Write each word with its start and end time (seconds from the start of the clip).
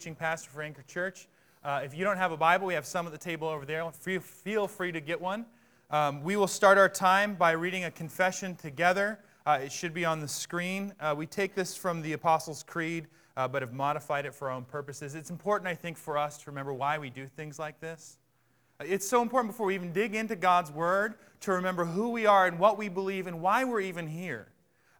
teaching 0.00 0.14
pastor 0.14 0.48
for 0.48 0.62
Anchor 0.62 0.82
Church. 0.88 1.28
Uh, 1.62 1.82
if 1.84 1.94
you 1.94 2.04
don't 2.04 2.16
have 2.16 2.32
a 2.32 2.36
Bible, 2.38 2.66
we 2.66 2.72
have 2.72 2.86
some 2.86 3.04
at 3.04 3.12
the 3.12 3.18
table 3.18 3.46
over 3.46 3.66
there. 3.66 3.84
Feel 3.92 4.66
free 4.66 4.92
to 4.92 4.98
get 4.98 5.20
one. 5.20 5.44
Um, 5.90 6.22
we 6.22 6.36
will 6.36 6.46
start 6.46 6.78
our 6.78 6.88
time 6.88 7.34
by 7.34 7.50
reading 7.50 7.84
a 7.84 7.90
confession 7.90 8.56
together. 8.56 9.18
Uh, 9.44 9.58
it 9.62 9.70
should 9.70 9.92
be 9.92 10.06
on 10.06 10.20
the 10.20 10.26
screen. 10.26 10.94
Uh, 11.00 11.14
we 11.14 11.26
take 11.26 11.54
this 11.54 11.76
from 11.76 12.00
the 12.00 12.14
Apostles' 12.14 12.62
Creed, 12.62 13.08
uh, 13.36 13.46
but 13.46 13.60
have 13.60 13.74
modified 13.74 14.24
it 14.24 14.34
for 14.34 14.48
our 14.48 14.56
own 14.56 14.64
purposes. 14.64 15.14
It's 15.14 15.28
important, 15.28 15.68
I 15.68 15.74
think, 15.74 15.98
for 15.98 16.16
us 16.16 16.38
to 16.38 16.50
remember 16.50 16.72
why 16.72 16.96
we 16.96 17.10
do 17.10 17.26
things 17.26 17.58
like 17.58 17.78
this. 17.78 18.16
It's 18.82 19.06
so 19.06 19.20
important 19.20 19.52
before 19.52 19.66
we 19.66 19.74
even 19.74 19.92
dig 19.92 20.14
into 20.14 20.34
God's 20.34 20.72
Word 20.72 21.16
to 21.40 21.52
remember 21.52 21.84
who 21.84 22.08
we 22.08 22.24
are 22.24 22.46
and 22.46 22.58
what 22.58 22.78
we 22.78 22.88
believe 22.88 23.26
and 23.26 23.42
why 23.42 23.64
we're 23.64 23.80
even 23.80 24.06
here. 24.06 24.48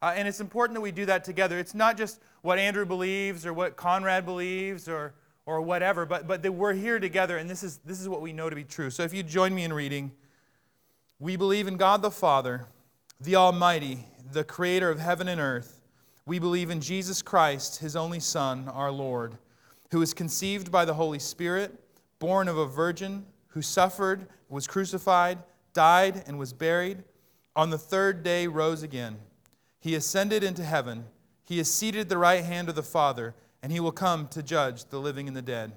Uh, 0.03 0.13
and 0.17 0.27
it's 0.27 0.41
important 0.41 0.75
that 0.75 0.81
we 0.81 0.93
do 0.93 1.05
that 1.07 1.25
together. 1.25 1.59
It's 1.59 1.75
not 1.75 1.97
just 1.97 2.21
what 2.43 2.59
Andrew 2.59 2.87
believes 2.87 3.45
or 3.45 3.53
what 3.53 3.77
Conrad 3.77 4.25
believes 4.25 4.89
or, 4.89 5.15
or 5.45 5.61
whatever, 5.61 6.07
but, 6.07 6.27
but 6.27 6.43
that 6.43 6.53
we're 6.53 6.73
here 6.73 6.99
together 6.99 7.37
and 7.37 7.51
this 7.51 7.63
is, 7.63 7.79
this 7.85 8.01
is 8.01 8.09
what 8.09 8.23
we 8.23 8.33
know 8.33 8.49
to 8.49 8.57
be 8.57 8.65
true. 8.65 8.91
So 8.91 9.03
if 9.03 9.13
you 9.13 9.23
join 9.23 9.55
me 9.55 9.65
in 9.65 9.73
reading, 9.73 10.13
we 11.19 11.37
believe 11.37 11.69
in 11.69 11.77
God 11.77 12.01
the 12.01 12.11
Father, 12.11 12.67
the 13.21 13.37
Almighty, 13.37 14.07
the 14.33 14.45
creator 14.45 14.89
of 14.89 14.99
heaven 14.99 15.29
and 15.29 15.41
earth. 15.41 15.83
We 16.25 16.39
believe 16.39 16.71
in 16.71 16.81
Jesus 16.81 17.21
Christ, 17.21 17.81
his 17.81 17.95
only 17.95 18.21
Son, 18.21 18.69
our 18.69 18.91
Lord, 18.91 19.37
who 19.91 19.99
was 19.99 20.15
conceived 20.15 20.71
by 20.71 20.85
the 20.85 20.95
Holy 20.95 21.19
Spirit, 21.19 21.79
born 22.21 22.49
of 22.49 22.57
a 22.57 22.67
virgin, 22.67 23.27
who 23.49 23.61
suffered, 23.61 24.29
was 24.49 24.67
crucified, 24.67 25.39
died, 25.75 26.23
and 26.27 26.39
was 26.39 26.53
buried. 26.53 27.03
On 27.57 27.69
the 27.69 27.79
third 27.79 28.23
day 28.23 28.47
rose 28.47 28.83
again. 28.83 29.19
He 29.81 29.95
ascended 29.95 30.45
into 30.45 30.63
heaven. 30.63 31.07
He 31.43 31.59
is 31.59 31.73
seated 31.73 32.03
at 32.03 32.09
the 32.09 32.19
right 32.19 32.45
hand 32.45 32.69
of 32.69 32.75
the 32.75 32.83
Father, 32.83 33.35
and 33.63 33.73
he 33.73 33.81
will 33.81 33.93
come 33.93 34.29
to 34.29 34.43
judge 34.43 34.85
the 34.85 35.01
living 35.01 35.27
and 35.27 35.37
the 35.37 35.43
dead. 35.43 35.73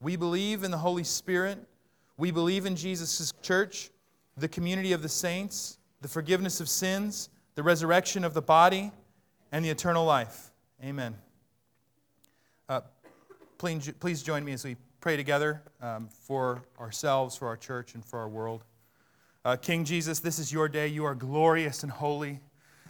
We 0.00 0.16
believe 0.16 0.62
in 0.62 0.70
the 0.70 0.78
Holy 0.78 1.04
Spirit. 1.04 1.58
We 2.18 2.30
believe 2.30 2.66
in 2.66 2.76
Jesus' 2.76 3.32
church, 3.42 3.90
the 4.36 4.48
community 4.48 4.92
of 4.92 5.02
the 5.02 5.08
saints, 5.08 5.78
the 6.02 6.08
forgiveness 6.08 6.60
of 6.60 6.68
sins, 6.68 7.30
the 7.54 7.62
resurrection 7.62 8.24
of 8.24 8.34
the 8.34 8.42
body, 8.42 8.92
and 9.52 9.64
the 9.64 9.70
eternal 9.70 10.04
life. 10.04 10.50
Amen. 10.84 11.16
Uh, 12.68 12.80
please, 13.58 13.90
please 14.00 14.22
join 14.22 14.44
me 14.44 14.52
as 14.52 14.64
we 14.64 14.76
pray 15.00 15.16
together 15.16 15.62
um, 15.80 16.08
for 16.08 16.62
ourselves, 16.78 17.36
for 17.36 17.46
our 17.48 17.56
church, 17.56 17.94
and 17.94 18.04
for 18.04 18.18
our 18.18 18.28
world. 18.28 18.64
Uh, 19.44 19.56
King 19.56 19.84
Jesus, 19.84 20.18
this 20.18 20.38
is 20.38 20.52
your 20.52 20.68
day. 20.68 20.88
You 20.88 21.04
are 21.04 21.14
glorious 21.14 21.82
and 21.82 21.92
holy. 21.92 22.40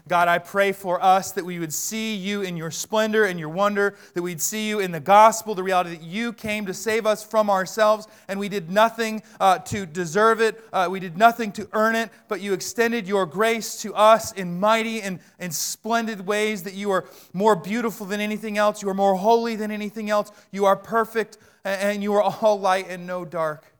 God, 0.08 0.28
I 0.28 0.38
pray 0.38 0.70
for 0.70 1.02
us 1.02 1.32
that 1.32 1.44
we 1.44 1.58
would 1.58 1.72
see 1.72 2.14
you 2.14 2.42
in 2.42 2.56
your 2.56 2.70
splendor 2.70 3.24
and 3.24 3.40
your 3.40 3.48
wonder, 3.48 3.96
that 4.14 4.22
we'd 4.22 4.40
see 4.40 4.68
you 4.68 4.78
in 4.78 4.92
the 4.92 5.00
gospel, 5.00 5.56
the 5.56 5.64
reality 5.64 5.96
that 5.96 6.02
you 6.02 6.32
came 6.32 6.64
to 6.66 6.74
save 6.74 7.06
us 7.06 7.24
from 7.24 7.50
ourselves, 7.50 8.06
and 8.28 8.38
we 8.38 8.48
did 8.48 8.70
nothing 8.70 9.20
uh, 9.40 9.58
to 9.58 9.84
deserve 9.84 10.40
it. 10.40 10.62
Uh, 10.72 10.86
we 10.88 11.00
did 11.00 11.18
nothing 11.18 11.50
to 11.52 11.68
earn 11.72 11.96
it, 11.96 12.10
but 12.28 12.40
you 12.40 12.52
extended 12.52 13.08
your 13.08 13.26
grace 13.26 13.82
to 13.82 13.92
us 13.96 14.30
in 14.30 14.60
mighty 14.60 15.02
and, 15.02 15.18
and 15.40 15.52
splendid 15.52 16.24
ways, 16.24 16.62
that 16.62 16.74
you 16.74 16.92
are 16.92 17.04
more 17.32 17.56
beautiful 17.56 18.06
than 18.06 18.20
anything 18.20 18.58
else, 18.58 18.82
you 18.82 18.88
are 18.88 18.94
more 18.94 19.16
holy 19.16 19.56
than 19.56 19.72
anything 19.72 20.08
else, 20.08 20.30
you 20.52 20.66
are 20.66 20.76
perfect, 20.76 21.38
and 21.64 22.00
you 22.00 22.14
are 22.14 22.22
all 22.22 22.60
light 22.60 22.86
and 22.88 23.08
no 23.08 23.24
dark. 23.24 23.74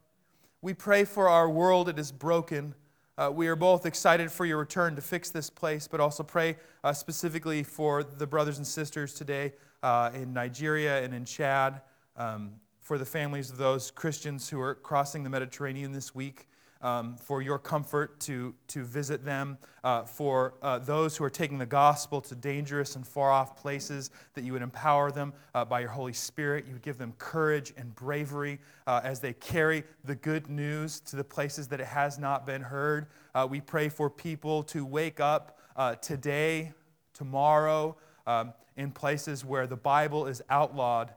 We 0.60 0.74
pray 0.74 1.04
for 1.04 1.28
our 1.28 1.48
world, 1.48 1.88
it 1.88 2.00
is 2.00 2.10
broken. 2.10 2.74
Uh, 3.18 3.30
we 3.32 3.48
are 3.48 3.56
both 3.56 3.86
excited 3.86 4.30
for 4.30 4.44
your 4.44 4.58
return 4.58 4.94
to 4.94 5.00
fix 5.00 5.30
this 5.30 5.48
place, 5.48 5.88
but 5.88 6.00
also 6.00 6.22
pray 6.22 6.54
uh, 6.84 6.92
specifically 6.92 7.62
for 7.62 8.04
the 8.04 8.26
brothers 8.26 8.58
and 8.58 8.66
sisters 8.66 9.14
today 9.14 9.54
uh, 9.82 10.10
in 10.12 10.34
Nigeria 10.34 11.02
and 11.02 11.14
in 11.14 11.24
Chad, 11.24 11.80
um, 12.18 12.52
for 12.82 12.98
the 12.98 13.06
families 13.06 13.50
of 13.50 13.56
those 13.56 13.90
Christians 13.90 14.50
who 14.50 14.60
are 14.60 14.74
crossing 14.74 15.22
the 15.22 15.30
Mediterranean 15.30 15.92
this 15.92 16.14
week 16.14 16.46
um, 16.82 17.16
for 17.16 17.42
your 17.42 17.58
comfort 17.58 18.20
to, 18.20 18.54
to 18.68 18.84
visit 18.84 19.24
them, 19.24 19.58
uh, 19.84 20.02
for 20.02 20.54
uh, 20.62 20.78
those 20.78 21.16
who 21.16 21.24
are 21.24 21.30
taking 21.30 21.58
the 21.58 21.66
gospel 21.66 22.20
to 22.20 22.34
dangerous 22.34 22.96
and 22.96 23.06
far 23.06 23.30
off 23.30 23.56
places, 23.56 24.10
that 24.34 24.44
you 24.44 24.52
would 24.52 24.62
empower 24.62 25.10
them 25.10 25.32
uh, 25.54 25.64
by 25.64 25.80
your 25.80 25.90
Holy 25.90 26.12
Spirit. 26.12 26.66
You 26.66 26.74
would 26.74 26.82
give 26.82 26.98
them 26.98 27.14
courage 27.18 27.72
and 27.76 27.94
bravery 27.94 28.58
uh, 28.86 29.00
as 29.04 29.20
they 29.20 29.32
carry 29.32 29.84
the 30.04 30.14
good 30.14 30.48
news 30.48 31.00
to 31.00 31.16
the 31.16 31.24
places 31.24 31.68
that 31.68 31.80
it 31.80 31.86
has 31.86 32.18
not 32.18 32.46
been 32.46 32.62
heard. 32.62 33.06
Uh, 33.34 33.46
we 33.48 33.60
pray 33.60 33.88
for 33.88 34.10
people 34.10 34.62
to 34.64 34.84
wake 34.84 35.20
up 35.20 35.58
uh, 35.76 35.94
today, 35.96 36.72
tomorrow, 37.14 37.96
um, 38.26 38.52
in 38.76 38.90
places 38.90 39.44
where 39.44 39.66
the 39.66 39.76
Bible 39.76 40.26
is 40.26 40.42
outlawed, 40.50 41.12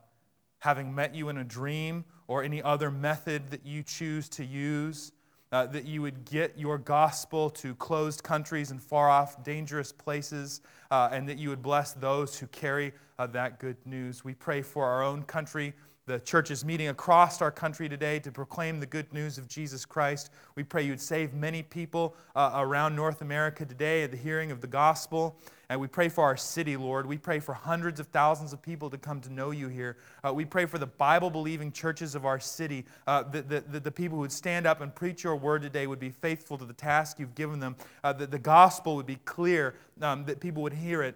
having 0.59 0.93
met 0.93 1.15
you 1.15 1.29
in 1.29 1.37
a 1.37 1.43
dream 1.43 2.05
or 2.27 2.43
any 2.43 2.61
other 2.61 2.91
method 2.91 3.49
that 3.49 3.65
you 3.65 3.81
choose 3.81 4.29
to 4.29 4.45
use 4.45 5.11
uh, 5.51 5.65
that 5.67 5.85
you 5.85 6.01
would 6.01 6.25
get 6.25 6.57
your 6.57 6.77
gospel 6.77 7.49
to 7.49 7.73
closed 7.75 8.23
countries 8.23 8.71
and 8.71 8.81
far 8.81 9.09
off, 9.09 9.43
dangerous 9.43 9.91
places, 9.91 10.61
uh, 10.91 11.09
and 11.11 11.27
that 11.27 11.37
you 11.37 11.49
would 11.49 11.61
bless 11.61 11.93
those 11.93 12.37
who 12.37 12.47
carry 12.47 12.93
uh, 13.17 13.27
that 13.27 13.59
good 13.59 13.77
news. 13.85 14.23
We 14.23 14.33
pray 14.33 14.61
for 14.61 14.85
our 14.85 15.03
own 15.03 15.23
country. 15.23 15.73
The 16.09 16.19
church 16.19 16.49
is 16.49 16.65
meeting 16.65 16.87
across 16.87 17.39
our 17.39 17.51
country 17.51 17.87
today 17.87 18.17
to 18.21 18.31
proclaim 18.31 18.79
the 18.79 18.87
good 18.87 19.13
news 19.13 19.37
of 19.37 19.47
Jesus 19.47 19.85
Christ. 19.85 20.31
We 20.55 20.63
pray 20.63 20.81
you'd 20.81 20.99
save 20.99 21.35
many 21.35 21.61
people 21.61 22.15
uh, 22.35 22.53
around 22.55 22.95
North 22.95 23.21
America 23.21 23.63
today 23.63 24.01
at 24.01 24.09
the 24.09 24.17
hearing 24.17 24.49
of 24.49 24.59
the 24.59 24.65
gospel. 24.65 25.37
And 25.69 25.79
we 25.79 25.85
pray 25.85 26.09
for 26.09 26.23
our 26.23 26.35
city, 26.35 26.75
Lord. 26.77 27.05
We 27.05 27.19
pray 27.19 27.37
for 27.37 27.53
hundreds 27.53 27.99
of 27.99 28.07
thousands 28.07 28.53
of 28.53 28.61
people 28.63 28.89
to 28.89 28.97
come 28.97 29.21
to 29.21 29.31
know 29.31 29.51
you 29.51 29.67
here. 29.67 29.97
Uh, 30.27 30.33
we 30.33 30.45
pray 30.45 30.65
for 30.65 30.79
the 30.79 30.87
Bible 30.87 31.29
believing 31.29 31.71
churches 31.71 32.15
of 32.15 32.25
our 32.25 32.39
city, 32.39 32.85
uh, 33.05 33.21
that 33.25 33.83
the, 33.83 33.91
people 33.91 34.15
who 34.15 34.21
would 34.21 34.31
stand 34.31 34.65
up 34.65 34.81
and 34.81 34.95
preach 34.95 35.23
your 35.23 35.35
word 35.35 35.61
today 35.61 35.85
would 35.85 35.99
be 35.99 36.09
faithful 36.09 36.57
to 36.57 36.65
the 36.65 36.73
task 36.73 37.19
you've 37.19 37.35
given 37.35 37.59
them, 37.59 37.75
uh, 38.03 38.11
that 38.13 38.31
the 38.31 38.39
gospel 38.39 38.95
would 38.95 39.05
be 39.05 39.17
clear, 39.25 39.75
um, 40.01 40.25
that 40.25 40.39
people 40.39 40.63
would 40.63 40.73
hear 40.73 41.03
it. 41.03 41.13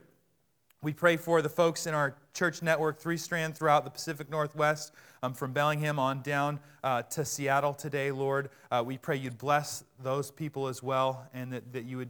We 0.83 0.91
pray 0.91 1.15
for 1.15 1.41
the 1.41 1.47
folks 1.47 1.87
in 1.87 1.93
our 1.93 2.13
church 2.33 2.61
network, 2.61 2.99
three 2.99 3.15
strand 3.15 3.55
throughout 3.55 3.85
the 3.85 3.89
Pacific 3.89 4.29
Northwest, 4.29 4.91
um, 5.23 5.33
from 5.33 5.53
Bellingham 5.53 5.97
on 5.97 6.21
down 6.21 6.59
uh, 6.83 7.03
to 7.03 7.23
Seattle 7.23 7.73
today, 7.73 8.11
Lord. 8.11 8.49
Uh, 8.69 8.83
we 8.85 8.97
pray 8.97 9.15
you'd 9.15 9.37
bless 9.37 9.85
those 10.01 10.29
people 10.29 10.67
as 10.67 10.83
well 10.83 11.25
and 11.33 11.53
that, 11.53 11.71
that 11.71 11.85
you 11.85 11.95
would 11.95 12.09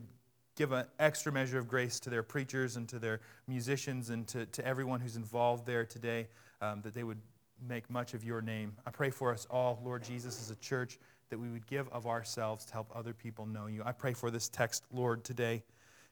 give 0.56 0.72
an 0.72 0.88
extra 0.98 1.32
measure 1.32 1.60
of 1.60 1.68
grace 1.68 2.00
to 2.00 2.10
their 2.10 2.24
preachers 2.24 2.76
and 2.76 2.90
to 2.90 2.98
their 2.98 3.22
musicians 3.48 4.10
and 4.10 4.28
to, 4.30 4.48
to 4.48 4.66
everyone 4.66 5.00
who's 5.00 5.18
involved 5.18 5.68
there 5.68 5.86
today, 5.86 6.28
um, 6.60 6.82
that 6.82 6.96
they 6.96 7.04
would 7.04 7.20
make 7.70 7.88
much 7.92 8.16
of 8.16 8.24
your 8.24 8.42
name. 8.42 8.74
I 8.88 8.90
pray 8.90 9.12
for 9.12 9.32
us 9.32 9.46
all, 9.52 9.80
Lord 9.86 10.04
Jesus, 10.04 10.42
as 10.42 10.50
a 10.50 10.56
church, 10.56 10.98
that 11.30 11.38
we 11.38 11.50
would 11.50 11.68
give 11.68 11.88
of 11.90 12.08
ourselves 12.08 12.66
to 12.66 12.74
help 12.74 12.92
other 12.96 13.14
people 13.14 13.46
know 13.46 13.68
you. 13.68 13.84
I 13.86 13.92
pray 13.92 14.14
for 14.14 14.32
this 14.32 14.50
text, 14.50 14.84
Lord, 14.92 15.24
today. 15.24 15.62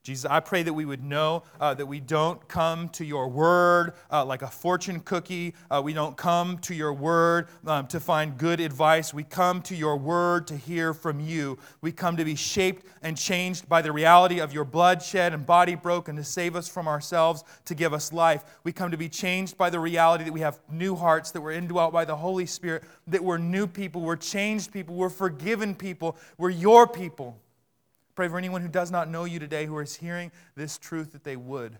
Jesus, 0.03 0.25
I 0.25 0.39
pray 0.39 0.63
that 0.63 0.73
we 0.73 0.83
would 0.83 1.03
know 1.03 1.43
uh, 1.59 1.75
that 1.75 1.85
we 1.85 1.99
don't 1.99 2.47
come 2.47 2.89
to 2.89 3.05
your 3.05 3.27
word 3.27 3.93
uh, 4.09 4.25
like 4.25 4.41
a 4.41 4.47
fortune 4.47 4.99
cookie. 5.01 5.53
Uh, 5.69 5.79
we 5.85 5.93
don't 5.93 6.17
come 6.17 6.57
to 6.59 6.73
your 6.73 6.91
word 6.91 7.49
um, 7.67 7.85
to 7.85 7.99
find 7.99 8.35
good 8.35 8.59
advice. 8.59 9.13
We 9.13 9.23
come 9.23 9.61
to 9.61 9.75
your 9.75 9.97
word 9.97 10.47
to 10.47 10.57
hear 10.57 10.95
from 10.95 11.19
you. 11.19 11.59
We 11.81 11.91
come 11.91 12.17
to 12.17 12.25
be 12.25 12.33
shaped 12.33 12.87
and 13.03 13.15
changed 13.15 13.69
by 13.69 13.83
the 13.83 13.91
reality 13.91 14.39
of 14.39 14.51
your 14.51 14.65
bloodshed 14.65 15.35
and 15.35 15.45
body 15.45 15.75
broken 15.75 16.15
to 16.15 16.23
save 16.23 16.55
us 16.55 16.67
from 16.67 16.87
ourselves, 16.87 17.43
to 17.65 17.75
give 17.75 17.93
us 17.93 18.11
life. 18.11 18.43
We 18.63 18.71
come 18.71 18.89
to 18.89 18.97
be 18.97 19.07
changed 19.07 19.55
by 19.55 19.69
the 19.69 19.79
reality 19.79 20.23
that 20.23 20.33
we 20.33 20.41
have 20.41 20.59
new 20.71 20.95
hearts, 20.95 21.29
that 21.29 21.41
we're 21.41 21.51
indwelt 21.51 21.93
by 21.93 22.05
the 22.05 22.15
Holy 22.15 22.47
Spirit, 22.47 22.85
that 23.05 23.23
we're 23.23 23.37
new 23.37 23.67
people, 23.67 24.01
we're 24.01 24.15
changed 24.15 24.73
people, 24.73 24.95
we're 24.95 25.09
forgiven 25.09 25.75
people, 25.75 26.17
we're 26.39 26.49
your 26.49 26.87
people. 26.87 27.37
Pray 28.21 28.27
for 28.27 28.37
anyone 28.37 28.61
who 28.61 28.67
does 28.67 28.91
not 28.91 29.09
know 29.09 29.23
you 29.23 29.39
today 29.39 29.65
who 29.65 29.79
is 29.79 29.95
hearing 29.95 30.31
this 30.55 30.77
truth 30.77 31.11
that 31.13 31.23
they 31.23 31.35
would 31.35 31.79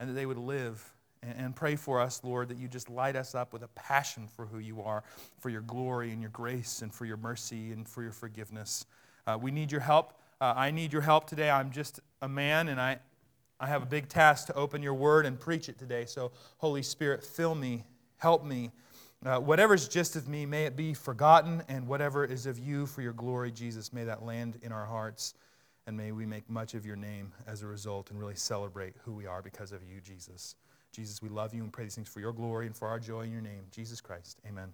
and 0.00 0.08
that 0.08 0.14
they 0.14 0.24
would 0.24 0.38
live. 0.38 0.82
And 1.22 1.54
pray 1.54 1.76
for 1.76 2.00
us, 2.00 2.22
Lord, 2.24 2.48
that 2.48 2.56
you 2.56 2.66
just 2.66 2.88
light 2.88 3.14
us 3.14 3.34
up 3.34 3.52
with 3.52 3.62
a 3.62 3.68
passion 3.74 4.26
for 4.26 4.46
who 4.46 4.58
you 4.58 4.80
are, 4.80 5.04
for 5.38 5.50
your 5.50 5.60
glory 5.60 6.12
and 6.12 6.22
your 6.22 6.30
grace, 6.30 6.80
and 6.80 6.94
for 6.94 7.04
your 7.04 7.18
mercy 7.18 7.72
and 7.72 7.86
for 7.86 8.02
your 8.02 8.10
forgiveness. 8.10 8.86
Uh, 9.26 9.36
we 9.38 9.50
need 9.50 9.70
your 9.70 9.82
help. 9.82 10.14
Uh, 10.40 10.54
I 10.56 10.70
need 10.70 10.94
your 10.94 11.02
help 11.02 11.26
today. 11.26 11.50
I'm 11.50 11.70
just 11.70 12.00
a 12.22 12.28
man, 12.28 12.68
and 12.68 12.80
I, 12.80 12.98
I 13.60 13.66
have 13.66 13.82
a 13.82 13.86
big 13.86 14.08
task 14.08 14.46
to 14.46 14.54
open 14.54 14.82
your 14.82 14.94
word 14.94 15.26
and 15.26 15.38
preach 15.38 15.68
it 15.68 15.78
today. 15.78 16.06
So, 16.06 16.32
Holy 16.56 16.82
Spirit, 16.82 17.22
fill 17.22 17.54
me, 17.54 17.84
help 18.16 18.46
me. 18.46 18.70
Uh, 19.24 19.38
whatever's 19.38 19.88
just 19.88 20.16
of 20.16 20.28
me, 20.28 20.44
may 20.44 20.66
it 20.66 20.76
be 20.76 20.92
forgotten, 20.92 21.62
and 21.66 21.88
whatever 21.88 22.26
is 22.26 22.44
of 22.44 22.58
you 22.58 22.84
for 22.84 23.00
your 23.00 23.14
glory, 23.14 23.50
Jesus, 23.50 23.90
may 23.90 24.04
that 24.04 24.22
land 24.22 24.58
in 24.62 24.70
our 24.70 24.84
hearts, 24.84 25.32
and 25.86 25.96
may 25.96 26.12
we 26.12 26.26
make 26.26 26.48
much 26.50 26.74
of 26.74 26.84
your 26.84 26.96
name 26.96 27.32
as 27.46 27.62
a 27.62 27.66
result 27.66 28.10
and 28.10 28.20
really 28.20 28.34
celebrate 28.34 28.92
who 29.02 29.14
we 29.14 29.24
are 29.24 29.40
because 29.40 29.72
of 29.72 29.82
you, 29.82 29.98
Jesus. 30.02 30.56
Jesus, 30.92 31.22
we 31.22 31.30
love 31.30 31.54
you 31.54 31.62
and 31.62 31.72
pray 31.72 31.84
these 31.84 31.94
things 31.94 32.08
for 32.08 32.20
your 32.20 32.34
glory 32.34 32.66
and 32.66 32.76
for 32.76 32.86
our 32.86 32.98
joy 32.98 33.22
in 33.22 33.32
your 33.32 33.40
name. 33.40 33.62
Jesus 33.70 33.98
Christ, 33.98 34.40
amen. 34.46 34.70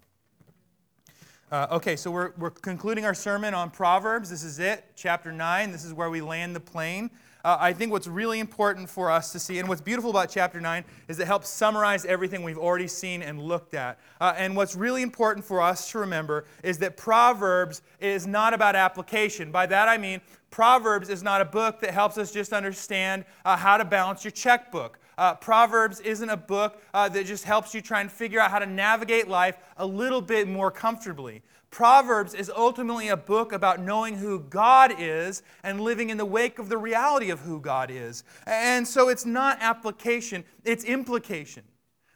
Uh, 1.49 1.67
okay, 1.71 1.95
so 1.95 2.11
we're, 2.11 2.33
we're 2.37 2.49
concluding 2.49 3.05
our 3.05 3.13
sermon 3.13 3.53
on 3.53 3.69
Proverbs. 3.69 4.29
This 4.29 4.43
is 4.43 4.59
it, 4.59 4.83
chapter 4.97 5.31
9. 5.31 5.71
This 5.71 5.85
is 5.85 5.93
where 5.93 6.09
we 6.09 6.19
land 6.19 6.53
the 6.53 6.59
plane. 6.59 7.09
Uh, 7.43 7.57
I 7.59 7.73
think 7.73 7.91
what's 7.91 8.07
really 8.07 8.39
important 8.39 8.89
for 8.89 9.09
us 9.09 9.31
to 9.31 9.39
see, 9.39 9.59
and 9.59 9.67
what's 9.67 9.81
beautiful 9.81 10.09
about 10.09 10.29
chapter 10.29 10.61
9, 10.61 10.83
is 11.07 11.19
it 11.19 11.27
helps 11.27 11.49
summarize 11.49 12.05
everything 12.05 12.43
we've 12.43 12.57
already 12.57 12.87
seen 12.87 13.21
and 13.21 13.41
looked 13.41 13.73
at. 13.73 13.99
Uh, 14.19 14.33
and 14.37 14.55
what's 14.55 14.75
really 14.75 15.01
important 15.01 15.45
for 15.45 15.61
us 15.61 15.91
to 15.91 15.99
remember 15.99 16.45
is 16.63 16.77
that 16.79 16.97
Proverbs 16.97 17.81
is 17.99 18.27
not 18.27 18.53
about 18.53 18.75
application. 18.75 19.51
By 19.51 19.65
that 19.67 19.89
I 19.89 19.97
mean, 19.97 20.21
Proverbs 20.51 21.09
is 21.09 21.23
not 21.23 21.41
a 21.41 21.45
book 21.45 21.79
that 21.81 21.91
helps 21.91 22.17
us 22.17 22.31
just 22.31 22.53
understand 22.53 23.25
uh, 23.45 23.55
how 23.55 23.77
to 23.77 23.85
balance 23.85 24.23
your 24.23 24.31
checkbook. 24.31 24.99
Uh, 25.17 25.35
Proverbs 25.35 25.99
isn't 26.01 26.29
a 26.29 26.37
book 26.37 26.81
uh, 26.93 27.07
that 27.09 27.25
just 27.25 27.43
helps 27.43 27.73
you 27.73 27.81
try 27.81 28.01
and 28.01 28.11
figure 28.11 28.39
out 28.39 28.51
how 28.51 28.59
to 28.59 28.65
navigate 28.65 29.27
life 29.27 29.57
a 29.77 29.85
little 29.85 30.21
bit 30.21 30.47
more 30.47 30.71
comfortably. 30.71 31.41
Proverbs 31.71 32.33
is 32.33 32.51
ultimately 32.53 33.07
a 33.07 33.17
book 33.17 33.53
about 33.53 33.79
knowing 33.79 34.17
who 34.17 34.41
God 34.41 34.93
is 34.99 35.41
and 35.63 35.79
living 35.79 36.09
in 36.09 36.17
the 36.17 36.25
wake 36.25 36.59
of 36.59 36.67
the 36.67 36.77
reality 36.77 37.29
of 37.29 37.39
who 37.39 37.61
God 37.61 37.89
is. 37.89 38.25
And 38.45 38.85
so 38.85 39.07
it's 39.07 39.25
not 39.25 39.57
application, 39.61 40.43
it's 40.65 40.83
implication. 40.83 41.63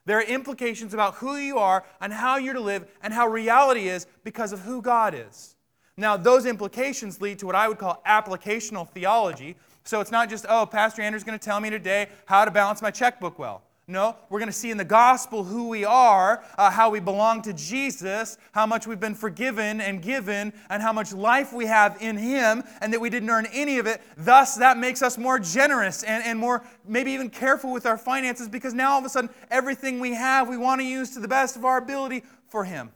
There 0.05 0.19
are 0.19 0.23
implications 0.23 0.93
about 0.93 1.15
who 1.15 1.37
you 1.37 1.57
are 1.57 1.85
and 2.01 2.13
how 2.13 2.37
you're 2.37 2.53
to 2.53 2.59
live 2.59 2.85
and 3.01 3.13
how 3.13 3.27
reality 3.27 3.87
is 3.87 4.07
because 4.25 4.51
of 4.51 4.59
who 4.59 4.81
God 4.81 5.15
is. 5.15 5.55
Now, 5.97 6.17
those 6.17 6.45
implications 6.45 7.21
lead 7.21 7.39
to 7.39 7.45
what 7.45 7.55
I 7.55 7.69
would 7.69 7.77
call 7.77 8.03
applicational 8.05 8.87
theology, 8.89 9.55
so 9.85 10.01
it's 10.01 10.11
not 10.11 10.29
just, 10.29 10.45
oh, 10.49 10.65
Pastor 10.65 11.01
Andrew's 11.01 11.23
going 11.23 11.39
to 11.39 11.43
tell 11.43 11.61
me 11.61 11.69
today 11.69 12.09
how 12.25 12.43
to 12.43 12.51
balance 12.51 12.81
my 12.81 12.91
checkbook 12.91 13.39
well. 13.39 13.63
No, 13.87 14.15
we're 14.29 14.39
going 14.39 14.49
to 14.49 14.53
see 14.53 14.71
in 14.71 14.77
the 14.77 14.83
gospel 14.83 15.43
who 15.43 15.69
we 15.69 15.85
are, 15.85 16.43
uh, 16.57 16.71
how 16.71 16.89
we 16.89 16.99
belong 16.99 17.43
to 17.43 17.53
Jesus, 17.53 18.35
how 18.51 18.65
much 18.65 18.87
we've 18.87 18.99
been 18.99 19.13
forgiven 19.13 19.79
and 19.79 20.01
given, 20.01 20.53
and 20.71 20.81
how 20.81 20.91
much 20.91 21.13
life 21.13 21.53
we 21.53 21.67
have 21.67 22.01
in 22.01 22.17
Him, 22.17 22.63
and 22.81 22.91
that 22.91 22.99
we 22.99 23.11
didn't 23.11 23.29
earn 23.29 23.45
any 23.53 23.77
of 23.77 23.85
it. 23.85 24.01
Thus, 24.17 24.55
that 24.55 24.79
makes 24.79 25.03
us 25.03 25.19
more 25.19 25.37
generous 25.37 26.01
and, 26.01 26.23
and 26.23 26.39
more, 26.39 26.65
maybe 26.87 27.11
even 27.11 27.29
careful 27.29 27.71
with 27.71 27.85
our 27.85 27.97
finances 27.97 28.49
because 28.49 28.73
now 28.73 28.93
all 28.93 28.99
of 28.99 29.05
a 29.05 29.09
sudden, 29.09 29.29
everything 29.51 29.99
we 29.99 30.15
have, 30.15 30.49
we 30.49 30.57
want 30.57 30.81
to 30.81 30.87
use 30.87 31.11
to 31.11 31.19
the 31.19 31.27
best 31.27 31.55
of 31.55 31.63
our 31.63 31.77
ability 31.77 32.23
for 32.47 32.63
Him, 32.63 32.91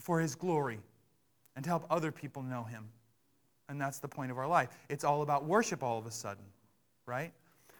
for 0.00 0.20
His 0.20 0.34
glory, 0.34 0.80
and 1.56 1.64
to 1.64 1.70
help 1.70 1.86
other 1.88 2.12
people 2.12 2.42
know 2.42 2.64
Him. 2.64 2.90
And 3.70 3.80
that's 3.80 4.00
the 4.00 4.08
point 4.08 4.30
of 4.30 4.36
our 4.36 4.46
life. 4.46 4.68
It's 4.90 5.04
all 5.04 5.22
about 5.22 5.46
worship 5.46 5.82
all 5.82 5.98
of 5.98 6.04
a 6.04 6.10
sudden, 6.10 6.44
right? 7.06 7.32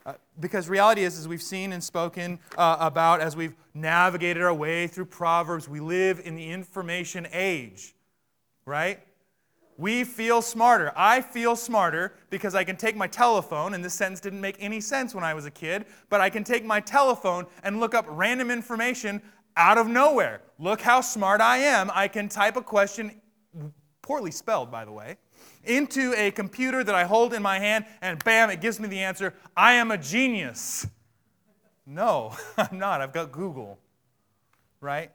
Uh, 0.07 0.13
because 0.39 0.69
reality 0.69 1.03
is, 1.03 1.19
as 1.19 1.27
we've 1.27 1.43
seen 1.43 1.73
and 1.73 1.83
spoken 1.83 2.39
uh, 2.59 2.77
about 2.79 3.21
as 3.21 3.37
we've 3.37 3.55
navigated 3.73 4.43
our 4.43 4.53
way 4.53 4.87
through 4.87 5.07
Proverbs, 5.07 5.67
we 5.67 5.81
live 5.81 6.21
in 6.25 6.37
the 6.37 6.51
information 6.51 7.27
age, 7.33 7.95
right? 8.67 9.01
We 9.79 10.05
feel 10.05 10.43
smarter. 10.43 10.93
I 10.95 11.23
feel 11.23 11.57
smarter 11.57 12.15
because 12.29 12.55
I 12.55 12.65
can 12.65 12.77
take 12.77 12.97
my 12.97 13.07
telephone, 13.07 13.73
and 13.75 13.85
this 13.85 13.95
sentence 13.95 14.21
didn't 14.21 14.41
make 14.41 14.57
any 14.61 14.81
sense 14.81 15.15
when 15.15 15.25
I 15.25 15.33
was 15.33 15.47
a 15.47 15.51
kid, 15.51 15.87
but 16.11 16.21
I 16.21 16.29
can 16.29 16.45
take 16.45 16.65
my 16.65 16.81
telephone 16.81 17.47
and 17.63 17.81
look 17.81 17.95
up 17.95 18.05
random 18.09 18.51
information 18.51 19.23
out 19.57 19.79
of 19.79 19.89
nowhere. 19.89 20.43
Look 20.59 20.81
how 20.81 21.01
smart 21.01 21.41
I 21.41 21.59
am. 21.59 21.91
I 21.95 22.09
can 22.09 22.29
type 22.29 22.57
a 22.57 22.63
question, 22.63 23.21
poorly 24.03 24.31
spelled, 24.31 24.71
by 24.71 24.85
the 24.85 24.93
way, 24.93 25.17
into 25.67 26.15
a 26.17 26.31
computer 26.31 26.85
that 26.85 26.95
I 26.95 27.05
hold 27.05 27.35
in 27.35 27.43
my 27.43 27.59
hand, 27.59 27.85
and 28.01 28.23
bam, 28.25 28.51
it 28.51 28.61
gives 28.61 28.81
me 28.81 28.89
the 28.89 29.01
answer 29.01 29.35
I 29.57 29.75
am 29.75 29.91
a 29.91 29.99
genius. 29.99 30.87
No, 31.87 32.37
I'm 32.57 32.79
not. 32.79 33.01
I've 33.01 33.13
got 33.13 33.33
Google, 33.33 33.79
right? 34.81 35.11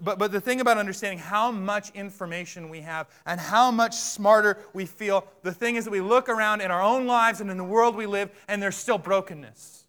But, 0.00 0.18
but 0.18 0.32
the 0.32 0.40
thing 0.40 0.60
about 0.60 0.78
understanding 0.78 1.18
how 1.18 1.50
much 1.50 1.90
information 1.90 2.68
we 2.68 2.80
have 2.80 3.08
and 3.26 3.38
how 3.38 3.70
much 3.70 3.94
smarter 3.94 4.58
we 4.72 4.86
feel, 4.86 5.26
the 5.42 5.52
thing 5.52 5.76
is 5.76 5.84
that 5.84 5.90
we 5.90 6.00
look 6.00 6.28
around 6.28 6.62
in 6.62 6.70
our 6.70 6.80
own 6.80 7.06
lives 7.06 7.40
and 7.40 7.50
in 7.50 7.58
the 7.58 7.64
world 7.64 7.94
we 7.94 8.06
live, 8.06 8.30
and 8.48 8.62
there's 8.62 8.76
still 8.76 8.98
brokenness. 8.98 9.81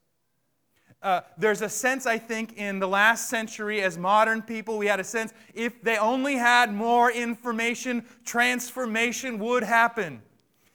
Uh, 1.04 1.20
there's 1.38 1.62
a 1.62 1.68
sense, 1.68 2.06
I 2.06 2.18
think, 2.18 2.58
in 2.58 2.80
the 2.80 2.88
last 2.88 3.30
century 3.30 3.82
as 3.82 3.98
modern 3.98 4.42
people, 4.42 4.78
we 4.78 4.88
had 4.88 5.02
a 5.02 5.04
sense 5.04 5.34
if 5.54 5.82
they 5.82 5.98
only 5.98 6.36
had 6.36 6.74
more 6.74 7.12
information, 7.12 8.06
transformation 8.24 9.38
would 9.40 9.64
happen. 9.64 10.22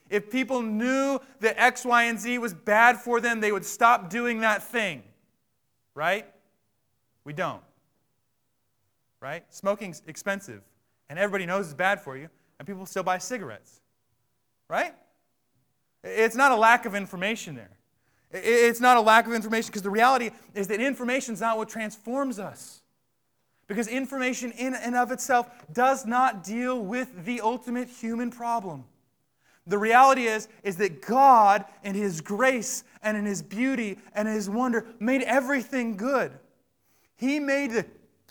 If 0.07 0.29
people 0.29 0.61
knew 0.61 1.19
that 1.39 1.59
X, 1.59 1.83
Y, 1.83 2.03
and 2.03 2.19
Z 2.19 2.37
was 2.37 2.53
bad 2.53 2.97
for 2.97 3.19
them, 3.19 3.41
they 3.41 3.51
would 3.51 3.65
stop 3.65 4.11
doing 4.11 4.41
that 4.41 4.61
thing. 4.61 5.01
Right? 5.95 6.27
We 7.23 7.33
don't. 7.33 7.63
Right? 9.19 9.43
Smoking's 9.49 10.03
expensive, 10.05 10.61
and 11.09 11.17
everybody 11.17 11.47
knows 11.47 11.65
it's 11.65 11.73
bad 11.73 12.01
for 12.01 12.15
you, 12.15 12.29
and 12.59 12.67
people 12.67 12.85
still 12.85 13.03
buy 13.03 13.17
cigarettes. 13.17 13.81
Right? 14.67 14.93
It's 16.03 16.35
not 16.35 16.51
a 16.51 16.55
lack 16.55 16.85
of 16.85 16.93
information 16.93 17.55
there. 17.55 17.78
It's 18.31 18.79
not 18.79 18.97
a 18.97 19.01
lack 19.01 19.25
of 19.25 19.33
information 19.33 19.67
because 19.67 19.81
the 19.81 19.89
reality 19.89 20.29
is 20.53 20.67
that 20.67 20.79
information 20.79 21.33
is 21.33 21.41
not 21.41 21.57
what 21.57 21.67
transforms 21.67 22.37
us. 22.37 22.81
Because 23.67 23.87
information 23.87 24.51
in 24.51 24.73
and 24.75 24.95
of 24.95 25.11
itself 25.11 25.47
does 25.73 26.05
not 26.05 26.43
deal 26.43 26.79
with 26.79 27.25
the 27.25 27.41
ultimate 27.41 27.87
human 27.87 28.31
problem. 28.31 28.85
The 29.67 29.77
reality 29.77 30.25
is, 30.25 30.47
is 30.63 30.77
that 30.77 31.05
God, 31.05 31.65
in 31.83 31.93
His 31.93 32.21
grace 32.21 32.83
and 33.03 33.15
in 33.15 33.25
His 33.25 33.41
beauty 33.41 33.99
and 34.13 34.27
in 34.27 34.33
His 34.33 34.49
wonder, 34.49 34.85
made 34.99 35.21
everything 35.21 35.97
good. 35.97 36.31
He 37.15 37.39
made 37.39 37.71
the, 37.71 37.85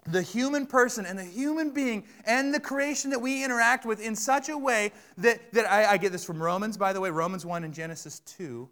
the 0.06 0.22
human 0.22 0.66
person 0.66 1.06
and 1.06 1.16
the 1.16 1.24
human 1.24 1.70
being 1.70 2.04
and 2.24 2.52
the 2.52 2.58
creation 2.58 3.10
that 3.10 3.20
we 3.20 3.44
interact 3.44 3.84
with 3.86 4.00
in 4.00 4.16
such 4.16 4.48
a 4.48 4.58
way 4.58 4.90
that, 5.18 5.52
that 5.52 5.70
I, 5.70 5.92
I 5.92 5.96
get 5.98 6.10
this 6.10 6.24
from 6.24 6.42
Romans, 6.42 6.76
by 6.76 6.92
the 6.92 7.00
way, 7.00 7.10
Romans 7.10 7.46
1 7.46 7.62
and 7.62 7.72
Genesis 7.72 8.20
2 8.20 8.68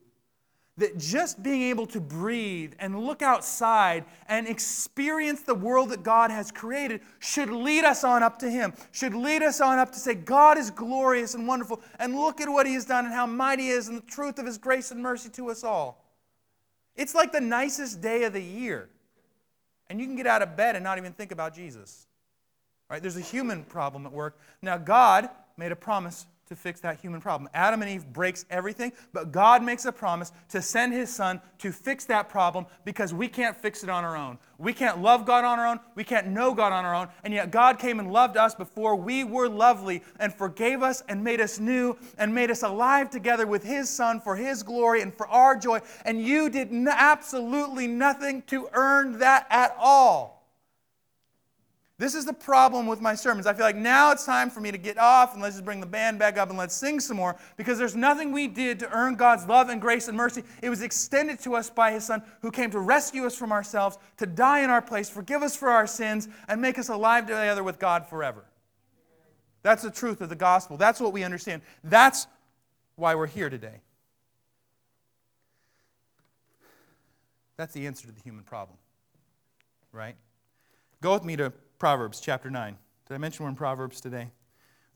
that 0.78 0.98
just 0.98 1.42
being 1.42 1.62
able 1.62 1.86
to 1.86 2.00
breathe 2.00 2.74
and 2.78 3.00
look 3.00 3.22
outside 3.22 4.04
and 4.28 4.46
experience 4.46 5.40
the 5.40 5.54
world 5.54 5.88
that 5.88 6.02
God 6.02 6.30
has 6.30 6.50
created 6.50 7.00
should 7.18 7.50
lead 7.50 7.84
us 7.84 8.04
on 8.04 8.22
up 8.22 8.38
to 8.40 8.50
Him, 8.50 8.74
should 8.92 9.14
lead 9.14 9.42
us 9.42 9.60
on 9.60 9.78
up 9.78 9.90
to 9.92 9.98
say, 9.98 10.14
God 10.14 10.58
is 10.58 10.70
glorious 10.70 11.34
and 11.34 11.48
wonderful, 11.48 11.80
and 11.98 12.14
look 12.14 12.40
at 12.42 12.48
what 12.48 12.66
He 12.66 12.74
has 12.74 12.84
done 12.84 13.06
and 13.06 13.14
how 13.14 13.26
mighty 13.26 13.64
He 13.64 13.68
is 13.70 13.88
and 13.88 13.96
the 13.96 14.02
truth 14.02 14.38
of 14.38 14.44
His 14.44 14.58
grace 14.58 14.90
and 14.90 15.02
mercy 15.02 15.30
to 15.30 15.50
us 15.50 15.64
all. 15.64 16.04
It's 16.94 17.14
like 17.14 17.32
the 17.32 17.40
nicest 17.40 18.02
day 18.02 18.24
of 18.24 18.34
the 18.34 18.42
year. 18.42 18.90
And 19.88 20.00
you 20.00 20.06
can 20.06 20.16
get 20.16 20.26
out 20.26 20.42
of 20.42 20.56
bed 20.56 20.74
and 20.74 20.84
not 20.84 20.98
even 20.98 21.12
think 21.12 21.32
about 21.32 21.54
Jesus. 21.54 22.06
Right? 22.90 23.00
There's 23.00 23.16
a 23.16 23.20
human 23.20 23.64
problem 23.64 24.04
at 24.04 24.12
work. 24.12 24.38
Now, 24.60 24.76
God 24.76 25.28
made 25.56 25.72
a 25.72 25.76
promise 25.76 26.26
to 26.46 26.56
fix 26.56 26.80
that 26.80 27.00
human 27.00 27.20
problem. 27.20 27.50
Adam 27.54 27.82
and 27.82 27.90
Eve 27.90 28.06
breaks 28.12 28.44
everything, 28.50 28.92
but 29.12 29.32
God 29.32 29.62
makes 29.62 29.84
a 29.84 29.92
promise 29.92 30.32
to 30.50 30.62
send 30.62 30.92
his 30.92 31.14
son 31.14 31.40
to 31.58 31.72
fix 31.72 32.04
that 32.06 32.28
problem 32.28 32.66
because 32.84 33.12
we 33.12 33.28
can't 33.28 33.56
fix 33.56 33.82
it 33.82 33.90
on 33.90 34.04
our 34.04 34.16
own. 34.16 34.38
We 34.58 34.72
can't 34.72 35.02
love 35.02 35.26
God 35.26 35.44
on 35.44 35.58
our 35.58 35.66
own, 35.66 35.80
we 35.94 36.04
can't 36.04 36.28
know 36.28 36.54
God 36.54 36.72
on 36.72 36.84
our 36.84 36.94
own, 36.94 37.08
and 37.24 37.34
yet 37.34 37.50
God 37.50 37.78
came 37.78 37.98
and 37.98 38.12
loved 38.12 38.36
us 38.36 38.54
before 38.54 38.96
we 38.96 39.24
were 39.24 39.48
lovely 39.48 40.02
and 40.18 40.32
forgave 40.32 40.82
us 40.82 41.02
and 41.08 41.22
made 41.22 41.40
us 41.40 41.58
new 41.58 41.96
and 42.18 42.34
made 42.34 42.50
us 42.50 42.62
alive 42.62 43.10
together 43.10 43.46
with 43.46 43.62
his 43.62 43.90
son 43.90 44.20
for 44.20 44.36
his 44.36 44.62
glory 44.62 45.02
and 45.02 45.14
for 45.14 45.28
our 45.28 45.56
joy, 45.56 45.80
and 46.04 46.22
you 46.22 46.48
did 46.48 46.70
absolutely 46.88 47.86
nothing 47.86 48.42
to 48.42 48.68
earn 48.72 49.18
that 49.18 49.46
at 49.50 49.76
all. 49.78 50.35
This 51.98 52.14
is 52.14 52.26
the 52.26 52.32
problem 52.34 52.86
with 52.86 53.00
my 53.00 53.14
sermons. 53.14 53.46
I 53.46 53.54
feel 53.54 53.64
like 53.64 53.76
now 53.76 54.12
it's 54.12 54.26
time 54.26 54.50
for 54.50 54.60
me 54.60 54.70
to 54.70 54.76
get 54.76 54.98
off 54.98 55.32
and 55.32 55.42
let's 55.42 55.54
just 55.54 55.64
bring 55.64 55.80
the 55.80 55.86
band 55.86 56.18
back 56.18 56.36
up 56.36 56.50
and 56.50 56.58
let's 56.58 56.76
sing 56.76 57.00
some 57.00 57.16
more 57.16 57.36
because 57.56 57.78
there's 57.78 57.96
nothing 57.96 58.32
we 58.32 58.48
did 58.48 58.78
to 58.80 58.90
earn 58.90 59.14
God's 59.14 59.46
love 59.46 59.70
and 59.70 59.80
grace 59.80 60.06
and 60.06 60.14
mercy. 60.14 60.42
It 60.60 60.68
was 60.68 60.82
extended 60.82 61.40
to 61.40 61.56
us 61.56 61.70
by 61.70 61.92
His 61.92 62.04
Son 62.04 62.22
who 62.42 62.50
came 62.50 62.70
to 62.72 62.80
rescue 62.80 63.24
us 63.24 63.34
from 63.34 63.50
ourselves, 63.50 63.96
to 64.18 64.26
die 64.26 64.60
in 64.60 64.68
our 64.68 64.82
place, 64.82 65.08
forgive 65.08 65.42
us 65.42 65.56
for 65.56 65.70
our 65.70 65.86
sins, 65.86 66.28
and 66.48 66.60
make 66.60 66.78
us 66.78 66.90
alive 66.90 67.24
together 67.26 67.64
with 67.64 67.78
God 67.78 68.06
forever. 68.06 68.44
That's 69.62 69.82
the 69.82 69.90
truth 69.90 70.20
of 70.20 70.28
the 70.28 70.36
gospel. 70.36 70.76
That's 70.76 71.00
what 71.00 71.14
we 71.14 71.24
understand. 71.24 71.62
That's 71.82 72.26
why 72.96 73.14
we're 73.14 73.26
here 73.26 73.48
today. 73.48 73.80
That's 77.56 77.72
the 77.72 77.86
answer 77.86 78.06
to 78.06 78.12
the 78.12 78.20
human 78.20 78.44
problem, 78.44 78.76
right? 79.92 80.14
Go 81.00 81.14
with 81.14 81.24
me 81.24 81.36
to 81.36 81.54
Proverbs 81.78 82.20
chapter 82.20 82.50
9. 82.50 82.76
Did 83.06 83.14
I 83.14 83.18
mention 83.18 83.44
we're 83.44 83.50
in 83.50 83.56
Proverbs 83.56 84.00
today? 84.00 84.30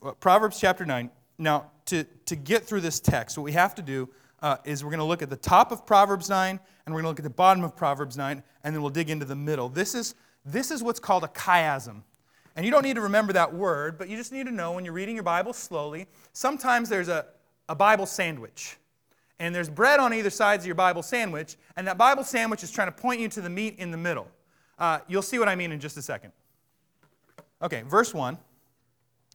Well, 0.01 0.15
Proverbs 0.15 0.59
chapter 0.59 0.87
9. 0.87 1.11
Now, 1.39 1.71
to, 1.87 2.05
to 2.27 2.37
get 2.37 2.65
through 2.65 2.81
this 2.81 3.01
text, 3.01 3.37
what 3.37 3.45
we 3.45 3.53
have 3.53 3.75
to 3.75 3.83
do 3.83 4.09
uh, 4.41 4.57
is 4.65 4.83
we're 4.83 4.91
going 4.91 4.99
to 4.99 5.05
look 5.05 5.23
at 5.23 5.29
the 5.29 5.37
top 5.37 5.73
of 5.73 5.85
Proverbs 5.85 6.31
9, 6.31 6.59
and 6.87 6.95
we're 6.95 7.03
going 7.03 7.05
to 7.05 7.09
look 7.09 7.19
at 7.19 7.25
the 7.25 7.31
bottom 7.31 7.65
of 7.65 7.77
Proverbs 7.77 8.17
9, 8.17 8.43
and 8.65 8.75
then 8.75 8.81
we'll 8.81 8.91
dig 8.91 9.11
into 9.11 9.27
the 9.27 9.37
middle. 9.37 9.69
This 9.69 9.95
is, 9.95 10.15
this 10.45 10.71
is 10.71 10.83
what's 10.83 11.01
called 11.01 11.25
a 11.25 11.29
chiasm. 11.29 12.03
And 12.57 12.65
you 12.65 12.73
don't 12.73 12.83
need 12.83 12.97
to 12.97 13.03
remember 13.03 13.35
that 13.35 13.55
word, 13.55 13.99
but 13.99 14.09
you 14.09 14.17
just 14.17 14.33
need 14.33 14.47
to 14.47 14.53
know 14.53 14.73
when 14.73 14.85
you're 14.85 14.95
reading 14.95 15.15
your 15.15 15.23
Bible 15.23 15.53
slowly, 15.53 16.07
sometimes 16.33 16.89
there's 16.89 17.09
a, 17.09 17.27
a 17.69 17.75
Bible 17.75 18.07
sandwich. 18.07 18.77
And 19.39 19.55
there's 19.55 19.71
bread 19.71 20.01
on 20.01 20.13
either 20.13 20.31
sides 20.31 20.65
of 20.65 20.67
your 20.67 20.75
Bible 20.75 21.03
sandwich, 21.03 21.57
and 21.77 21.87
that 21.87 21.99
Bible 21.99 22.25
sandwich 22.25 22.63
is 22.63 22.71
trying 22.71 22.89
to 22.89 22.93
point 22.93 23.21
you 23.21 23.29
to 23.29 23.41
the 23.41 23.51
meat 23.51 23.77
in 23.79 23.91
the 23.91 23.97
middle. 23.97 24.29
Uh, 24.79 24.99
you'll 25.09 25.23
see 25.23 25.39
what 25.39 25.49
I 25.49 25.55
mean 25.55 25.73
in 25.73 25.81
just 25.81 25.97
a 25.97 26.03
second. 26.03 26.33
Okay, 27.63 27.83
verse 27.83 28.15
1. 28.15 28.39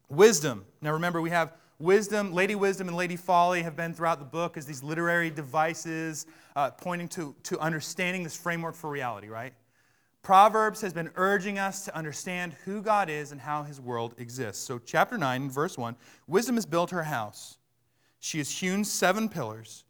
Wisdom. 0.08 0.64
Now 0.80 0.92
remember, 0.92 1.20
we 1.20 1.30
have 1.30 1.52
wisdom, 1.78 2.32
Lady 2.32 2.54
Wisdom 2.54 2.88
and 2.88 2.96
Lady 2.96 3.16
Folly 3.16 3.62
have 3.62 3.76
been 3.76 3.94
throughout 3.94 4.18
the 4.18 4.24
book 4.24 4.56
as 4.56 4.66
these 4.66 4.82
literary 4.82 5.30
devices 5.30 6.26
uh, 6.56 6.70
pointing 6.70 7.08
to, 7.08 7.34
to 7.44 7.58
understanding 7.60 8.22
this 8.22 8.36
framework 8.36 8.74
for 8.74 8.90
reality, 8.90 9.28
right? 9.28 9.52
Proverbs 10.22 10.80
has 10.80 10.92
been 10.92 11.10
urging 11.14 11.56
us 11.56 11.84
to 11.84 11.96
understand 11.96 12.54
who 12.64 12.82
God 12.82 13.08
is 13.08 13.30
and 13.30 13.40
how 13.40 13.62
his 13.62 13.80
world 13.80 14.14
exists. 14.18 14.64
So, 14.64 14.78
chapter 14.78 15.16
9, 15.16 15.48
verse 15.50 15.78
1 15.78 15.94
Wisdom 16.26 16.56
has 16.56 16.66
built 16.66 16.90
her 16.90 17.04
house. 17.04 17.58
She 18.18 18.38
has 18.38 18.50
hewn 18.50 18.82
seven 18.82 19.28
pillars. 19.28 19.84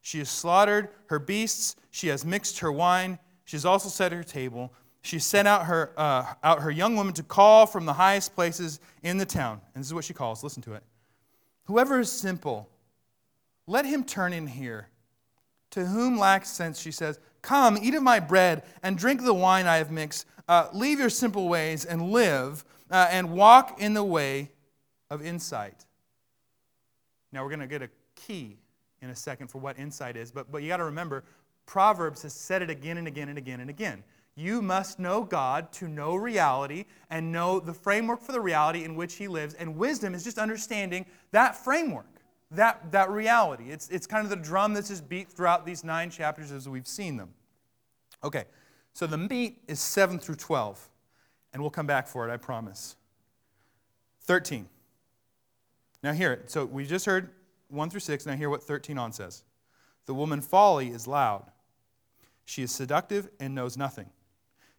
She 0.00 0.18
has 0.18 0.30
slaughtered 0.30 0.88
her 1.08 1.18
beasts. 1.18 1.76
She 1.90 2.08
has 2.08 2.24
mixed 2.24 2.60
her 2.60 2.72
wine. 2.72 3.18
She 3.44 3.56
has 3.56 3.66
also 3.66 3.90
set 3.90 4.12
her 4.12 4.22
table. 4.22 4.72
She 5.02 5.18
sent 5.18 5.48
out 5.48 5.66
her, 5.66 5.92
uh, 5.96 6.34
out 6.44 6.62
her 6.62 6.70
young 6.70 6.94
woman 6.94 7.12
to 7.14 7.24
call 7.24 7.66
from 7.66 7.86
the 7.86 7.92
highest 7.92 8.34
places 8.34 8.80
in 9.02 9.18
the 9.18 9.26
town. 9.26 9.60
And 9.74 9.82
this 9.82 9.88
is 9.88 9.94
what 9.94 10.04
she 10.04 10.14
calls. 10.14 10.44
Listen 10.44 10.62
to 10.62 10.74
it. 10.74 10.82
Whoever 11.64 12.00
is 12.00 12.10
simple, 12.10 12.68
let 13.66 13.84
him 13.84 14.04
turn 14.04 14.32
in 14.32 14.46
here. 14.46 14.88
To 15.72 15.86
whom 15.86 16.18
lacks 16.18 16.50
sense, 16.50 16.80
she 16.80 16.92
says, 16.92 17.18
Come, 17.40 17.78
eat 17.82 17.94
of 17.94 18.02
my 18.02 18.20
bread 18.20 18.62
and 18.82 18.96
drink 18.96 19.22
the 19.22 19.34
wine 19.34 19.66
I 19.66 19.78
have 19.78 19.90
mixed. 19.90 20.26
Uh, 20.48 20.68
leave 20.72 21.00
your 21.00 21.08
simple 21.08 21.48
ways 21.48 21.84
and 21.84 22.10
live, 22.10 22.64
uh, 22.90 23.08
and 23.10 23.32
walk 23.32 23.80
in 23.80 23.94
the 23.94 24.04
way 24.04 24.50
of 25.10 25.24
insight. 25.24 25.86
Now, 27.32 27.42
we're 27.42 27.48
going 27.48 27.60
to 27.60 27.66
get 27.66 27.82
a 27.82 27.88
key 28.14 28.58
in 29.00 29.10
a 29.10 29.16
second 29.16 29.48
for 29.48 29.58
what 29.58 29.78
insight 29.78 30.16
is, 30.16 30.30
but, 30.30 30.52
but 30.52 30.62
you 30.62 30.68
got 30.68 30.76
to 30.76 30.84
remember, 30.84 31.24
Proverbs 31.66 32.22
has 32.22 32.32
said 32.32 32.62
it 32.62 32.70
again 32.70 32.98
and 32.98 33.08
again 33.08 33.28
and 33.28 33.38
again 33.38 33.60
and 33.60 33.70
again. 33.70 34.04
You 34.34 34.62
must 34.62 34.98
know 34.98 35.24
God 35.24 35.72
to 35.74 35.88
know 35.88 36.14
reality 36.14 36.86
and 37.10 37.30
know 37.30 37.60
the 37.60 37.74
framework 37.74 38.22
for 38.22 38.32
the 38.32 38.40
reality 38.40 38.84
in 38.84 38.94
which 38.94 39.14
He 39.14 39.28
lives. 39.28 39.54
And 39.54 39.76
wisdom 39.76 40.14
is 40.14 40.24
just 40.24 40.38
understanding 40.38 41.04
that 41.32 41.54
framework, 41.54 42.06
that, 42.50 42.90
that 42.92 43.10
reality. 43.10 43.70
It's, 43.70 43.88
it's 43.90 44.06
kind 44.06 44.24
of 44.24 44.30
the 44.30 44.36
drum 44.36 44.72
that's 44.72 44.88
just 44.88 45.08
beat 45.08 45.28
throughout 45.28 45.66
these 45.66 45.84
nine 45.84 46.08
chapters 46.08 46.50
as 46.50 46.68
we've 46.68 46.86
seen 46.86 47.18
them. 47.18 47.30
Okay, 48.24 48.44
so 48.94 49.06
the 49.06 49.18
meat 49.18 49.58
is 49.68 49.80
7 49.80 50.18
through 50.18 50.36
12, 50.36 50.88
and 51.52 51.60
we'll 51.60 51.70
come 51.70 51.86
back 51.86 52.06
for 52.06 52.28
it, 52.28 52.32
I 52.32 52.36
promise. 52.38 52.96
13. 54.22 54.66
Now, 56.02 56.12
hear 56.12 56.32
it. 56.32 56.50
So 56.50 56.64
we 56.64 56.86
just 56.86 57.04
heard 57.04 57.30
1 57.68 57.90
through 57.90 58.00
6. 58.00 58.26
Now, 58.26 58.34
hear 58.34 58.48
what 58.48 58.62
13 58.62 58.96
on 58.96 59.12
says. 59.12 59.44
The 60.06 60.14
woman 60.14 60.40
folly 60.40 60.88
is 60.88 61.06
loud. 61.06 61.50
She 62.44 62.62
is 62.62 62.72
seductive 62.72 63.28
and 63.38 63.54
knows 63.54 63.76
nothing. 63.76 64.10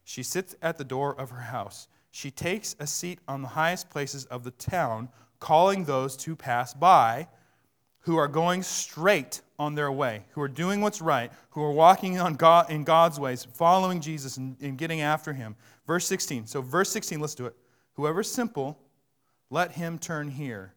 She 0.04 0.22
sits 0.22 0.54
at 0.60 0.76
the 0.76 0.84
door 0.84 1.18
of 1.18 1.30
her 1.30 1.40
house. 1.40 1.88
She 2.10 2.30
takes 2.30 2.76
a 2.78 2.86
seat 2.86 3.18
on 3.26 3.42
the 3.42 3.48
highest 3.48 3.90
places 3.90 4.26
of 4.26 4.44
the 4.44 4.50
town, 4.52 5.08
calling 5.40 5.84
those 5.84 6.16
to 6.18 6.36
pass 6.36 6.72
by 6.74 7.26
who 8.00 8.16
are 8.16 8.28
going 8.28 8.62
straight 8.62 9.40
on 9.58 9.74
their 9.74 9.90
way, 9.90 10.24
who 10.32 10.42
are 10.42 10.48
doing 10.48 10.82
what's 10.82 11.00
right, 11.00 11.32
who 11.50 11.62
are 11.62 11.72
walking 11.72 12.20
on 12.20 12.34
God, 12.34 12.70
in 12.70 12.84
God's 12.84 13.18
ways, 13.18 13.44
following 13.54 14.00
Jesus 14.00 14.36
and, 14.36 14.56
and 14.60 14.76
getting 14.76 15.00
after 15.00 15.32
him. 15.32 15.56
Verse 15.86 16.06
16. 16.06 16.46
So, 16.46 16.60
verse 16.60 16.90
16, 16.90 17.18
let's 17.18 17.34
do 17.34 17.46
it. 17.46 17.56
Whoever's 17.94 18.30
simple, 18.30 18.78
let 19.48 19.72
him 19.72 19.98
turn 19.98 20.28
here. 20.28 20.74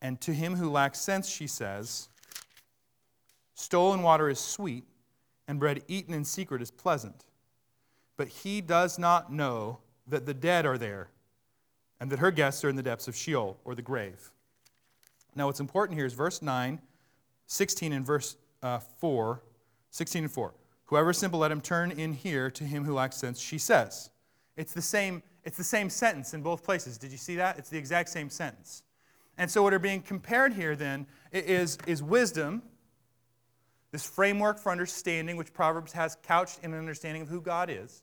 And 0.00 0.20
to 0.20 0.32
him 0.32 0.54
who 0.54 0.70
lacks 0.70 1.00
sense, 1.00 1.28
she 1.28 1.48
says, 1.48 2.08
Stolen 3.54 4.02
water 4.02 4.28
is 4.28 4.38
sweet, 4.38 4.84
and 5.48 5.58
bread 5.58 5.82
eaten 5.88 6.14
in 6.14 6.24
secret 6.24 6.62
is 6.62 6.70
pleasant 6.70 7.24
but 8.16 8.28
he 8.28 8.60
does 8.60 8.98
not 8.98 9.32
know 9.32 9.78
that 10.06 10.26
the 10.26 10.34
dead 10.34 10.66
are 10.66 10.78
there 10.78 11.08
and 12.00 12.10
that 12.10 12.18
her 12.18 12.30
guests 12.30 12.64
are 12.64 12.68
in 12.68 12.76
the 12.76 12.82
depths 12.82 13.08
of 13.08 13.16
Sheol 13.16 13.58
or 13.64 13.74
the 13.74 13.82
grave. 13.82 14.30
Now, 15.34 15.46
what's 15.46 15.60
important 15.60 15.96
here 15.96 16.06
is 16.06 16.12
verse 16.12 16.42
9, 16.42 16.80
16, 17.46 17.92
and 17.92 18.04
verse 18.04 18.36
uh, 18.62 18.78
4. 18.78 19.42
16 19.90 20.24
and 20.24 20.32
4. 20.32 20.54
Whoever 20.86 21.12
simple, 21.12 21.38
let 21.38 21.52
him 21.52 21.60
turn 21.60 21.90
in 21.90 22.12
here 22.12 22.50
to 22.50 22.64
him 22.64 22.84
who 22.84 22.94
lacks 22.94 23.16
sense, 23.16 23.38
she 23.40 23.58
says. 23.58 24.10
It's 24.56 24.72
the 24.72 24.82
same, 24.82 25.22
it's 25.44 25.56
the 25.56 25.64
same 25.64 25.88
sentence 25.88 26.34
in 26.34 26.42
both 26.42 26.64
places. 26.64 26.98
Did 26.98 27.12
you 27.12 27.18
see 27.18 27.36
that? 27.36 27.58
It's 27.58 27.70
the 27.70 27.78
exact 27.78 28.08
same 28.08 28.28
sentence. 28.28 28.82
And 29.38 29.50
so, 29.50 29.62
what 29.62 29.72
are 29.72 29.78
being 29.78 30.02
compared 30.02 30.52
here 30.52 30.76
then 30.76 31.06
is, 31.32 31.78
is 31.86 32.02
wisdom, 32.02 32.62
this 33.92 34.04
framework 34.04 34.58
for 34.58 34.72
understanding, 34.72 35.36
which 35.36 35.52
Proverbs 35.52 35.92
has 35.92 36.16
couched 36.22 36.58
in 36.62 36.72
an 36.72 36.78
understanding 36.78 37.22
of 37.22 37.28
who 37.28 37.40
God 37.40 37.70
is, 37.70 38.02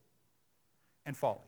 and 1.05 1.17
folly. 1.17 1.39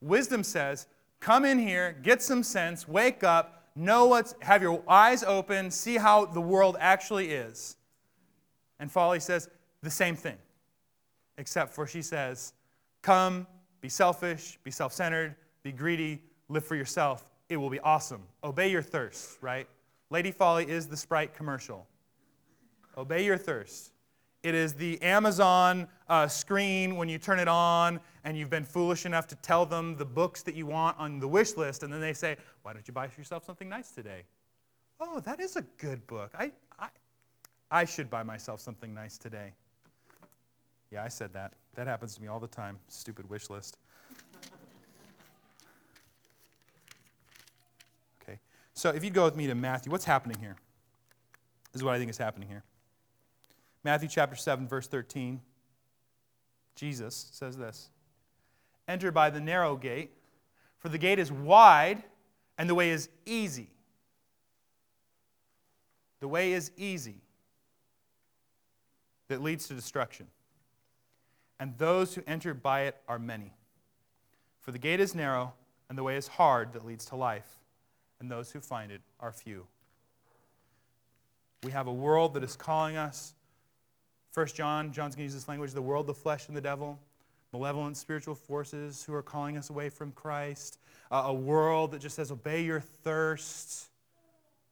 Wisdom 0.00 0.44
says, 0.44 0.86
come 1.20 1.44
in 1.44 1.58
here, 1.58 1.96
get 2.02 2.22
some 2.22 2.42
sense, 2.42 2.86
wake 2.88 3.24
up, 3.24 3.68
know 3.74 4.06
what's, 4.06 4.34
have 4.40 4.62
your 4.62 4.82
eyes 4.88 5.24
open, 5.24 5.70
see 5.70 5.96
how 5.96 6.24
the 6.24 6.40
world 6.40 6.76
actually 6.78 7.32
is. 7.32 7.76
And 8.78 8.90
folly 8.90 9.20
says 9.20 9.48
the 9.82 9.90
same 9.90 10.16
thing, 10.16 10.38
except 11.36 11.72
for 11.72 11.86
she 11.86 12.02
says, 12.02 12.52
come, 13.02 13.46
be 13.80 13.88
selfish, 13.88 14.58
be 14.62 14.70
self 14.70 14.92
centered, 14.92 15.34
be 15.62 15.72
greedy, 15.72 16.22
live 16.48 16.64
for 16.64 16.76
yourself. 16.76 17.28
It 17.48 17.56
will 17.56 17.70
be 17.70 17.80
awesome. 17.80 18.22
Obey 18.44 18.70
your 18.70 18.82
thirst, 18.82 19.38
right? 19.40 19.68
Lady 20.10 20.30
Folly 20.30 20.68
is 20.68 20.86
the 20.86 20.96
Sprite 20.96 21.34
commercial. 21.34 21.86
Obey 22.96 23.24
your 23.24 23.38
thirst. 23.38 23.92
It 24.42 24.54
is 24.56 24.74
the 24.74 25.00
Amazon 25.02 25.86
uh, 26.08 26.26
screen 26.26 26.96
when 26.96 27.08
you 27.08 27.18
turn 27.18 27.38
it 27.38 27.46
on 27.46 28.00
and 28.24 28.36
you've 28.36 28.50
been 28.50 28.64
foolish 28.64 29.06
enough 29.06 29.28
to 29.28 29.36
tell 29.36 29.64
them 29.64 29.96
the 29.96 30.04
books 30.04 30.42
that 30.42 30.56
you 30.56 30.66
want 30.66 30.98
on 30.98 31.20
the 31.20 31.28
wish 31.28 31.56
list, 31.56 31.84
and 31.84 31.92
then 31.92 32.00
they 32.00 32.12
say, 32.12 32.36
Why 32.62 32.72
don't 32.72 32.86
you 32.86 32.92
buy 32.92 33.08
yourself 33.16 33.44
something 33.44 33.68
nice 33.68 33.90
today? 33.92 34.22
Oh, 35.00 35.20
that 35.20 35.40
is 35.40 35.56
a 35.56 35.62
good 35.78 36.04
book. 36.06 36.32
I, 36.36 36.50
I, 36.78 36.88
I 37.70 37.84
should 37.84 38.10
buy 38.10 38.22
myself 38.22 38.60
something 38.60 38.92
nice 38.92 39.16
today. 39.16 39.52
Yeah, 40.90 41.04
I 41.04 41.08
said 41.08 41.32
that. 41.32 41.54
That 41.74 41.86
happens 41.86 42.14
to 42.16 42.22
me 42.22 42.28
all 42.28 42.40
the 42.40 42.48
time. 42.48 42.78
Stupid 42.88 43.30
wish 43.30 43.48
list. 43.48 43.78
Okay, 48.22 48.38
so 48.74 48.90
if 48.90 49.02
you'd 49.04 49.14
go 49.14 49.24
with 49.24 49.36
me 49.36 49.46
to 49.46 49.54
Matthew, 49.54 49.90
what's 49.90 50.04
happening 50.04 50.36
here? 50.38 50.56
This 51.72 51.80
is 51.80 51.84
what 51.84 51.94
I 51.94 51.98
think 51.98 52.10
is 52.10 52.18
happening 52.18 52.48
here. 52.48 52.64
Matthew 53.84 54.08
chapter 54.08 54.36
7, 54.36 54.68
verse 54.68 54.86
13. 54.86 55.40
Jesus 56.74 57.28
says 57.32 57.56
this 57.56 57.90
Enter 58.88 59.10
by 59.10 59.30
the 59.30 59.40
narrow 59.40 59.76
gate, 59.76 60.12
for 60.78 60.88
the 60.88 60.98
gate 60.98 61.18
is 61.18 61.30
wide 61.30 62.02
and 62.58 62.68
the 62.68 62.74
way 62.74 62.90
is 62.90 63.08
easy. 63.26 63.70
The 66.20 66.28
way 66.28 66.52
is 66.52 66.70
easy 66.76 67.22
that 69.28 69.42
leads 69.42 69.66
to 69.68 69.74
destruction. 69.74 70.28
And 71.58 71.76
those 71.78 72.14
who 72.14 72.22
enter 72.26 72.54
by 72.54 72.82
it 72.82 72.96
are 73.08 73.18
many. 73.18 73.54
For 74.60 74.72
the 74.72 74.78
gate 74.78 75.00
is 75.00 75.14
narrow 75.14 75.54
and 75.88 75.98
the 75.98 76.02
way 76.02 76.16
is 76.16 76.26
hard 76.26 76.72
that 76.72 76.86
leads 76.86 77.04
to 77.06 77.16
life, 77.16 77.58
and 78.18 78.30
those 78.30 78.50
who 78.50 78.60
find 78.60 78.90
it 78.90 79.02
are 79.20 79.32
few. 79.32 79.66
We 81.64 81.72
have 81.72 81.86
a 81.86 81.92
world 81.92 82.34
that 82.34 82.42
is 82.42 82.56
calling 82.56 82.96
us 82.96 83.34
First 84.32 84.56
John, 84.56 84.92
John's 84.92 85.14
going 85.14 85.28
to 85.28 85.32
use 85.32 85.34
this 85.34 85.46
language 85.46 85.72
the 85.72 85.82
world, 85.82 86.06
the 86.06 86.14
flesh, 86.14 86.48
and 86.48 86.56
the 86.56 86.60
devil. 86.60 86.98
Malevolent 87.52 87.98
spiritual 87.98 88.34
forces 88.34 89.04
who 89.04 89.12
are 89.12 89.22
calling 89.22 89.58
us 89.58 89.68
away 89.68 89.90
from 89.90 90.10
Christ. 90.12 90.78
Uh, 91.10 91.24
a 91.26 91.34
world 91.34 91.90
that 91.92 92.00
just 92.00 92.16
says, 92.16 92.32
obey 92.32 92.64
your 92.64 92.80
thirst. 92.80 93.90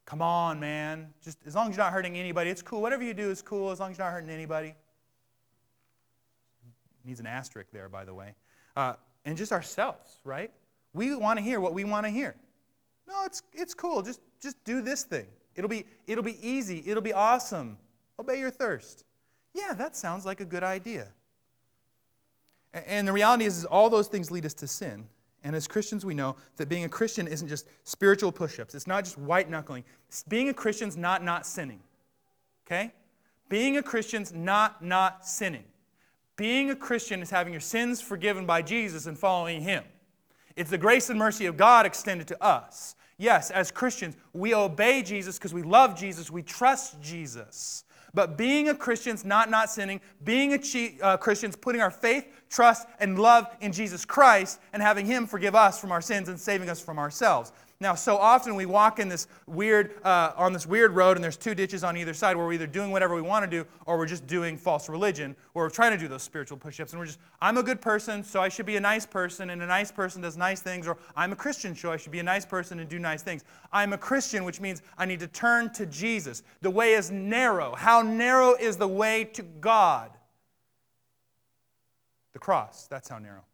Come 0.06 0.22
on, 0.22 0.58
man. 0.58 1.12
Just 1.22 1.38
as 1.46 1.54
long 1.54 1.68
as 1.68 1.76
you're 1.76 1.84
not 1.84 1.92
hurting 1.92 2.16
anybody, 2.16 2.48
it's 2.48 2.62
cool. 2.62 2.80
Whatever 2.80 3.02
you 3.02 3.12
do 3.12 3.30
is 3.30 3.42
cool 3.42 3.70
as 3.70 3.80
long 3.80 3.90
as 3.90 3.98
you're 3.98 4.06
not 4.06 4.14
hurting 4.14 4.30
anybody. 4.30 4.74
Needs 7.04 7.20
an 7.20 7.26
asterisk 7.26 7.70
there, 7.70 7.90
by 7.90 8.06
the 8.06 8.14
way. 8.14 8.34
Uh, 8.74 8.94
and 9.26 9.36
just 9.36 9.52
ourselves, 9.52 10.20
right? 10.24 10.50
We 10.94 11.14
want 11.14 11.38
to 11.38 11.44
hear 11.44 11.60
what 11.60 11.74
we 11.74 11.84
want 11.84 12.06
to 12.06 12.10
hear. 12.10 12.34
No, 13.06 13.24
it's, 13.26 13.42
it's 13.52 13.74
cool. 13.74 14.00
Just, 14.00 14.20
just 14.40 14.62
do 14.64 14.80
this 14.80 15.02
thing. 15.02 15.26
It'll 15.54 15.68
be, 15.68 15.84
it'll 16.06 16.24
be 16.24 16.38
easy. 16.40 16.82
It'll 16.86 17.02
be 17.02 17.12
awesome. 17.12 17.76
Obey 18.18 18.38
your 18.38 18.50
thirst 18.50 19.04
yeah, 19.54 19.75
that 19.75 19.97
sounds 19.97 20.25
like 20.25 20.40
a 20.40 20.45
good 20.45 20.62
idea. 20.62 21.09
And 22.73 23.07
the 23.07 23.12
reality 23.12 23.45
is, 23.45 23.59
is 23.59 23.64
all 23.64 23.90
those 23.90 24.07
things 24.07 24.30
lead 24.30 24.47
us 24.47 24.54
to 24.54 24.69
sin. 24.69 25.07
And 25.42 25.57
as 25.57 25.66
Christians, 25.66 26.04
we 26.04 26.14
know 26.14 26.37
that 26.57 26.69
being 26.69 26.85
a 26.85 26.88
Christian 26.88 27.26
isn't 27.26 27.49
just 27.49 27.66
spiritual 27.85 28.30
push 28.30 28.61
ups, 28.61 28.75
it's 28.75 28.87
not 28.87 29.04
just 29.04 29.19
white 29.19 29.49
knuckling. 29.49 29.85
Being 30.28 30.50
a 30.50 30.54
Christian's 30.54 30.97
not 30.97 31.25
not 31.25 31.47
sinning. 31.47 31.80
Okay? 32.66 32.92
Being 33.49 33.78
a 33.78 33.83
Christian's 33.83 34.33
not 34.33 34.85
not 34.85 35.26
sinning. 35.26 35.64
Being 36.37 36.71
a 36.71 36.76
Christian 36.76 37.21
is 37.21 37.30
having 37.30 37.52
your 37.52 37.61
sins 37.61 38.00
forgiven 38.00 38.47
by 38.47 38.62
Jesus 38.62 39.07
and 39.07 39.19
following 39.19 39.61
Him. 39.61 39.85
It's 40.57 40.71
the 40.71 40.78
grace 40.78 41.11
and 41.11 41.19
mercy 41.19 41.47
of 41.47 41.57
God 41.57 41.87
extended 41.87 42.28
to 42.28 42.42
us. 42.42 42.95
Yes, 43.19 43.50
as 43.50 43.71
Christians, 43.71 44.16
we 44.33 44.54
obey 44.54 45.02
Jesus 45.02 45.38
because 45.38 45.52
we 45.52 45.62
love 45.62 45.99
Jesus, 45.99 46.30
we 46.30 46.42
trust 46.42 47.00
Jesus. 47.02 47.85
But 48.14 48.36
being 48.36 48.68
a 48.68 48.74
Christian's 48.74 49.24
not 49.24 49.50
not 49.50 49.70
sinning, 49.70 50.00
being 50.24 50.54
a 50.54 50.58
uh, 51.02 51.16
Christian's 51.16 51.56
putting 51.56 51.80
our 51.80 51.90
faith, 51.90 52.26
trust, 52.48 52.88
and 52.98 53.18
love 53.18 53.46
in 53.60 53.72
Jesus 53.72 54.04
Christ 54.04 54.60
and 54.72 54.82
having 54.82 55.06
Him 55.06 55.26
forgive 55.26 55.54
us 55.54 55.80
from 55.80 55.92
our 55.92 56.00
sins 56.00 56.28
and 56.28 56.38
saving 56.38 56.68
us 56.68 56.80
from 56.80 56.98
ourselves. 56.98 57.52
Now, 57.82 57.94
so 57.94 58.18
often 58.18 58.56
we 58.56 58.66
walk 58.66 58.99
in 58.99 59.08
this 59.08 59.26
weird, 59.46 59.94
uh, 60.04 60.32
on 60.37 60.52
this 60.52 60.66
weird 60.66 60.92
road, 60.92 61.16
and 61.16 61.25
there's 61.25 61.38
two 61.38 61.54
ditches 61.54 61.82
on 61.82 61.96
either 61.96 62.12
side 62.12 62.37
where 62.37 62.44
we're 62.44 62.52
either 62.52 62.66
doing 62.66 62.90
whatever 62.90 63.14
we 63.14 63.22
want 63.22 63.42
to 63.42 63.50
do 63.50 63.66
or 63.87 63.96
we're 63.96 64.04
just 64.04 64.26
doing 64.26 64.58
false 64.58 64.90
religion, 64.90 65.34
or 65.54 65.64
we're 65.64 65.70
trying 65.70 65.92
to 65.92 65.96
do 65.96 66.06
those 66.06 66.22
spiritual 66.22 66.58
push 66.58 66.78
ups. 66.78 66.92
And 66.92 67.00
we're 67.00 67.06
just, 67.06 67.18
I'm 67.40 67.56
a 67.56 67.62
good 67.62 67.80
person, 67.80 68.22
so 68.22 68.42
I 68.42 68.50
should 68.50 68.66
be 68.66 68.76
a 68.76 68.80
nice 68.80 69.06
person, 69.06 69.49
and 69.49 69.62
a 69.62 69.66
nice 69.66 69.90
person 69.90 70.20
does 70.20 70.37
nice 70.37 70.60
things, 70.60 70.87
or 70.87 70.99
I'm 71.16 71.32
a 71.32 71.37
Christian, 71.37 71.75
so 71.75 71.90
I 71.90 71.96
should 71.96 72.12
be 72.12 72.18
a 72.18 72.22
nice 72.22 72.44
person 72.44 72.80
and 72.80 72.88
do 72.88 72.99
nice 72.99 73.22
things. 73.22 73.44
I'm 73.72 73.94
a 73.94 73.99
Christian, 73.99 74.44
which 74.44 74.60
means 74.60 74.82
I 74.99 75.06
need 75.06 75.20
to 75.20 75.28
turn 75.28 75.72
to 75.72 75.87
Jesus. 75.87 76.42
The 76.60 76.70
way 76.70 76.92
is 76.92 77.10
narrow. 77.10 77.75
How 77.75 78.02
narrow 78.02 78.56
is 78.56 78.76
the 78.76 78.88
way 78.88 79.25
to 79.32 79.42
God? 79.42 80.10
The 82.34 82.38
cross. 82.38 82.87
That's 82.88 83.08
how 83.08 83.18
narrow. 83.18 83.44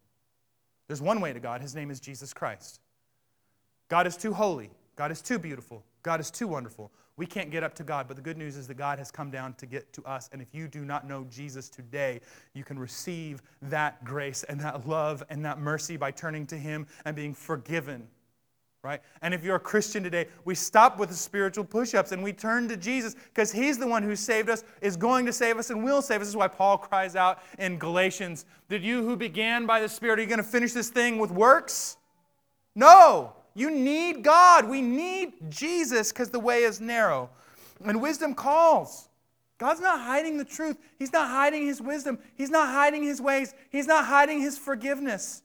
There's 0.87 1.01
one 1.01 1.21
way 1.21 1.31
to 1.31 1.39
God. 1.39 1.61
His 1.61 1.75
name 1.75 1.89
is 1.91 2.01
Jesus 2.01 2.33
Christ. 2.33 2.81
God 3.87 4.07
is 4.07 4.17
too 4.17 4.33
holy. 4.33 4.69
God 4.95 5.11
is 5.11 5.21
too 5.21 5.39
beautiful. 5.39 5.83
God 6.03 6.19
is 6.19 6.31
too 6.31 6.47
wonderful. 6.47 6.91
We 7.17 7.25
can't 7.25 7.49
get 7.49 7.63
up 7.63 7.73
to 7.75 7.83
God, 7.83 8.07
but 8.07 8.15
the 8.15 8.21
good 8.21 8.37
news 8.37 8.57
is 8.57 8.67
that 8.67 8.75
God 8.75 8.99
has 8.99 9.09
come 9.09 9.31
down 9.31 9.55
to 9.55 9.65
get 9.65 9.91
to 9.93 10.03
us. 10.03 10.29
And 10.31 10.41
if 10.41 10.53
you 10.53 10.67
do 10.67 10.85
not 10.85 11.07
know 11.07 11.25
Jesus 11.29 11.67
today, 11.67 12.21
you 12.53 12.63
can 12.63 12.77
receive 12.77 13.41
that 13.63 14.03
grace 14.05 14.43
and 14.43 14.59
that 14.61 14.87
love 14.87 15.23
and 15.29 15.43
that 15.43 15.59
mercy 15.59 15.97
by 15.97 16.11
turning 16.11 16.45
to 16.47 16.57
Him 16.57 16.85
and 17.05 17.15
being 17.15 17.33
forgiven. 17.33 18.07
Right? 18.83 19.01
And 19.23 19.33
if 19.33 19.43
you're 19.43 19.55
a 19.55 19.59
Christian 19.59 20.03
today, 20.03 20.27
we 20.45 20.53
stop 20.53 20.99
with 20.99 21.09
the 21.09 21.15
spiritual 21.15 21.65
push 21.65 21.95
ups 21.95 22.11
and 22.11 22.23
we 22.23 22.31
turn 22.31 22.67
to 22.69 22.77
Jesus 22.77 23.15
because 23.15 23.51
He's 23.51 23.79
the 23.79 23.87
one 23.87 24.03
who 24.03 24.15
saved 24.15 24.49
us, 24.49 24.63
is 24.81 24.95
going 24.95 25.25
to 25.25 25.33
save 25.33 25.57
us, 25.57 25.71
and 25.71 25.83
will 25.83 26.03
save 26.03 26.21
us. 26.21 26.27
This 26.27 26.29
is 26.29 26.37
why 26.37 26.47
Paul 26.47 26.77
cries 26.77 27.15
out 27.15 27.39
in 27.57 27.79
Galatians 27.79 28.45
Did 28.69 28.83
you 28.83 29.01
who 29.01 29.15
began 29.15 29.65
by 29.65 29.79
the 29.79 29.89
Spirit, 29.89 30.19
are 30.19 30.21
you 30.21 30.27
going 30.27 30.37
to 30.37 30.43
finish 30.43 30.71
this 30.71 30.89
thing 30.89 31.17
with 31.17 31.31
works? 31.31 31.97
No. 32.75 33.33
You 33.57 33.71
need 33.71 34.21
God. 34.21 34.69
We 34.69 34.83
need 34.83 35.49
Jesus 35.49 36.11
because 36.11 36.29
the 36.29 36.39
way 36.39 36.61
is 36.61 36.79
narrow. 36.79 37.31
And 37.83 37.99
wisdom 37.99 38.35
calls. 38.35 39.09
God's 39.57 39.81
not 39.81 39.99
hiding 39.99 40.37
the 40.37 40.45
truth. 40.45 40.77
He's 40.99 41.11
not 41.11 41.27
hiding 41.27 41.65
his 41.65 41.81
wisdom. 41.81 42.19
He's 42.35 42.51
not 42.51 42.67
hiding 42.69 43.01
his 43.01 43.19
ways. 43.19 43.55
He's 43.71 43.87
not 43.87 44.05
hiding 44.05 44.41
his 44.41 44.59
forgiveness. 44.59 45.41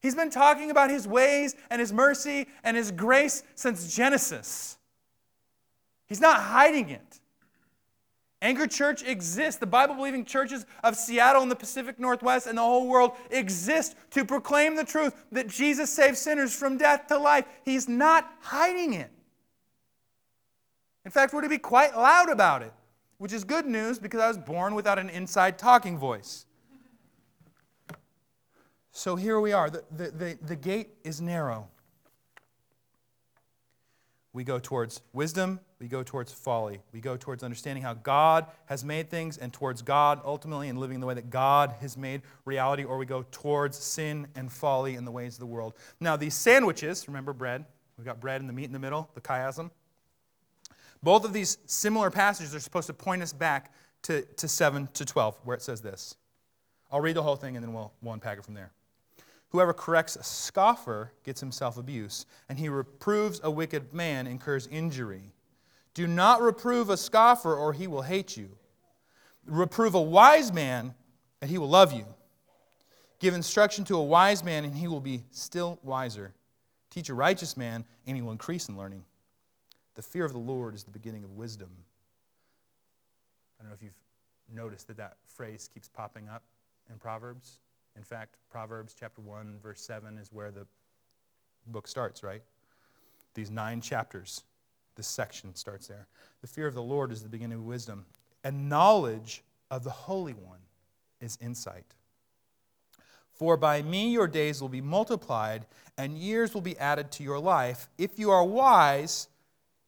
He's 0.00 0.14
been 0.14 0.30
talking 0.30 0.70
about 0.70 0.90
his 0.90 1.08
ways 1.08 1.56
and 1.70 1.80
his 1.80 1.92
mercy 1.92 2.46
and 2.62 2.76
his 2.76 2.92
grace 2.92 3.42
since 3.56 3.92
Genesis. 3.92 4.78
He's 6.06 6.20
not 6.20 6.40
hiding 6.40 6.90
it. 6.90 7.13
Anchor 8.44 8.66
Church 8.66 9.02
exists. 9.02 9.58
The 9.58 9.66
Bible 9.66 9.94
believing 9.94 10.22
churches 10.22 10.66
of 10.84 10.96
Seattle 10.96 11.40
and 11.40 11.50
the 11.50 11.56
Pacific 11.56 11.98
Northwest 11.98 12.46
and 12.46 12.58
the 12.58 12.62
whole 12.62 12.86
world 12.86 13.12
exist 13.30 13.96
to 14.10 14.22
proclaim 14.22 14.76
the 14.76 14.84
truth 14.84 15.14
that 15.32 15.48
Jesus 15.48 15.88
saves 15.88 16.18
sinners 16.18 16.54
from 16.54 16.76
death 16.76 17.06
to 17.06 17.18
life. 17.18 17.46
He's 17.64 17.88
not 17.88 18.30
hiding 18.40 18.92
it. 18.92 19.10
In 21.06 21.10
fact, 21.10 21.32
we're 21.32 21.40
to 21.40 21.48
be 21.48 21.56
quite 21.56 21.96
loud 21.96 22.28
about 22.28 22.60
it, 22.60 22.74
which 23.16 23.32
is 23.32 23.44
good 23.44 23.64
news 23.64 23.98
because 23.98 24.20
I 24.20 24.28
was 24.28 24.36
born 24.36 24.74
without 24.74 24.98
an 24.98 25.08
inside 25.08 25.58
talking 25.58 25.96
voice. 25.96 26.44
So 28.92 29.16
here 29.16 29.40
we 29.40 29.52
are. 29.52 29.70
The, 29.70 29.84
the, 29.90 30.10
the, 30.10 30.38
the 30.42 30.56
gate 30.56 30.90
is 31.02 31.18
narrow. 31.18 31.68
We 34.34 34.44
go 34.44 34.58
towards 34.58 35.00
wisdom 35.14 35.60
we 35.84 35.88
go 35.88 36.02
towards 36.02 36.32
folly. 36.32 36.80
We 36.94 37.02
go 37.02 37.18
towards 37.18 37.42
understanding 37.42 37.82
how 37.82 37.92
God 37.92 38.46
has 38.64 38.82
made 38.82 39.10
things 39.10 39.36
and 39.36 39.52
towards 39.52 39.82
God 39.82 40.18
ultimately 40.24 40.70
and 40.70 40.78
living 40.78 40.98
the 40.98 41.06
way 41.06 41.12
that 41.12 41.28
God 41.28 41.74
has 41.82 41.94
made 41.98 42.22
reality, 42.46 42.84
or 42.84 42.96
we 42.96 43.04
go 43.04 43.26
towards 43.30 43.76
sin 43.76 44.26
and 44.34 44.50
folly 44.50 44.94
in 44.94 45.04
the 45.04 45.10
ways 45.10 45.34
of 45.34 45.40
the 45.40 45.46
world. 45.46 45.74
Now, 46.00 46.16
these 46.16 46.32
sandwiches, 46.32 47.06
remember 47.06 47.34
bread? 47.34 47.66
We've 47.98 48.06
got 48.06 48.18
bread 48.18 48.40
and 48.40 48.48
the 48.48 48.54
meat 48.54 48.64
in 48.64 48.72
the 48.72 48.78
middle, 48.78 49.10
the 49.14 49.20
chiasm. 49.20 49.70
Both 51.02 51.26
of 51.26 51.34
these 51.34 51.58
similar 51.66 52.10
passages 52.10 52.54
are 52.54 52.60
supposed 52.60 52.86
to 52.86 52.94
point 52.94 53.22
us 53.22 53.34
back 53.34 53.74
to, 54.04 54.22
to 54.22 54.48
7 54.48 54.88
to 54.94 55.04
12, 55.04 55.38
where 55.44 55.54
it 55.54 55.60
says 55.60 55.82
this. 55.82 56.16
I'll 56.90 57.02
read 57.02 57.16
the 57.16 57.22
whole 57.22 57.36
thing 57.36 57.56
and 57.56 57.62
then 57.62 57.74
we'll, 57.74 57.92
we'll 58.00 58.14
unpack 58.14 58.38
it 58.38 58.44
from 58.46 58.54
there. 58.54 58.72
Whoever 59.50 59.74
corrects 59.74 60.16
a 60.16 60.22
scoffer 60.22 61.12
gets 61.24 61.40
himself 61.40 61.76
abuse, 61.76 62.24
and 62.48 62.58
he 62.58 62.70
reproves 62.70 63.42
a 63.44 63.50
wicked 63.50 63.92
man 63.92 64.26
incurs 64.26 64.66
injury. 64.68 65.33
Do 65.94 66.08
not 66.08 66.42
reprove 66.42 66.90
a 66.90 66.96
scoffer, 66.96 67.54
or 67.54 67.72
he 67.72 67.86
will 67.86 68.02
hate 68.02 68.36
you. 68.36 68.50
Reprove 69.46 69.94
a 69.94 70.00
wise 70.00 70.52
man, 70.52 70.94
and 71.40 71.50
he 71.50 71.56
will 71.56 71.68
love 71.68 71.92
you. 71.92 72.04
Give 73.20 73.32
instruction 73.32 73.84
to 73.84 73.96
a 73.96 74.02
wise 74.02 74.42
man, 74.42 74.64
and 74.64 74.74
he 74.74 74.88
will 74.88 75.00
be 75.00 75.22
still 75.30 75.78
wiser. 75.82 76.34
Teach 76.90 77.08
a 77.08 77.14
righteous 77.14 77.56
man, 77.56 77.84
and 78.06 78.16
he 78.16 78.22
will 78.22 78.32
increase 78.32 78.68
in 78.68 78.76
learning. 78.76 79.04
The 79.94 80.02
fear 80.02 80.24
of 80.24 80.32
the 80.32 80.38
Lord 80.38 80.74
is 80.74 80.82
the 80.82 80.90
beginning 80.90 81.22
of 81.22 81.30
wisdom. 81.30 81.70
I 83.58 83.62
don't 83.62 83.70
know 83.70 83.74
if 83.74 83.82
you've 83.82 83.92
noticed 84.52 84.88
that 84.88 84.96
that 84.96 85.16
phrase 85.26 85.70
keeps 85.72 85.88
popping 85.88 86.28
up 86.28 86.42
in 86.90 86.98
Proverbs. 86.98 87.60
In 87.96 88.02
fact, 88.02 88.36
Proverbs 88.50 88.96
chapter 88.98 89.20
1, 89.20 89.58
verse 89.62 89.80
7 89.80 90.18
is 90.18 90.32
where 90.32 90.50
the 90.50 90.66
book 91.68 91.86
starts, 91.86 92.24
right? 92.24 92.42
These 93.34 93.50
nine 93.50 93.80
chapters 93.80 94.42
this 94.96 95.06
section 95.06 95.54
starts 95.54 95.86
there. 95.86 96.06
The 96.40 96.46
fear 96.46 96.66
of 96.66 96.74
the 96.74 96.82
Lord 96.82 97.10
is 97.12 97.22
the 97.22 97.28
beginning 97.28 97.58
of 97.58 97.64
wisdom, 97.64 98.04
and 98.42 98.68
knowledge 98.68 99.42
of 99.70 99.84
the 99.84 99.90
Holy 99.90 100.32
One 100.32 100.58
is 101.20 101.38
insight. 101.40 101.94
For 103.32 103.56
by 103.56 103.82
me 103.82 104.10
your 104.10 104.28
days 104.28 104.60
will 104.60 104.68
be 104.68 104.80
multiplied, 104.80 105.66
and 105.98 106.16
years 106.16 106.54
will 106.54 106.60
be 106.60 106.78
added 106.78 107.10
to 107.12 107.22
your 107.22 107.38
life. 107.38 107.88
If 107.98 108.18
you 108.18 108.30
are 108.30 108.44
wise, 108.44 109.28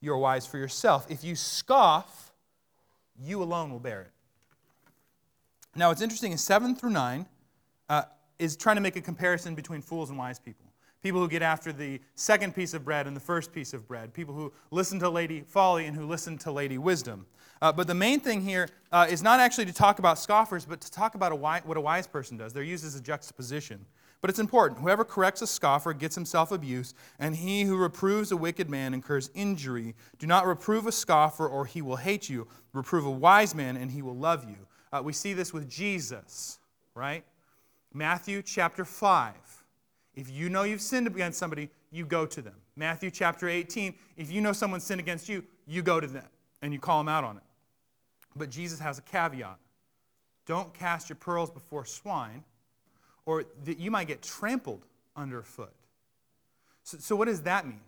you 0.00 0.12
are 0.12 0.18
wise 0.18 0.46
for 0.46 0.58
yourself. 0.58 1.06
If 1.08 1.22
you 1.22 1.36
scoff, 1.36 2.32
you 3.18 3.42
alone 3.42 3.70
will 3.70 3.80
bear 3.80 4.02
it. 4.02 4.10
Now, 5.74 5.88
what's 5.88 6.00
interesting 6.00 6.32
is 6.32 6.42
7 6.42 6.74
through 6.74 6.90
9 6.90 7.26
uh, 7.88 8.02
is 8.38 8.56
trying 8.56 8.76
to 8.76 8.82
make 8.82 8.96
a 8.96 9.00
comparison 9.00 9.54
between 9.54 9.82
fools 9.82 10.10
and 10.10 10.18
wise 10.18 10.38
people 10.38 10.65
people 11.02 11.20
who 11.20 11.28
get 11.28 11.42
after 11.42 11.72
the 11.72 12.00
second 12.14 12.54
piece 12.54 12.74
of 12.74 12.84
bread 12.84 13.06
and 13.06 13.16
the 13.16 13.20
first 13.20 13.52
piece 13.52 13.72
of 13.72 13.86
bread, 13.86 14.12
people 14.12 14.34
who 14.34 14.52
listen 14.70 14.98
to 14.98 15.08
Lady 15.08 15.42
Folly 15.46 15.86
and 15.86 15.96
who 15.96 16.06
listen 16.06 16.38
to 16.38 16.50
Lady 16.50 16.78
Wisdom. 16.78 17.26
Uh, 17.62 17.72
but 17.72 17.86
the 17.86 17.94
main 17.94 18.20
thing 18.20 18.40
here 18.42 18.68
uh, 18.92 19.06
is 19.08 19.22
not 19.22 19.40
actually 19.40 19.64
to 19.66 19.72
talk 19.72 19.98
about 19.98 20.18
scoffers, 20.18 20.64
but 20.64 20.80
to 20.80 20.90
talk 20.90 21.14
about 21.14 21.32
a 21.32 21.36
wise, 21.36 21.62
what 21.64 21.76
a 21.76 21.80
wise 21.80 22.06
person 22.06 22.36
does. 22.36 22.52
They're 22.52 22.62
used 22.62 22.84
as 22.84 22.94
a 22.94 23.00
juxtaposition. 23.00 23.84
But 24.20 24.30
it's 24.30 24.38
important. 24.38 24.80
Whoever 24.80 25.04
corrects 25.04 25.42
a 25.42 25.46
scoffer 25.46 25.92
gets 25.92 26.14
himself 26.14 26.50
abuse, 26.50 26.94
and 27.18 27.36
he 27.36 27.62
who 27.62 27.76
reproves 27.76 28.32
a 28.32 28.36
wicked 28.36 28.68
man 28.68 28.94
incurs 28.94 29.30
injury. 29.34 29.94
Do 30.18 30.26
not 30.26 30.46
reprove 30.46 30.86
a 30.86 30.92
scoffer, 30.92 31.46
or 31.46 31.66
he 31.66 31.82
will 31.82 31.96
hate 31.96 32.28
you. 32.28 32.48
Reprove 32.72 33.06
a 33.06 33.10
wise 33.10 33.54
man, 33.54 33.76
and 33.76 33.90
he 33.90 34.02
will 34.02 34.16
love 34.16 34.44
you. 34.44 34.56
Uh, 34.92 35.02
we 35.04 35.12
see 35.12 35.32
this 35.32 35.52
with 35.52 35.68
Jesus, 35.68 36.58
right? 36.94 37.24
Matthew 37.92 38.42
chapter 38.42 38.84
5. 38.84 39.34
If 40.16 40.30
you 40.30 40.48
know 40.48 40.64
you've 40.64 40.80
sinned 40.80 41.06
against 41.06 41.38
somebody, 41.38 41.68
you 41.92 42.04
go 42.04 42.26
to 42.26 42.42
them. 42.42 42.54
Matthew 42.74 43.10
chapter 43.10 43.48
18, 43.48 43.94
if 44.16 44.30
you 44.32 44.40
know 44.40 44.52
someone 44.52 44.80
sinned 44.80 45.00
against 45.00 45.28
you, 45.28 45.44
you 45.66 45.82
go 45.82 46.00
to 46.00 46.06
them 46.06 46.26
and 46.62 46.72
you 46.72 46.80
call 46.80 46.98
them 46.98 47.08
out 47.08 47.22
on 47.22 47.36
it. 47.36 47.42
But 48.34 48.50
Jesus 48.50 48.80
has 48.80 48.98
a 48.98 49.02
caveat 49.02 49.58
don't 50.46 50.72
cast 50.72 51.08
your 51.08 51.16
pearls 51.16 51.50
before 51.50 51.84
swine, 51.84 52.44
or 53.26 53.44
that 53.64 53.78
you 53.78 53.90
might 53.90 54.06
get 54.06 54.22
trampled 54.22 54.86
underfoot. 55.16 55.72
So, 56.84 56.98
so, 56.98 57.16
what 57.16 57.26
does 57.26 57.42
that 57.42 57.66
mean? 57.66 57.80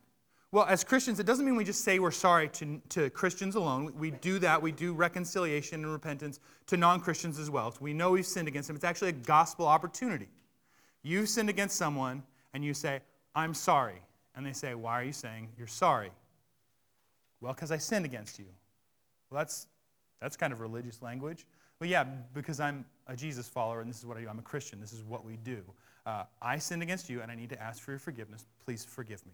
Well, 0.50 0.64
as 0.64 0.82
Christians, 0.82 1.20
it 1.20 1.26
doesn't 1.26 1.44
mean 1.44 1.56
we 1.56 1.64
just 1.64 1.84
say 1.84 1.98
we're 1.98 2.10
sorry 2.10 2.48
to, 2.48 2.80
to 2.88 3.10
Christians 3.10 3.54
alone. 3.54 3.86
We, 3.86 3.92
we 3.92 4.10
do 4.10 4.38
that. 4.40 4.60
We 4.60 4.72
do 4.72 4.92
reconciliation 4.92 5.84
and 5.84 5.92
repentance 5.92 6.40
to 6.66 6.76
non 6.76 7.00
Christians 7.00 7.38
as 7.38 7.48
well. 7.48 7.72
We 7.80 7.94
know 7.94 8.10
we've 8.10 8.26
sinned 8.26 8.48
against 8.48 8.66
them. 8.66 8.74
It's 8.74 8.84
actually 8.84 9.10
a 9.10 9.12
gospel 9.12 9.66
opportunity. 9.66 10.28
You've 11.02 11.28
sinned 11.28 11.48
against 11.48 11.76
someone, 11.76 12.22
and 12.54 12.64
you 12.64 12.74
say, 12.74 13.00
I'm 13.34 13.54
sorry. 13.54 14.02
And 14.34 14.44
they 14.44 14.52
say, 14.52 14.74
Why 14.74 15.00
are 15.00 15.04
you 15.04 15.12
saying 15.12 15.48
you're 15.56 15.66
sorry? 15.66 16.10
Well, 17.40 17.52
because 17.52 17.70
I 17.70 17.78
sinned 17.78 18.04
against 18.04 18.38
you. 18.38 18.46
Well, 19.30 19.38
that's, 19.38 19.66
that's 20.20 20.36
kind 20.36 20.52
of 20.52 20.60
religious 20.60 21.02
language. 21.02 21.46
Well, 21.80 21.88
yeah, 21.88 22.04
because 22.34 22.58
I'm 22.58 22.84
a 23.06 23.14
Jesus 23.14 23.48
follower 23.48 23.80
and 23.80 23.88
this 23.88 23.98
is 23.98 24.06
what 24.06 24.16
I 24.16 24.22
do. 24.22 24.28
I'm 24.28 24.38
a 24.38 24.42
Christian. 24.42 24.80
This 24.80 24.92
is 24.92 25.04
what 25.04 25.24
we 25.24 25.36
do. 25.36 25.62
Uh, 26.04 26.24
I 26.42 26.58
sinned 26.58 26.82
against 26.82 27.08
you 27.08 27.20
and 27.20 27.30
I 27.30 27.34
need 27.34 27.50
to 27.50 27.62
ask 27.62 27.82
for 27.82 27.92
your 27.92 28.00
forgiveness. 28.00 28.46
Please 28.64 28.84
forgive 28.84 29.24
me. 29.26 29.32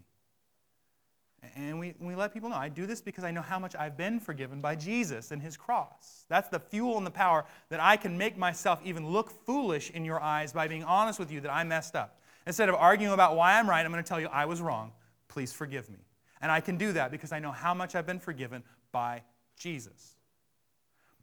And 1.55 1.79
we, 1.79 1.93
we 1.99 2.15
let 2.15 2.33
people 2.33 2.49
know 2.49 2.55
I 2.55 2.69
do 2.69 2.85
this 2.85 3.01
because 3.01 3.23
I 3.23 3.31
know 3.31 3.41
how 3.41 3.59
much 3.59 3.75
I've 3.75 3.97
been 3.97 4.19
forgiven 4.19 4.61
by 4.61 4.75
Jesus 4.75 5.31
and 5.31 5.41
his 5.41 5.57
cross. 5.57 6.25
That's 6.29 6.49
the 6.49 6.59
fuel 6.59 6.97
and 6.97 7.05
the 7.05 7.11
power 7.11 7.45
that 7.69 7.79
I 7.79 7.97
can 7.97 8.17
make 8.17 8.37
myself 8.37 8.79
even 8.83 9.07
look 9.09 9.31
foolish 9.45 9.91
in 9.91 10.05
your 10.05 10.21
eyes 10.21 10.53
by 10.53 10.67
being 10.67 10.83
honest 10.83 11.19
with 11.19 11.31
you 11.31 11.41
that 11.41 11.53
I 11.53 11.63
messed 11.63 11.95
up. 11.95 12.19
Instead 12.47 12.69
of 12.69 12.75
arguing 12.75 13.13
about 13.13 13.35
why 13.35 13.57
I'm 13.59 13.69
right, 13.69 13.85
I'm 13.85 13.91
going 13.91 14.03
to 14.03 14.07
tell 14.07 14.19
you 14.19 14.27
I 14.27 14.45
was 14.45 14.61
wrong. 14.61 14.91
Please 15.27 15.51
forgive 15.51 15.89
me. 15.89 15.99
And 16.41 16.51
I 16.51 16.59
can 16.59 16.77
do 16.77 16.93
that 16.93 17.11
because 17.11 17.31
I 17.31 17.39
know 17.39 17.51
how 17.51 17.73
much 17.73 17.95
I've 17.95 18.05
been 18.05 18.19
forgiven 18.19 18.63
by 18.91 19.23
Jesus. 19.57 20.15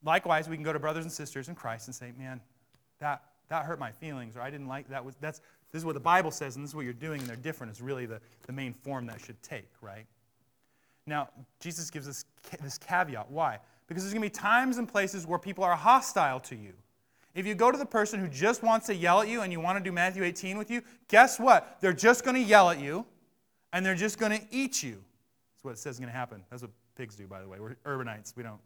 Likewise, 0.04 0.48
we 0.48 0.56
can 0.56 0.64
go 0.64 0.72
to 0.72 0.78
brothers 0.78 1.04
and 1.04 1.12
sisters 1.12 1.48
in 1.48 1.54
Christ 1.54 1.86
and 1.86 1.94
say, 1.94 2.12
man, 2.18 2.40
that, 2.98 3.22
that 3.48 3.64
hurt 3.64 3.78
my 3.78 3.92
feelings, 3.92 4.36
or 4.36 4.40
I 4.40 4.50
didn't 4.50 4.66
like 4.66 4.88
that. 4.88 5.04
Was, 5.04 5.14
that's, 5.20 5.40
this 5.72 5.80
is 5.80 5.86
what 5.86 5.94
the 5.94 6.00
Bible 6.00 6.30
says, 6.30 6.56
and 6.56 6.62
this 6.64 6.70
is 6.70 6.74
what 6.74 6.84
you're 6.84 6.92
doing, 6.92 7.20
and 7.20 7.28
they're 7.28 7.36
different, 7.36 7.72
is 7.72 7.80
really 7.80 8.06
the, 8.06 8.20
the 8.46 8.52
main 8.52 8.74
form 8.74 9.06
that 9.06 9.20
should 9.20 9.42
take, 9.42 9.70
right? 9.80 10.04
Now, 11.06 11.30
Jesus 11.60 11.90
gives 11.90 12.06
us 12.06 12.24
this 12.62 12.78
caveat. 12.78 13.30
Why? 13.30 13.58
Because 13.88 14.04
there's 14.04 14.12
going 14.12 14.22
to 14.22 14.28
be 14.28 14.40
times 14.42 14.78
and 14.78 14.86
places 14.88 15.26
where 15.26 15.38
people 15.38 15.64
are 15.64 15.74
hostile 15.74 16.40
to 16.40 16.54
you. 16.54 16.72
If 17.34 17.46
you 17.46 17.54
go 17.54 17.70
to 17.70 17.78
the 17.78 17.86
person 17.86 18.20
who 18.20 18.28
just 18.28 18.62
wants 18.62 18.86
to 18.86 18.94
yell 18.94 19.22
at 19.22 19.28
you 19.28 19.40
and 19.40 19.50
you 19.50 19.60
want 19.60 19.78
to 19.78 19.84
do 19.84 19.90
Matthew 19.90 20.22
18 20.22 20.58
with 20.58 20.70
you, 20.70 20.82
guess 21.08 21.40
what? 21.40 21.78
They're 21.80 21.94
just 21.94 22.24
going 22.24 22.36
to 22.36 22.42
yell 22.42 22.68
at 22.68 22.78
you 22.78 23.06
and 23.72 23.84
they're 23.84 23.94
just 23.94 24.18
going 24.18 24.32
to 24.32 24.44
eat 24.50 24.82
you. 24.82 25.02
That's 25.54 25.64
what 25.64 25.70
it 25.72 25.78
says 25.78 25.94
is 25.94 26.00
going 26.00 26.12
to 26.12 26.16
happen. 26.16 26.42
That's 26.50 26.62
what 26.62 26.70
pigs 26.94 27.16
do, 27.16 27.26
by 27.26 27.40
the 27.40 27.48
way. 27.48 27.58
We're 27.58 27.76
urbanites. 27.86 28.36
We 28.36 28.42
don't, 28.42 28.60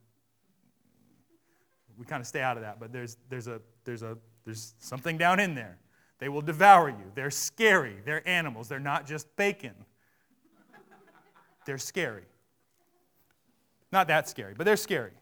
we 1.97 2.05
kind 2.05 2.21
of 2.21 2.27
stay 2.27 2.43
out 2.43 2.57
of 2.57 2.65
that, 2.65 2.81
but 2.81 2.93
there's, 2.93 3.17
there's, 3.29 3.47
a, 3.47 3.61
there's, 3.85 4.03
a, 4.03 4.19
there's 4.45 4.75
something 4.81 5.17
down 5.17 5.39
in 5.39 5.55
there. 5.55 5.79
They 6.19 6.29
will 6.29 6.43
devour 6.43 6.89
you. 6.89 7.13
They're 7.15 7.31
scary. 7.31 7.97
They're 8.05 8.27
animals. 8.27 8.69
They're 8.69 8.79
not 8.79 9.07
just 9.07 9.35
bacon. 9.37 9.75
They're 11.67 11.79
scary. 11.79 12.25
Not 13.93 14.09
that 14.09 14.29
scary, 14.29 14.55
but 14.55 14.65
they're 14.65 14.77
scary. 14.77 15.13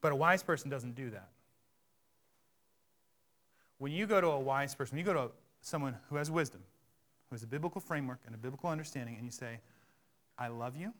But 0.00 0.12
a 0.12 0.16
wise 0.16 0.42
person 0.42 0.70
doesn't 0.70 0.94
do 0.94 1.10
that. 1.10 1.28
When 3.78 3.92
you 3.92 4.06
go 4.06 4.20
to 4.20 4.28
a 4.28 4.38
wise 4.38 4.74
person, 4.74 4.98
you 4.98 5.04
go 5.04 5.14
to 5.14 5.30
someone 5.60 5.96
who 6.08 6.16
has 6.16 6.30
wisdom, 6.30 6.60
who 7.28 7.34
has 7.34 7.42
a 7.42 7.46
biblical 7.46 7.80
framework 7.80 8.20
and 8.26 8.34
a 8.34 8.38
biblical 8.38 8.68
understanding, 8.68 9.16
and 9.16 9.24
you 9.24 9.30
say, 9.30 9.58
I 10.38 10.48
love 10.48 10.76
you, 10.76 10.92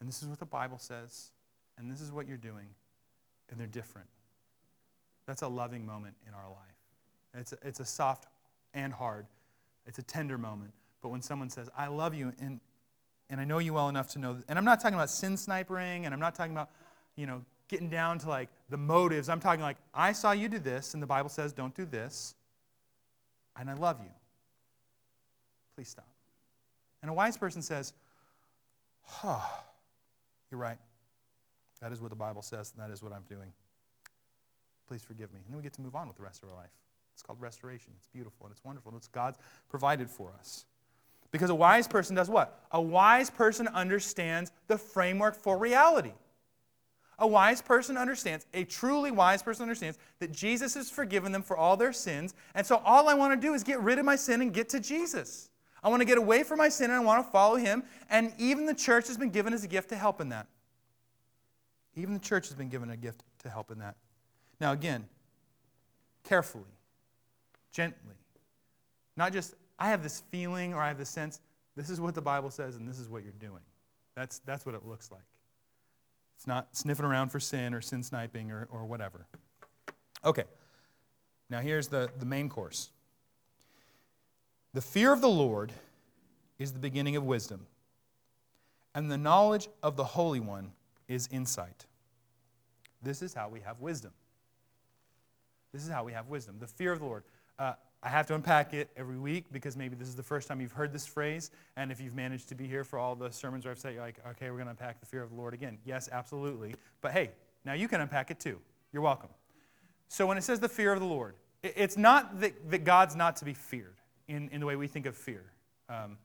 and 0.00 0.08
this 0.08 0.22
is 0.22 0.28
what 0.28 0.38
the 0.38 0.46
Bible 0.46 0.78
says, 0.78 1.30
and 1.76 1.90
this 1.90 2.00
is 2.00 2.12
what 2.12 2.26
you're 2.26 2.36
doing, 2.36 2.66
and 3.50 3.58
they're 3.58 3.66
different. 3.66 4.08
That's 5.28 5.42
a 5.42 5.48
loving 5.48 5.84
moment 5.84 6.14
in 6.26 6.32
our 6.32 6.48
life. 6.48 6.58
It's 7.34 7.52
a, 7.52 7.58
it's 7.62 7.80
a 7.80 7.84
soft 7.84 8.26
and 8.72 8.92
hard, 8.92 9.26
it's 9.86 9.98
a 9.98 10.02
tender 10.02 10.38
moment. 10.38 10.72
But 11.02 11.10
when 11.10 11.20
someone 11.20 11.50
says, 11.50 11.68
I 11.76 11.88
love 11.88 12.14
you, 12.14 12.32
and, 12.40 12.60
and 13.28 13.38
I 13.38 13.44
know 13.44 13.58
you 13.58 13.74
well 13.74 13.90
enough 13.90 14.08
to 14.12 14.18
know, 14.18 14.38
and 14.48 14.58
I'm 14.58 14.64
not 14.64 14.80
talking 14.80 14.94
about 14.94 15.10
sin 15.10 15.36
sniping, 15.36 16.06
and 16.06 16.14
I'm 16.14 16.18
not 16.18 16.34
talking 16.34 16.52
about, 16.52 16.70
you 17.14 17.26
know, 17.26 17.44
getting 17.68 17.90
down 17.90 18.18
to 18.20 18.28
like 18.28 18.48
the 18.70 18.78
motives. 18.78 19.28
I'm 19.28 19.38
talking 19.38 19.60
like, 19.60 19.76
I 19.92 20.12
saw 20.12 20.32
you 20.32 20.48
do 20.48 20.58
this, 20.58 20.94
and 20.94 21.02
the 21.02 21.06
Bible 21.06 21.28
says 21.28 21.52
don't 21.52 21.74
do 21.74 21.84
this, 21.84 22.34
and 23.60 23.68
I 23.68 23.74
love 23.74 23.98
you. 24.00 24.10
Please 25.76 25.90
stop. 25.90 26.08
And 27.02 27.10
a 27.10 27.14
wise 27.14 27.36
person 27.36 27.60
says, 27.60 27.92
oh, 29.22 29.62
you're 30.50 30.58
right. 30.58 30.78
That 31.82 31.92
is 31.92 32.00
what 32.00 32.08
the 32.08 32.16
Bible 32.16 32.40
says, 32.40 32.72
and 32.74 32.82
that 32.82 32.92
is 32.92 33.02
what 33.02 33.12
I'm 33.12 33.24
doing. 33.28 33.52
Please 34.88 35.02
forgive 35.02 35.32
me. 35.32 35.40
And 35.44 35.52
then 35.52 35.58
we 35.58 35.62
get 35.62 35.74
to 35.74 35.82
move 35.82 35.94
on 35.94 36.08
with 36.08 36.16
the 36.16 36.22
rest 36.22 36.42
of 36.42 36.48
our 36.48 36.56
life. 36.56 36.70
It's 37.12 37.22
called 37.22 37.40
restoration. 37.40 37.92
It's 37.96 38.06
beautiful 38.06 38.46
and 38.46 38.52
it's 38.52 38.64
wonderful, 38.64 38.90
and 38.90 38.98
it's 38.98 39.08
God's 39.08 39.38
provided 39.68 40.08
for 40.08 40.32
us. 40.38 40.64
Because 41.30 41.50
a 41.50 41.54
wise 41.54 41.86
person 41.86 42.16
does 42.16 42.30
what? 42.30 42.58
A 42.72 42.80
wise 42.80 43.28
person 43.28 43.68
understands 43.68 44.50
the 44.66 44.78
framework 44.78 45.34
for 45.34 45.58
reality. 45.58 46.12
A 47.18 47.26
wise 47.26 47.60
person 47.60 47.96
understands, 47.96 48.46
a 48.54 48.64
truly 48.64 49.10
wise 49.10 49.42
person 49.42 49.62
understands 49.62 49.98
that 50.20 50.30
Jesus 50.30 50.74
has 50.74 50.88
forgiven 50.88 51.32
them 51.32 51.42
for 51.42 51.56
all 51.56 51.76
their 51.76 51.92
sins. 51.92 52.34
And 52.54 52.64
so 52.64 52.80
all 52.84 53.08
I 53.08 53.14
want 53.14 53.38
to 53.38 53.46
do 53.46 53.54
is 53.54 53.64
get 53.64 53.80
rid 53.80 53.98
of 53.98 54.04
my 54.04 54.14
sin 54.14 54.40
and 54.40 54.54
get 54.54 54.68
to 54.70 54.80
Jesus. 54.80 55.50
I 55.82 55.88
want 55.88 56.00
to 56.00 56.06
get 56.06 56.16
away 56.16 56.44
from 56.44 56.58
my 56.58 56.68
sin 56.68 56.90
and 56.90 57.00
I 57.00 57.04
want 57.04 57.26
to 57.26 57.30
follow 57.30 57.56
him. 57.56 57.82
And 58.08 58.32
even 58.38 58.66
the 58.66 58.74
church 58.74 59.08
has 59.08 59.18
been 59.18 59.30
given 59.30 59.52
as 59.52 59.64
a 59.64 59.68
gift 59.68 59.88
to 59.88 59.96
help 59.96 60.20
in 60.20 60.28
that. 60.28 60.46
Even 61.96 62.14
the 62.14 62.20
church 62.20 62.46
has 62.48 62.56
been 62.56 62.68
given 62.68 62.90
a 62.90 62.96
gift 62.96 63.24
to 63.40 63.50
help 63.50 63.72
in 63.72 63.80
that. 63.80 63.96
Now, 64.60 64.72
again, 64.72 65.06
carefully, 66.24 66.64
gently. 67.72 68.14
Not 69.16 69.32
just, 69.32 69.54
I 69.78 69.88
have 69.90 70.02
this 70.02 70.22
feeling 70.30 70.74
or 70.74 70.82
I 70.82 70.88
have 70.88 70.98
this 70.98 71.08
sense, 71.08 71.40
this 71.76 71.90
is 71.90 72.00
what 72.00 72.14
the 72.14 72.22
Bible 72.22 72.50
says 72.50 72.76
and 72.76 72.88
this 72.88 72.98
is 72.98 73.08
what 73.08 73.22
you're 73.22 73.32
doing. 73.38 73.62
That's, 74.14 74.40
that's 74.40 74.66
what 74.66 74.74
it 74.74 74.84
looks 74.84 75.10
like. 75.10 75.22
It's 76.36 76.46
not 76.46 76.76
sniffing 76.76 77.04
around 77.04 77.30
for 77.30 77.40
sin 77.40 77.74
or 77.74 77.80
sin 77.80 78.02
sniping 78.02 78.50
or, 78.50 78.68
or 78.70 78.84
whatever. 78.84 79.26
Okay, 80.24 80.44
now 81.50 81.60
here's 81.60 81.88
the, 81.88 82.10
the 82.18 82.26
main 82.26 82.48
course. 82.48 82.90
The 84.74 84.80
fear 84.80 85.12
of 85.12 85.20
the 85.20 85.28
Lord 85.28 85.72
is 86.58 86.72
the 86.72 86.78
beginning 86.78 87.16
of 87.16 87.24
wisdom, 87.24 87.66
and 88.94 89.10
the 89.10 89.18
knowledge 89.18 89.68
of 89.82 89.96
the 89.96 90.04
Holy 90.04 90.40
One 90.40 90.72
is 91.08 91.28
insight. 91.32 91.86
This 93.02 93.22
is 93.22 93.34
how 93.34 93.48
we 93.48 93.60
have 93.60 93.80
wisdom. 93.80 94.12
This 95.78 95.86
is 95.86 95.92
how 95.92 96.02
we 96.02 96.12
have 96.12 96.26
wisdom. 96.26 96.56
The 96.58 96.66
fear 96.66 96.90
of 96.90 96.98
the 96.98 97.04
Lord. 97.04 97.22
Uh, 97.56 97.74
I 98.02 98.08
have 98.08 98.26
to 98.26 98.34
unpack 98.34 98.74
it 98.74 98.90
every 98.96 99.16
week 99.16 99.44
because 99.52 99.76
maybe 99.76 99.94
this 99.94 100.08
is 100.08 100.16
the 100.16 100.24
first 100.24 100.48
time 100.48 100.60
you've 100.60 100.72
heard 100.72 100.92
this 100.92 101.06
phrase. 101.06 101.52
And 101.76 101.92
if 101.92 102.00
you've 102.00 102.16
managed 102.16 102.48
to 102.48 102.56
be 102.56 102.66
here 102.66 102.82
for 102.82 102.98
all 102.98 103.14
the 103.14 103.30
sermons 103.30 103.64
where 103.64 103.70
I've 103.70 103.78
said, 103.78 103.94
you're 103.94 104.02
like, 104.02 104.18
okay, 104.30 104.50
we're 104.50 104.56
going 104.56 104.66
to 104.66 104.72
unpack 104.72 104.98
the 104.98 105.06
fear 105.06 105.22
of 105.22 105.30
the 105.30 105.36
Lord 105.36 105.54
again. 105.54 105.78
Yes, 105.84 106.08
absolutely. 106.10 106.74
But 107.00 107.12
hey, 107.12 107.30
now 107.64 107.74
you 107.74 107.86
can 107.86 108.00
unpack 108.00 108.32
it 108.32 108.40
too. 108.40 108.58
You're 108.92 109.04
welcome. 109.04 109.28
So 110.08 110.26
when 110.26 110.36
it 110.36 110.42
says 110.42 110.58
the 110.58 110.68
fear 110.68 110.92
of 110.92 110.98
the 110.98 111.06
Lord, 111.06 111.36
it's 111.62 111.96
not 111.96 112.40
that, 112.40 112.72
that 112.72 112.82
God's 112.82 113.14
not 113.14 113.36
to 113.36 113.44
be 113.44 113.54
feared 113.54 113.98
in, 114.26 114.48
in 114.48 114.58
the 114.58 114.66
way 114.66 114.74
we 114.74 114.88
think 114.88 115.06
of 115.06 115.16
fear. 115.16 115.44
Um, 115.88 116.18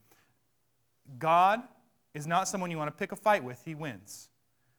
God 1.20 1.62
is 2.16 2.26
not 2.26 2.48
someone 2.48 2.72
you 2.72 2.80
want 2.80 2.88
to 2.88 2.98
pick 2.98 3.12
a 3.12 3.16
fight 3.16 3.44
with, 3.44 3.62
He 3.64 3.76
wins. 3.76 4.30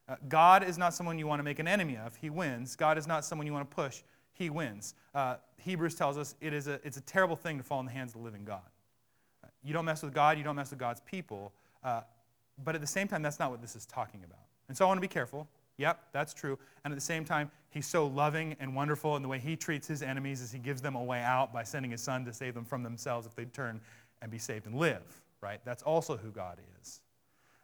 Uh, 0.08 0.16
God 0.28 0.64
is 0.64 0.76
not 0.76 0.94
someone 0.94 1.16
you 1.16 1.28
want 1.28 1.38
to 1.38 1.44
make 1.44 1.60
an 1.60 1.68
enemy 1.68 1.96
of, 1.96 2.16
He 2.16 2.28
wins. 2.28 2.74
God 2.74 2.98
is 2.98 3.06
not 3.06 3.24
someone 3.24 3.46
you 3.46 3.52
want 3.52 3.70
to 3.70 3.74
push, 3.74 4.02
He 4.34 4.50
wins. 4.50 4.94
Uh, 5.14 5.36
Hebrews 5.58 5.94
tells 5.94 6.18
us 6.18 6.34
it 6.40 6.52
is 6.52 6.66
a, 6.66 6.80
it's 6.84 6.96
a 6.96 7.02
terrible 7.02 7.36
thing 7.36 7.56
to 7.56 7.64
fall 7.64 7.80
in 7.80 7.86
the 7.86 7.92
hands 7.92 8.10
of 8.10 8.20
the 8.20 8.24
living 8.24 8.44
God. 8.44 8.60
You 9.62 9.72
don't 9.72 9.86
mess 9.86 10.02
with 10.02 10.12
God, 10.12 10.36
you 10.36 10.44
don't 10.44 10.56
mess 10.56 10.70
with 10.70 10.78
God's 10.78 11.00
people. 11.00 11.52
Uh, 11.82 12.02
but 12.62 12.74
at 12.74 12.80
the 12.80 12.86
same 12.86 13.08
time, 13.08 13.22
that's 13.22 13.38
not 13.38 13.50
what 13.50 13.62
this 13.62 13.74
is 13.74 13.86
talking 13.86 14.22
about. 14.24 14.44
And 14.68 14.76
so 14.76 14.84
I 14.84 14.88
want 14.88 14.98
to 14.98 15.02
be 15.02 15.08
careful. 15.08 15.48
Yep, 15.76 16.00
that's 16.12 16.34
true. 16.34 16.58
And 16.84 16.92
at 16.92 16.94
the 16.94 17.04
same 17.04 17.24
time, 17.24 17.50
he's 17.70 17.86
so 17.86 18.06
loving 18.06 18.54
and 18.60 18.76
wonderful 18.76 19.16
in 19.16 19.22
the 19.22 19.28
way 19.28 19.38
he 19.38 19.56
treats 19.56 19.88
his 19.88 20.02
enemies 20.02 20.40
as 20.40 20.52
he 20.52 20.58
gives 20.58 20.80
them 20.80 20.94
a 20.94 21.02
way 21.02 21.20
out 21.20 21.52
by 21.52 21.64
sending 21.64 21.90
his 21.90 22.00
son 22.00 22.24
to 22.26 22.32
save 22.32 22.54
them 22.54 22.64
from 22.64 22.82
themselves 22.82 23.26
if 23.26 23.34
they 23.34 23.44
turn 23.46 23.80
and 24.22 24.30
be 24.30 24.38
saved 24.38 24.66
and 24.66 24.76
live, 24.76 25.02
right? 25.40 25.60
That's 25.64 25.82
also 25.82 26.16
who 26.16 26.30
God 26.30 26.58
is. 26.80 27.00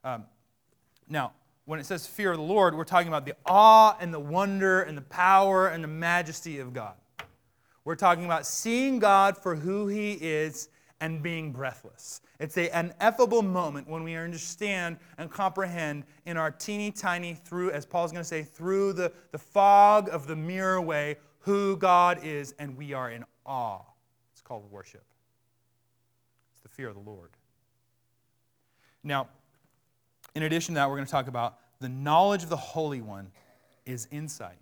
Um, 0.02 0.24
now, 1.08 1.32
when 1.70 1.78
it 1.78 1.86
says 1.86 2.04
fear 2.04 2.32
of 2.32 2.36
the 2.36 2.42
Lord, 2.42 2.74
we're 2.74 2.82
talking 2.82 3.06
about 3.06 3.24
the 3.24 3.36
awe 3.46 3.96
and 4.00 4.12
the 4.12 4.18
wonder 4.18 4.82
and 4.82 4.98
the 4.98 5.02
power 5.02 5.68
and 5.68 5.84
the 5.84 5.88
majesty 5.88 6.58
of 6.58 6.72
God. 6.72 6.94
We're 7.84 7.94
talking 7.94 8.24
about 8.24 8.44
seeing 8.44 8.98
God 8.98 9.38
for 9.38 9.54
who 9.54 9.86
he 9.86 10.14
is 10.14 10.68
and 11.00 11.22
being 11.22 11.52
breathless. 11.52 12.22
It's 12.40 12.58
an 12.58 12.86
ineffable 12.86 13.42
moment 13.42 13.88
when 13.88 14.02
we 14.02 14.16
understand 14.16 14.96
and 15.16 15.30
comprehend 15.30 16.06
in 16.26 16.36
our 16.36 16.50
teeny 16.50 16.90
tiny, 16.90 17.34
through, 17.34 17.70
as 17.70 17.86
Paul's 17.86 18.10
going 18.10 18.24
to 18.24 18.28
say, 18.28 18.42
through 18.42 18.94
the, 18.94 19.12
the 19.30 19.38
fog 19.38 20.08
of 20.10 20.26
the 20.26 20.34
mirror 20.34 20.80
way, 20.80 21.18
who 21.38 21.76
God 21.76 22.24
is, 22.24 22.52
and 22.58 22.76
we 22.76 22.94
are 22.94 23.12
in 23.12 23.24
awe. 23.46 23.82
It's 24.32 24.42
called 24.42 24.68
worship. 24.72 25.04
It's 26.50 26.62
the 26.62 26.68
fear 26.68 26.88
of 26.88 26.96
the 26.96 27.08
Lord. 27.08 27.30
Now, 29.04 29.28
in 30.34 30.42
addition 30.42 30.74
to 30.74 30.80
that, 30.80 30.88
we're 30.88 30.96
going 30.96 31.06
to 31.06 31.10
talk 31.10 31.28
about 31.28 31.58
the 31.80 31.88
knowledge 31.88 32.42
of 32.42 32.48
the 32.48 32.56
Holy 32.56 33.00
One 33.00 33.30
is 33.86 34.06
insight. 34.10 34.58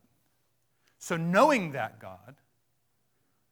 So, 0.99 1.17
knowing 1.17 1.73
that 1.73 2.01
God, 2.01 2.37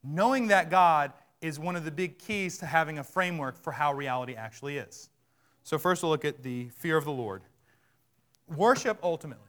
knowing 0.03 0.49
that 0.49 0.71
God 0.71 1.13
is 1.41 1.59
one 1.59 1.77
of 1.77 1.85
the 1.85 1.91
big 1.91 2.19
keys 2.19 2.59
to 2.59 2.67
having 2.67 2.99
a 2.99 3.05
framework 3.05 3.57
for 3.57 3.73
how 3.73 3.93
reality 3.93 4.35
actually 4.35 4.79
is. 4.79 5.11
So, 5.63 5.79
first 5.79 6.03
we'll 6.03 6.11
look 6.11 6.25
at 6.25 6.43
the 6.43 6.69
fear 6.71 6.97
of 6.97 7.05
the 7.05 7.13
Lord. 7.13 7.43
Worship 8.57 8.99
ultimately 9.03 9.43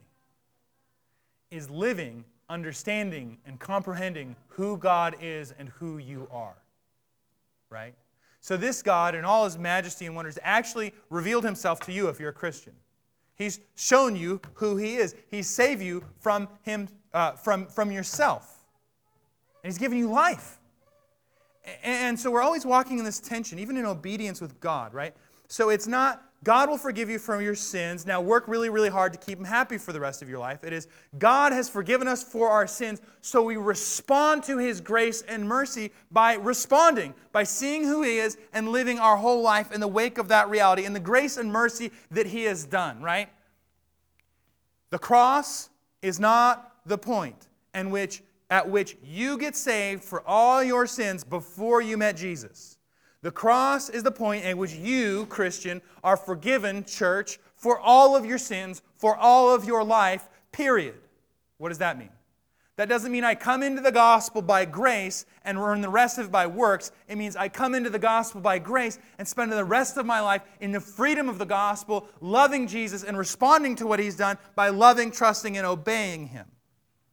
is 1.52 1.70
living, 1.70 2.26
understanding, 2.50 3.38
and 3.46 3.60
comprehending 3.60 4.36
who 4.48 4.78
God 4.78 5.16
is 5.22 5.54
and 5.58 5.70
who 5.70 5.98
you 5.98 6.28
are. 6.32 6.58
Right? 7.70 7.94
So, 8.40 8.56
this 8.56 8.82
God, 8.82 9.16
in 9.16 9.26
all 9.26 9.46
his 9.46 9.58
majesty 9.58 10.06
and 10.06 10.16
wonders, 10.16 10.38
actually 10.42 10.94
revealed 11.10 11.44
himself 11.44 11.80
to 11.82 11.92
you 11.92 12.08
if 12.08 12.20
you're 12.20 12.30
a 12.30 12.34
Christian. 12.34 12.74
He's 13.36 13.60
shown 13.76 14.16
you 14.16 14.42
who 14.56 14.78
he 14.78 14.96
is. 14.96 15.16
he 15.30 15.44
saved 15.44 15.82
you 15.82 16.04
from, 16.20 16.48
him, 16.64 16.88
uh, 17.14 17.34
from, 17.34 17.68
from 17.68 17.92
yourself. 17.92 18.66
And 19.64 19.72
he's 19.72 19.78
given 19.78 19.98
you 19.98 20.10
life. 20.10 20.60
And 21.84 22.20
so 22.20 22.32
we're 22.32 22.42
always 22.42 22.66
walking 22.66 22.98
in 22.98 23.06
this 23.06 23.20
tension, 23.20 23.60
even 23.60 23.78
in 23.78 23.86
obedience 23.86 24.42
with 24.42 24.60
God, 24.60 24.94
right? 24.94 25.14
So 25.48 25.70
it's 25.70 25.88
not 25.88 26.24
God 26.44 26.70
will 26.70 26.78
forgive 26.78 27.10
you 27.10 27.18
from 27.18 27.42
your 27.42 27.56
sins. 27.56 28.06
Now 28.06 28.22
work 28.22 28.48
really, 28.48 28.70
really 28.70 28.90
hard 28.90 29.12
to 29.14 29.20
keep 29.20 29.40
Him 29.40 29.46
happy 29.46 29.78
for 29.78 29.92
the 29.92 30.00
rest 30.00 30.22
of 30.22 30.30
your 30.30 30.40
life. 30.40 30.64
It 30.64 30.72
is 30.72 30.88
God 31.18 31.52
has 31.52 31.68
forgiven 31.68 32.08
us 32.08 32.24
for 32.24 32.50
our 32.50 32.68
sins, 32.68 33.02
so 33.22 33.44
we 33.44 33.58
respond 33.58 34.44
to 34.44 34.58
His 34.58 34.80
grace 34.80 35.24
and 35.24 35.48
mercy 35.48 35.92
by 36.12 36.36
responding, 36.36 37.16
by 37.32 37.44
seeing 37.44 37.84
who 37.84 38.04
He 38.04 38.20
is 38.20 38.38
and 38.54 38.70
living 38.70 39.00
our 39.00 39.18
whole 39.18 39.42
life 39.42 39.72
in 39.72 39.82
the 39.82 39.88
wake 39.88 40.18
of 40.18 40.28
that 40.28 40.50
reality 40.50 40.86
and 40.86 40.96
the 40.96 41.00
grace 41.00 41.38
and 41.38 41.52
mercy 41.52 41.92
that 42.12 42.28
He 42.28 42.44
has 42.44 42.66
done, 42.66 43.02
right? 43.02 43.30
The 44.92 45.00
cross 45.00 45.70
is 46.02 46.20
not 46.20 46.72
the 46.86 46.98
point 46.98 47.48
in 47.74 47.90
which 47.90 48.22
at 48.50 48.70
which 48.70 48.96
you 49.04 49.38
get 49.38 49.56
saved 49.56 50.04
for 50.04 50.26
all 50.26 50.64
your 50.64 50.88
sins 50.88 51.24
before 51.24 51.82
you 51.82 51.98
met 51.98 52.16
Jesus. 52.16 52.77
The 53.22 53.32
cross 53.32 53.90
is 53.90 54.04
the 54.04 54.12
point 54.12 54.46
at 54.46 54.58
which 54.58 54.74
you, 54.74 55.26
Christian, 55.26 55.82
are 56.04 56.18
forgiven, 56.18 56.86
church, 56.86 57.40
for 57.56 57.80
all 57.80 58.16
of 58.16 58.26
your 58.26 58.38
sins, 58.38 58.82
for 58.96 59.18
all 59.18 59.54
of 59.54 59.66
your 59.66 59.84
life, 59.84 60.28
period. 60.52 60.96
What 61.58 61.70
does 61.70 61.80
that 61.80 61.98
mean? 61.98 62.10
That 62.78 62.90
doesn't 62.90 63.12
mean 63.12 63.24
I 63.24 63.34
come 63.34 63.64
into 63.64 63.82
the 63.82 63.92
gospel 63.92 64.44
by 64.44 64.66
grace 64.66 65.26
and 65.44 65.58
earn 65.58 65.82
the 65.82 65.90
rest 65.90 66.20
of 66.20 66.28
it 66.28 66.32
by 66.32 66.46
works. 66.46 66.92
It 67.08 67.18
means 67.18 67.36
I 67.36 67.50
come 67.50 67.74
into 67.74 67.90
the 67.90 67.98
gospel 67.98 68.40
by 68.40 68.60
grace 68.60 69.00
and 69.18 69.28
spend 69.28 69.52
the 69.52 69.66
rest 69.66 69.98
of 69.98 70.06
my 70.06 70.22
life 70.22 70.44
in 70.62 70.72
the 70.72 70.80
freedom 70.80 71.28
of 71.28 71.40
the 71.40 71.46
gospel, 71.46 72.08
loving 72.22 72.68
Jesus 72.68 73.04
and 73.04 73.18
responding 73.18 73.76
to 73.78 73.88
what 73.88 74.00
he's 74.00 74.16
done 74.16 74.38
by 74.54 74.70
loving, 74.70 75.10
trusting, 75.10 75.58
and 75.58 75.66
obeying 75.66 76.28
him. 76.28 76.46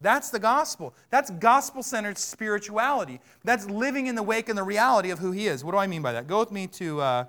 That's 0.01 0.31
the 0.31 0.39
gospel. 0.39 0.95
That's 1.11 1.31
gospel 1.31 1.83
centered 1.83 2.19
spirituality. 2.19 3.21
That's 3.43 3.69
living 3.69 4.07
in 4.07 4.15
the 4.15 4.23
wake 4.23 4.49
and 4.49 4.59
the 4.59 4.63
reality 4.63 5.11
of 5.11 5.19
who 5.19 5.33
he 5.33 5.47
is. 5.47 5.65
What 5.65 5.73
do 5.73 5.79
I 5.79 5.87
mean 5.87 6.03
by 6.03 6.13
that? 6.13 6.27
Go 6.27 6.41
with 6.41 6.53
me 6.53 6.67
to. 6.69 7.01
Uh, 7.01 7.25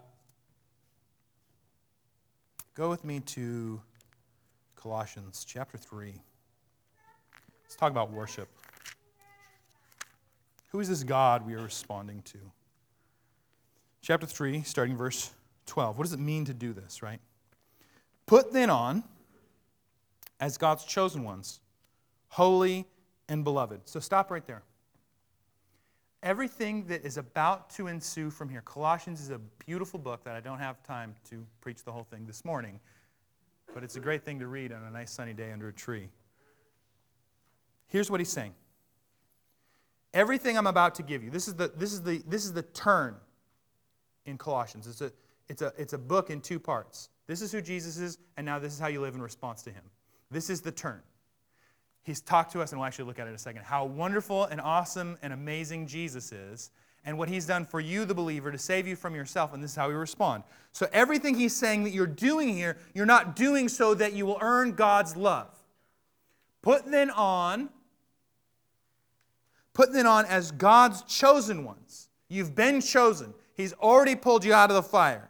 go 2.73 2.89
with 2.89 3.05
me 3.05 3.21
to 3.21 3.81
Colossians 4.75 5.45
chapter 5.47 5.77
3. 5.77 6.13
Let's 7.63 7.75
talk 7.75 7.91
about 7.91 8.11
worship. 8.11 8.49
Who 10.69 10.79
is 10.79 10.89
this 10.89 11.03
God 11.03 11.45
we 11.45 11.53
are 11.53 11.61
responding 11.61 12.21
to? 12.23 12.37
Chapter 14.01 14.27
3, 14.27 14.61
starting 14.63 14.95
verse 14.95 15.31
12. 15.65 15.97
What 15.97 16.03
does 16.03 16.13
it 16.13 16.19
mean 16.19 16.45
to 16.45 16.53
do 16.53 16.73
this, 16.73 17.01
right? 17.01 17.19
Put 18.25 18.51
then 18.51 18.69
on, 18.69 19.03
as 20.39 20.57
God's 20.57 20.83
chosen 20.83 21.23
ones, 21.23 21.59
holy 22.35 22.85
and 23.29 23.45
beloved. 23.45 23.79
So 23.85 24.01
stop 24.01 24.29
right 24.29 24.45
there. 24.45 24.61
Everything 26.21 26.85
that 26.87 27.05
is 27.05 27.15
about 27.15 27.69
to 27.69 27.87
ensue 27.87 28.29
from 28.29 28.49
here, 28.49 28.59
Colossians 28.59 29.21
is 29.21 29.29
a 29.29 29.39
beautiful 29.65 29.97
book 29.97 30.25
that 30.25 30.35
I 30.35 30.41
don't 30.41 30.59
have 30.59 30.83
time 30.83 31.15
to 31.29 31.45
preach 31.61 31.85
the 31.85 31.93
whole 31.93 32.03
thing 32.03 32.25
this 32.25 32.43
morning, 32.43 32.81
but 33.73 33.85
it's 33.85 33.95
a 33.95 34.01
great 34.01 34.25
thing 34.25 34.37
to 34.39 34.47
read 34.47 34.73
on 34.73 34.83
a 34.83 34.91
nice 34.91 35.11
sunny 35.11 35.31
day 35.31 35.53
under 35.53 35.69
a 35.69 35.73
tree. 35.73 36.09
Here's 37.87 38.11
what 38.11 38.19
he's 38.19 38.33
saying. 38.33 38.53
Everything 40.13 40.57
I'm 40.57 40.67
about 40.67 40.95
to 40.95 41.03
give 41.03 41.23
you, 41.23 41.29
this 41.29 41.47
is 41.47 41.53
the, 41.53 41.71
this 41.77 41.93
is 41.93 42.01
the, 42.01 42.21
this 42.27 42.43
is 42.43 42.51
the 42.51 42.63
turn 42.63 43.15
in 44.25 44.37
Colossians. 44.37 44.87
It's 44.87 44.99
a, 44.99 45.13
it's, 45.47 45.61
a, 45.61 45.71
it's 45.77 45.93
a 45.93 45.97
book 45.97 46.29
in 46.29 46.41
two 46.41 46.59
parts. 46.59 47.07
This 47.27 47.41
is 47.41 47.53
who 47.53 47.61
Jesus 47.61 47.97
is, 47.97 48.17
and 48.35 48.45
now 48.45 48.59
this 48.59 48.73
is 48.73 48.79
how 48.79 48.87
you 48.87 48.99
live 48.99 49.15
in 49.15 49.21
response 49.21 49.61
to 49.61 49.69
him. 49.69 49.83
This 50.31 50.49
is 50.49 50.59
the 50.59 50.73
turn. 50.73 51.01
He's 52.05 52.21
talked 52.21 52.51
to 52.51 52.61
us, 52.61 52.71
and 52.71 52.79
we'll 52.79 52.85
actually 52.85 53.05
look 53.05 53.17
at 53.17 53.25
it 53.25 53.31
in 53.31 53.35
a 53.35 53.39
second, 53.39 53.63
how 53.63 53.83
wonderful 53.83 54.45
and 54.45 54.61
awesome 54.61 55.17
and 55.23 55.33
amazing 55.33 55.87
Jesus 55.87 56.31
is, 56.31 56.69
and 57.03 57.17
what 57.17 57.27
he's 57.27 57.47
done 57.47 57.65
for 57.65 57.79
you, 57.79 58.05
the 58.05 58.13
believer, 58.13 58.51
to 58.51 58.59
save 58.59 58.87
you 58.87 58.95
from 58.95 59.15
yourself, 59.15 59.55
and 59.55 59.63
this 59.63 59.71
is 59.71 59.75
how 59.75 59.87
we 59.87 59.95
respond. 59.95 60.43
So, 60.71 60.87
everything 60.93 61.33
he's 61.33 61.55
saying 61.55 61.83
that 61.83 61.93
you're 61.93 62.05
doing 62.05 62.55
here, 62.55 62.77
you're 62.93 63.07
not 63.07 63.35
doing 63.35 63.67
so 63.67 63.95
that 63.95 64.13
you 64.13 64.27
will 64.27 64.37
earn 64.39 64.73
God's 64.73 65.17
love. 65.17 65.49
Put 66.61 66.85
then 66.91 67.09
on, 67.09 67.69
put 69.73 69.91
then 69.91 70.05
on 70.05 70.25
as 70.25 70.51
God's 70.51 71.01
chosen 71.03 71.63
ones. 71.63 72.09
You've 72.29 72.53
been 72.53 72.81
chosen. 72.81 73.33
He's 73.55 73.73
already 73.73 74.15
pulled 74.15 74.45
you 74.45 74.53
out 74.53 74.69
of 74.69 74.75
the 74.75 74.83
fire. 74.83 75.29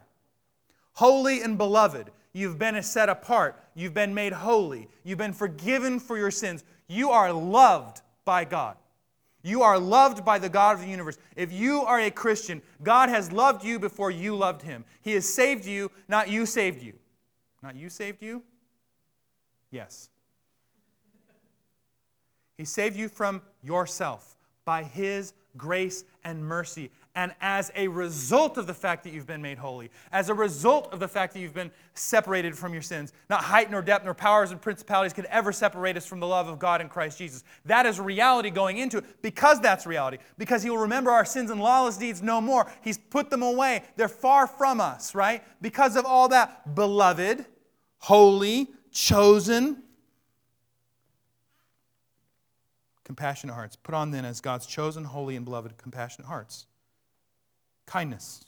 Holy 0.92 1.40
and 1.40 1.56
beloved. 1.56 2.10
You've 2.36 2.58
been 2.58 2.82
set 2.82 3.08
apart. 3.08 3.58
You've 3.74 3.94
been 3.94 4.12
made 4.12 4.34
holy. 4.34 4.90
You've 5.04 5.16
been 5.16 5.32
forgiven 5.32 5.98
for 5.98 6.18
your 6.18 6.30
sins. 6.30 6.64
You 6.86 7.08
are 7.08 7.32
loved 7.32 8.02
by 8.26 8.44
God. 8.44 8.76
You 9.42 9.62
are 9.62 9.78
loved 9.78 10.22
by 10.22 10.38
the 10.38 10.50
God 10.50 10.74
of 10.74 10.82
the 10.82 10.90
universe. 10.90 11.16
If 11.34 11.50
you 11.50 11.80
are 11.80 11.98
a 11.98 12.10
Christian, 12.10 12.60
God 12.82 13.08
has 13.08 13.32
loved 13.32 13.64
you 13.64 13.78
before 13.78 14.10
you 14.10 14.36
loved 14.36 14.60
him. 14.60 14.84
He 15.00 15.12
has 15.12 15.26
saved 15.26 15.64
you, 15.64 15.90
not 16.08 16.28
you 16.28 16.44
saved 16.44 16.82
you. 16.82 16.92
Not 17.62 17.74
you 17.74 17.88
saved 17.88 18.22
you? 18.22 18.42
Yes. 19.70 20.10
He 22.58 22.66
saved 22.66 22.96
you 22.96 23.08
from 23.08 23.40
yourself 23.62 24.36
by 24.66 24.82
His 24.82 25.32
grace 25.56 26.04
and 26.22 26.44
mercy. 26.44 26.90
And 27.16 27.34
as 27.40 27.72
a 27.74 27.88
result 27.88 28.58
of 28.58 28.66
the 28.66 28.74
fact 28.74 29.02
that 29.04 29.12
you've 29.14 29.26
been 29.26 29.40
made 29.40 29.56
holy, 29.56 29.90
as 30.12 30.28
a 30.28 30.34
result 30.34 30.92
of 30.92 31.00
the 31.00 31.08
fact 31.08 31.32
that 31.32 31.40
you've 31.40 31.54
been 31.54 31.70
separated 31.94 32.56
from 32.56 32.74
your 32.74 32.82
sins, 32.82 33.14
not 33.30 33.42
height 33.42 33.70
nor 33.70 33.80
depth 33.80 34.04
nor 34.04 34.12
powers 34.12 34.50
and 34.50 34.60
principalities 34.60 35.14
could 35.14 35.24
ever 35.24 35.50
separate 35.50 35.96
us 35.96 36.04
from 36.04 36.20
the 36.20 36.26
love 36.26 36.46
of 36.46 36.58
God 36.58 36.82
in 36.82 36.90
Christ 36.90 37.16
Jesus. 37.16 37.42
That 37.64 37.86
is 37.86 37.98
reality 37.98 38.50
going 38.50 38.76
into 38.76 38.98
it 38.98 39.22
because 39.22 39.62
that's 39.62 39.86
reality. 39.86 40.18
Because 40.36 40.62
He 40.62 40.68
will 40.68 40.76
remember 40.76 41.10
our 41.10 41.24
sins 41.24 41.50
and 41.50 41.58
lawless 41.58 41.96
deeds 41.96 42.20
no 42.20 42.38
more. 42.42 42.70
He's 42.82 42.98
put 42.98 43.30
them 43.30 43.42
away. 43.42 43.84
They're 43.96 44.08
far 44.08 44.46
from 44.46 44.78
us, 44.78 45.14
right? 45.14 45.42
Because 45.62 45.96
of 45.96 46.04
all 46.04 46.28
that, 46.28 46.74
beloved, 46.74 47.46
holy, 47.96 48.68
chosen, 48.92 49.82
compassionate 53.04 53.54
hearts. 53.54 53.74
Put 53.74 53.94
on 53.94 54.10
then 54.10 54.26
as 54.26 54.42
God's 54.42 54.66
chosen, 54.66 55.04
holy, 55.04 55.34
and 55.34 55.46
beloved, 55.46 55.78
compassionate 55.78 56.28
hearts. 56.28 56.66
Kindness, 57.86 58.44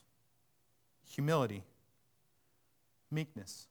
humility, 1.09 1.65
meekness. 3.11 3.69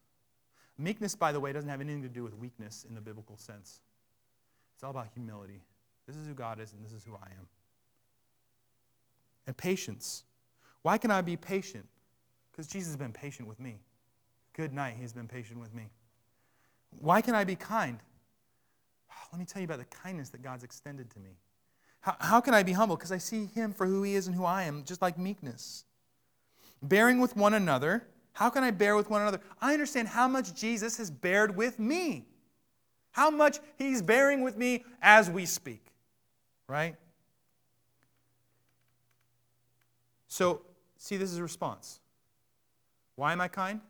Meekness, 0.78 1.16
by 1.16 1.32
the 1.32 1.40
way, 1.40 1.52
doesn't 1.52 1.70
have 1.70 1.82
anything 1.82 2.04
to 2.04 2.10
do 2.10 2.24
with 2.24 2.36
weakness 2.36 2.86
in 2.88 2.96
the 2.96 3.02
biblical 3.02 3.38
sense. 3.38 3.82
It's 4.76 4.84
all 4.84 4.92
about 4.92 5.08
humility. 5.14 5.62
This 6.06 6.16
is 6.16 6.28
who 6.28 6.34
God 6.34 6.60
is, 6.60 6.72
and 6.72 6.86
this 6.86 6.94
is 6.94 7.04
who 7.04 7.16
I 7.16 7.28
am. 7.38 7.48
And 9.48 9.58
patience. 9.58 10.24
Why 10.84 10.98
can 10.98 11.12
I 11.12 11.22
be 11.22 11.36
patient? 11.36 11.88
Because 12.52 12.68
Jesus 12.68 12.90
has 12.90 12.98
been 12.98 13.12
patient 13.12 13.48
with 13.48 13.60
me. 13.60 13.80
Good 14.54 14.74
night, 14.74 14.96
He's 15.00 15.14
been 15.14 15.28
patient 15.28 15.60
with 15.60 15.74
me. 15.74 15.90
Why 17.00 17.22
can 17.22 17.36
I 17.36 17.44
be 17.44 17.56
kind? 17.56 18.00
let 19.32 19.40
me 19.40 19.46
tell 19.46 19.62
you 19.62 19.66
about 19.66 19.80
the 19.80 19.86
kindness 19.86 20.30
that 20.30 20.42
God's 20.42 20.64
extended 20.64 21.10
to 21.12 21.20
me. 21.20 21.32
How, 22.08 22.16
how 22.22 22.40
can 22.40 22.54
I 22.54 22.64
be 22.64 22.72
humble? 22.72 22.96
Because 22.96 23.12
I 23.12 23.18
see 23.18 23.48
Him 23.48 23.74
for 23.74 23.86
who 23.86 24.02
He 24.02 24.16
is 24.16 24.28
and 24.28 24.36
who 24.36 24.46
I 24.46 24.64
am, 24.64 24.86
just 24.86 25.02
like 25.02 25.18
meekness. 25.18 25.84
Bearing 26.82 27.20
with 27.20 27.36
one 27.36 27.54
another. 27.54 28.08
How 28.32 28.50
can 28.50 28.64
I 28.64 28.72
bear 28.72 28.96
with 28.96 29.10
one 29.10 29.22
another? 29.22 29.42
I 29.62 29.74
understand 29.74 30.08
how 30.08 30.26
much 30.26 30.54
Jesus 30.54 30.96
has 31.00 31.12
bared 31.12 31.58
with 31.58 31.80
me. 31.80 32.26
How 33.12 33.30
much 33.30 33.60
He's 33.78 34.02
bearing 34.02 34.42
with 34.42 34.56
me 34.56 34.86
as 35.02 35.30
we 35.30 35.46
speak. 35.46 35.86
Right? 36.70 36.96
So, 40.30 40.62
see, 40.96 41.18
this 41.18 41.30
is 41.30 41.40
a 41.40 41.44
response. 41.44 42.00
Why 43.18 43.34
am 43.34 43.42
I 43.42 43.50
kind? 43.50 43.82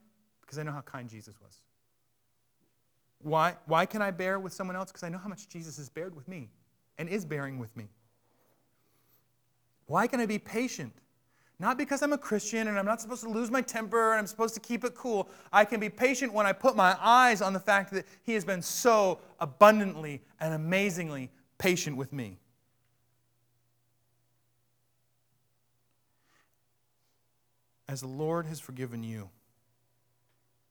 Because 0.41 0.57
I 0.57 0.63
know 0.63 0.71
how 0.71 0.81
kind 0.81 1.07
Jesus 1.07 1.35
was. 1.39 1.61
Why, 3.19 3.57
why 3.67 3.85
can 3.85 4.01
I 4.01 4.09
bear 4.09 4.39
with 4.39 4.53
someone 4.53 4.75
else? 4.75 4.91
Because 4.91 5.03
I 5.03 5.09
know 5.09 5.19
how 5.19 5.29
much 5.29 5.47
Jesus 5.49 5.77
has 5.77 5.87
bared 5.87 6.15
with 6.15 6.27
me 6.27 6.49
and 6.97 7.07
is 7.09 7.23
bearing 7.23 7.59
with 7.59 7.77
me. 7.77 7.89
Why 9.87 10.05
can 10.07 10.19
I 10.19 10.25
be 10.25 10.37
patient? 10.37 10.93
Not 11.59 11.77
because 11.77 12.03
I'm 12.03 12.13
a 12.13 12.17
Christian 12.17 12.67
and 12.67 12.77
I'm 12.77 12.85
not 12.85 13.01
supposed 13.01 13.23
to 13.23 13.29
lose 13.29 13.49
my 13.49 13.61
temper 13.61 14.11
and 14.11 14.19
I'm 14.19 14.27
supposed 14.27 14.53
to 14.53 14.59
keep 14.59 14.83
it 14.83 14.93
cool. 14.93 15.27
I 15.51 15.65
can 15.65 15.79
be 15.79 15.89
patient 15.89 16.31
when 16.31 16.45
I 16.45 16.53
put 16.53 16.75
my 16.75 16.95
eyes 17.01 17.41
on 17.41 17.53
the 17.53 17.59
fact 17.59 17.91
that 17.93 18.05
He 18.21 18.33
has 18.33 18.45
been 18.45 18.61
so 18.61 19.19
abundantly 19.39 20.21
and 20.39 20.53
amazingly 20.53 21.31
patient 21.57 21.97
with 21.97 22.13
me. 22.13 22.37
As 27.89 28.01
the 28.01 28.07
Lord 28.07 28.45
has 28.45 28.59
forgiven 28.59 29.01
you, 29.01 29.29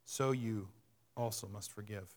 so 0.05 0.31
you 0.31 0.69
also 1.17 1.49
must 1.49 1.73
forgive. 1.73 2.15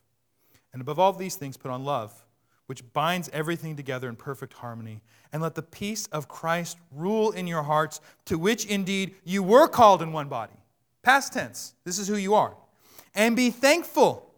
And 0.73 0.81
above 0.81 0.99
all 0.99 1.13
these 1.13 1.35
things, 1.35 1.57
put 1.57 1.71
on 1.71 1.83
love, 1.83 2.23
which 2.69 2.93
binds 2.93 3.31
everything 3.33 3.75
together 3.75 4.07
in 4.07 4.15
perfect 4.15 4.53
harmony. 4.53 5.01
And 5.33 5.41
let 5.41 5.55
the 5.55 5.63
peace 5.63 6.05
of 6.11 6.27
Christ 6.27 6.77
rule 6.91 7.31
in 7.31 7.47
your 7.47 7.63
hearts, 7.63 7.99
to 8.25 8.37
which 8.37 8.63
indeed 8.65 9.15
you 9.23 9.41
were 9.41 9.67
called 9.67 10.03
in 10.03 10.11
one 10.11 10.27
body. 10.27 10.53
Past 11.01 11.33
tense, 11.33 11.73
this 11.83 11.97
is 11.97 12.07
who 12.07 12.15
you 12.15 12.35
are. 12.35 12.55
And 13.15 13.35
be 13.35 13.49
thankful. 13.49 14.31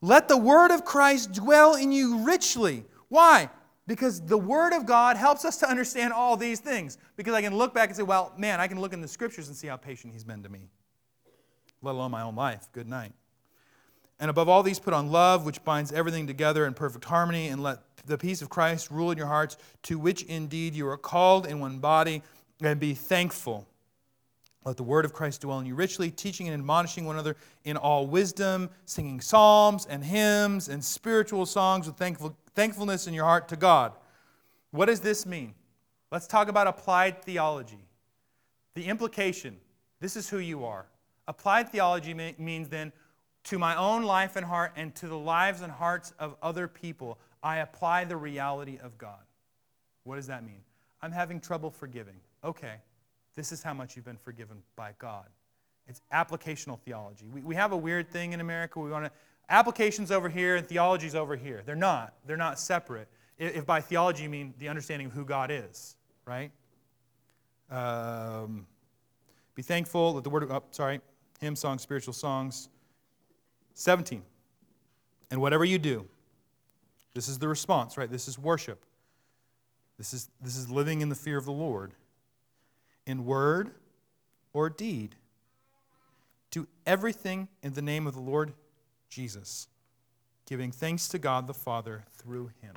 Let 0.00 0.26
the 0.26 0.36
word 0.36 0.72
of 0.72 0.84
Christ 0.84 1.32
dwell 1.32 1.76
in 1.76 1.92
you 1.92 2.24
richly. 2.24 2.84
Why? 3.10 3.48
Because 3.86 4.20
the 4.20 4.38
Word 4.38 4.72
of 4.72 4.86
God 4.86 5.16
helps 5.16 5.44
us 5.44 5.58
to 5.58 5.68
understand 5.68 6.12
all 6.12 6.36
these 6.36 6.58
things. 6.58 6.98
Because 7.16 7.34
I 7.34 7.42
can 7.42 7.56
look 7.56 7.74
back 7.74 7.90
and 7.90 7.96
say, 7.96 8.02
well, 8.02 8.32
man, 8.36 8.58
I 8.58 8.66
can 8.66 8.80
look 8.80 8.92
in 8.92 9.00
the 9.00 9.06
Scriptures 9.06 9.46
and 9.48 9.56
see 9.56 9.66
how 9.66 9.76
patient 9.76 10.12
He's 10.12 10.24
been 10.24 10.42
to 10.42 10.48
me, 10.48 10.68
let 11.80 11.92
alone 11.92 12.10
my 12.10 12.22
own 12.22 12.34
life. 12.34 12.66
Good 12.72 12.88
night. 12.88 13.12
And 14.20 14.30
above 14.30 14.48
all 14.48 14.62
these, 14.62 14.78
put 14.78 14.94
on 14.94 15.10
love, 15.10 15.44
which 15.44 15.62
binds 15.64 15.92
everything 15.92 16.26
together 16.26 16.66
in 16.66 16.74
perfect 16.74 17.04
harmony, 17.04 17.48
and 17.48 17.62
let 17.62 17.80
the 18.06 18.18
peace 18.18 18.42
of 18.42 18.48
Christ 18.48 18.90
rule 18.90 19.10
in 19.10 19.18
your 19.18 19.26
hearts, 19.26 19.56
to 19.84 19.98
which 19.98 20.22
indeed 20.24 20.74
you 20.74 20.86
are 20.88 20.96
called 20.96 21.46
in 21.46 21.60
one 21.60 21.78
body, 21.78 22.22
and 22.62 22.78
be 22.78 22.94
thankful. 22.94 23.66
Let 24.64 24.76
the 24.76 24.82
word 24.82 25.04
of 25.04 25.12
Christ 25.12 25.42
dwell 25.42 25.58
in 25.58 25.66
you 25.66 25.74
richly, 25.74 26.10
teaching 26.10 26.48
and 26.48 26.54
admonishing 26.54 27.04
one 27.04 27.16
another 27.16 27.36
in 27.64 27.76
all 27.76 28.06
wisdom, 28.06 28.70
singing 28.86 29.20
psalms 29.20 29.86
and 29.86 30.02
hymns 30.02 30.68
and 30.68 30.82
spiritual 30.82 31.44
songs 31.44 31.86
with 31.86 31.96
thankful, 31.96 32.36
thankfulness 32.54 33.06
in 33.06 33.12
your 33.14 33.24
heart 33.24 33.48
to 33.48 33.56
God. 33.56 33.92
What 34.70 34.86
does 34.86 35.00
this 35.00 35.26
mean? 35.26 35.54
Let's 36.10 36.26
talk 36.26 36.48
about 36.48 36.66
applied 36.66 37.22
theology. 37.22 37.84
The 38.74 38.86
implication 38.86 39.58
this 40.00 40.16
is 40.16 40.28
who 40.28 40.36
you 40.36 40.66
are. 40.66 40.84
Applied 41.28 41.70
theology 41.70 42.12
means 42.12 42.68
then 42.68 42.92
to 43.44 43.58
my 43.58 43.76
own 43.76 44.02
life 44.02 44.36
and 44.36 44.44
heart 44.44 44.72
and 44.76 44.94
to 44.96 45.06
the 45.06 45.18
lives 45.18 45.60
and 45.60 45.70
hearts 45.70 46.12
of 46.18 46.34
other 46.42 46.66
people, 46.66 47.18
I 47.42 47.58
apply 47.58 48.04
the 48.04 48.16
reality 48.16 48.78
of 48.82 48.96
God. 48.98 49.20
What 50.04 50.16
does 50.16 50.26
that 50.28 50.44
mean? 50.44 50.60
I'm 51.02 51.12
having 51.12 51.40
trouble 51.40 51.70
forgiving. 51.70 52.16
Okay, 52.42 52.74
this 53.34 53.52
is 53.52 53.62
how 53.62 53.74
much 53.74 53.96
you've 53.96 54.04
been 54.04 54.16
forgiven 54.16 54.62
by 54.76 54.92
God. 54.98 55.26
It's 55.86 56.00
applicational 56.12 56.78
theology. 56.80 57.26
We, 57.32 57.42
we 57.42 57.54
have 57.54 57.72
a 57.72 57.76
weird 57.76 58.08
thing 58.08 58.32
in 58.32 58.40
America. 58.40 58.80
We 58.80 58.90
want 58.90 59.04
to 59.04 59.10
applications 59.48 60.10
over 60.10 60.28
here 60.28 60.56
and 60.56 60.66
theology's 60.66 61.14
over 61.14 61.36
here. 61.36 61.62
They're 61.64 61.76
not. 61.76 62.14
They're 62.26 62.36
not 62.36 62.58
separate. 62.58 63.08
If, 63.38 63.56
if 63.56 63.66
by 63.66 63.80
theology 63.80 64.22
you 64.22 64.30
mean 64.30 64.54
the 64.58 64.68
understanding 64.68 65.08
of 65.08 65.12
who 65.12 65.24
God 65.24 65.50
is, 65.50 65.96
right? 66.24 66.50
Um, 67.70 68.66
be 69.54 69.62
thankful 69.62 70.14
that 70.14 70.24
the 70.24 70.30
word 70.30 70.46
oh, 70.50 70.62
sorry, 70.70 71.00
hymn 71.40 71.56
songs, 71.56 71.82
spiritual 71.82 72.14
songs. 72.14 72.68
17. 73.74 74.22
And 75.30 75.40
whatever 75.40 75.64
you 75.64 75.78
do, 75.78 76.06
this 77.14 77.28
is 77.28 77.38
the 77.38 77.48
response, 77.48 77.96
right? 77.96 78.10
This 78.10 78.28
is 78.28 78.38
worship. 78.38 78.84
This 79.98 80.12
is, 80.12 80.28
this 80.40 80.56
is 80.56 80.70
living 80.70 81.00
in 81.00 81.08
the 81.08 81.14
fear 81.14 81.36
of 81.36 81.44
the 81.44 81.52
Lord. 81.52 81.92
In 83.06 83.24
word 83.24 83.72
or 84.52 84.70
deed, 84.70 85.16
do 86.50 86.66
everything 86.86 87.48
in 87.62 87.74
the 87.74 87.82
name 87.82 88.06
of 88.06 88.14
the 88.14 88.20
Lord 88.20 88.52
Jesus, 89.08 89.68
giving 90.46 90.72
thanks 90.72 91.08
to 91.08 91.18
God 91.18 91.46
the 91.46 91.54
Father 91.54 92.04
through 92.12 92.50
him. 92.62 92.74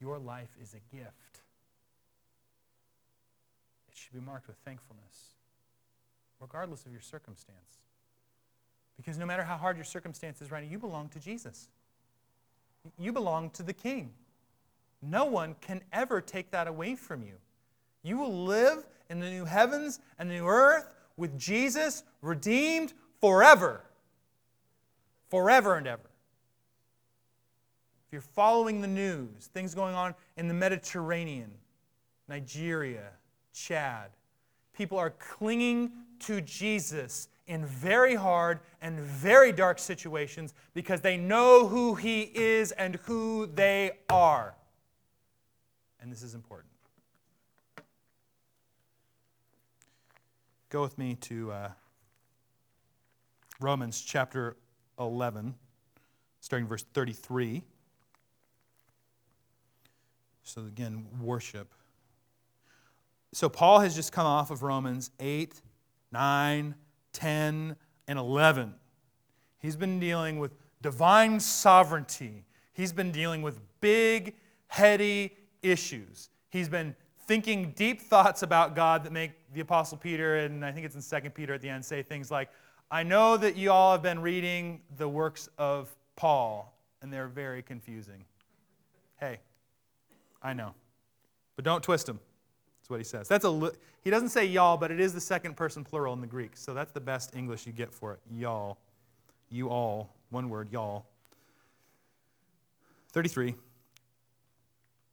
Your 0.00 0.18
life 0.18 0.50
is 0.62 0.74
a 0.74 0.96
gift. 0.96 1.40
It 3.88 3.96
should 3.96 4.12
be 4.12 4.20
marked 4.20 4.46
with 4.46 4.56
thankfulness, 4.64 5.34
regardless 6.40 6.86
of 6.86 6.92
your 6.92 7.00
circumstance. 7.00 7.78
Because 9.00 9.16
no 9.16 9.24
matter 9.24 9.42
how 9.42 9.56
hard 9.56 9.78
your 9.78 9.84
circumstances 9.86 10.50
right 10.50 10.62
now, 10.62 10.70
you 10.70 10.78
belong 10.78 11.08
to 11.08 11.18
Jesus. 11.18 11.68
You 12.98 13.12
belong 13.12 13.48
to 13.50 13.62
the 13.62 13.72
King. 13.72 14.10
No 15.00 15.24
one 15.24 15.56
can 15.62 15.80
ever 15.90 16.20
take 16.20 16.50
that 16.50 16.66
away 16.66 16.96
from 16.96 17.22
you. 17.22 17.36
You 18.02 18.18
will 18.18 18.44
live 18.44 18.84
in 19.08 19.18
the 19.18 19.30
new 19.30 19.46
heavens 19.46 20.00
and 20.18 20.30
the 20.30 20.34
new 20.34 20.46
earth 20.46 20.92
with 21.16 21.38
Jesus 21.38 22.04
redeemed 22.20 22.92
forever. 23.22 23.84
Forever 25.30 25.76
and 25.76 25.86
ever. 25.86 26.10
If 28.06 28.12
you're 28.12 28.20
following 28.20 28.82
the 28.82 28.88
news, 28.88 29.48
things 29.54 29.74
going 29.74 29.94
on 29.94 30.14
in 30.36 30.46
the 30.46 30.54
Mediterranean, 30.54 31.52
Nigeria, 32.28 33.12
Chad, 33.54 34.10
people 34.74 34.98
are 34.98 35.10
clinging 35.10 35.90
to 36.20 36.42
Jesus 36.42 37.28
in 37.50 37.66
very 37.66 38.14
hard 38.14 38.60
and 38.80 39.00
very 39.00 39.50
dark 39.50 39.80
situations 39.80 40.54
because 40.72 41.00
they 41.00 41.16
know 41.16 41.66
who 41.66 41.96
He 41.96 42.30
is 42.32 42.70
and 42.70 42.94
who 43.06 43.50
they 43.52 43.90
are. 44.08 44.54
And 46.00 46.12
this 46.12 46.22
is 46.22 46.36
important. 46.36 46.70
Go 50.68 50.80
with 50.80 50.96
me 50.96 51.16
to 51.22 51.50
uh, 51.50 51.68
Romans 53.58 54.00
chapter 54.00 54.56
11, 55.00 55.56
starting 56.40 56.68
verse 56.68 56.84
33. 56.94 57.64
So, 60.44 60.60
again, 60.62 61.04
worship. 61.20 61.74
So, 63.32 63.48
Paul 63.48 63.80
has 63.80 63.96
just 63.96 64.12
come 64.12 64.26
off 64.26 64.52
of 64.52 64.62
Romans 64.62 65.10
8, 65.18 65.60
9, 66.12 66.76
10, 67.12 67.76
and 68.08 68.18
11. 68.18 68.74
He's 69.58 69.76
been 69.76 70.00
dealing 70.00 70.38
with 70.38 70.52
divine 70.82 71.40
sovereignty, 71.40 72.44
he's 72.72 72.92
been 72.92 73.12
dealing 73.12 73.42
with 73.42 73.60
big, 73.80 74.34
heady 74.68 75.36
issues. 75.62 76.30
He's 76.48 76.68
been 76.68 76.96
thinking 77.26 77.72
deep 77.76 78.00
thoughts 78.00 78.42
about 78.42 78.74
God 78.74 79.04
that 79.04 79.12
make 79.12 79.32
the 79.52 79.60
Apostle 79.60 79.98
Peter, 79.98 80.38
and 80.38 80.64
I 80.64 80.72
think 80.72 80.86
it's 80.86 80.96
in 80.96 81.22
2 81.22 81.30
Peter 81.30 81.54
at 81.54 81.60
the 81.60 81.68
end, 81.68 81.84
say 81.84 82.02
things 82.02 82.30
like, 82.30 82.48
I 82.90 83.04
know 83.04 83.36
that 83.36 83.56
you 83.56 83.70
all 83.70 83.92
have 83.92 84.02
been 84.02 84.20
reading 84.20 84.80
the 84.96 85.08
works 85.08 85.48
of 85.58 85.94
Paul, 86.16 86.76
and 87.02 87.12
they're 87.12 87.28
very 87.28 87.62
confusing. 87.62 88.24
Hey, 89.20 89.38
I 90.42 90.54
know. 90.54 90.74
But 91.54 91.64
don't 91.64 91.82
twist 91.84 92.06
them. 92.06 92.18
What 92.90 93.00
he 93.00 93.04
says. 93.04 93.28
That's 93.28 93.44
a 93.44 93.72
he 94.02 94.10
doesn't 94.10 94.30
say 94.30 94.46
y'all, 94.46 94.76
but 94.76 94.90
it 94.90 95.00
is 95.00 95.14
the 95.14 95.20
second 95.20 95.56
person 95.56 95.84
plural 95.84 96.12
in 96.12 96.20
the 96.20 96.26
Greek. 96.26 96.56
So 96.56 96.74
that's 96.74 96.92
the 96.92 97.00
best 97.00 97.34
English 97.36 97.66
you 97.66 97.72
get 97.72 97.92
for 97.92 98.14
it. 98.14 98.20
Y'all. 98.30 98.78
You 99.48 99.68
all. 99.68 100.14
One 100.30 100.48
word, 100.48 100.70
y'all. 100.72 101.06
33. 103.12 103.54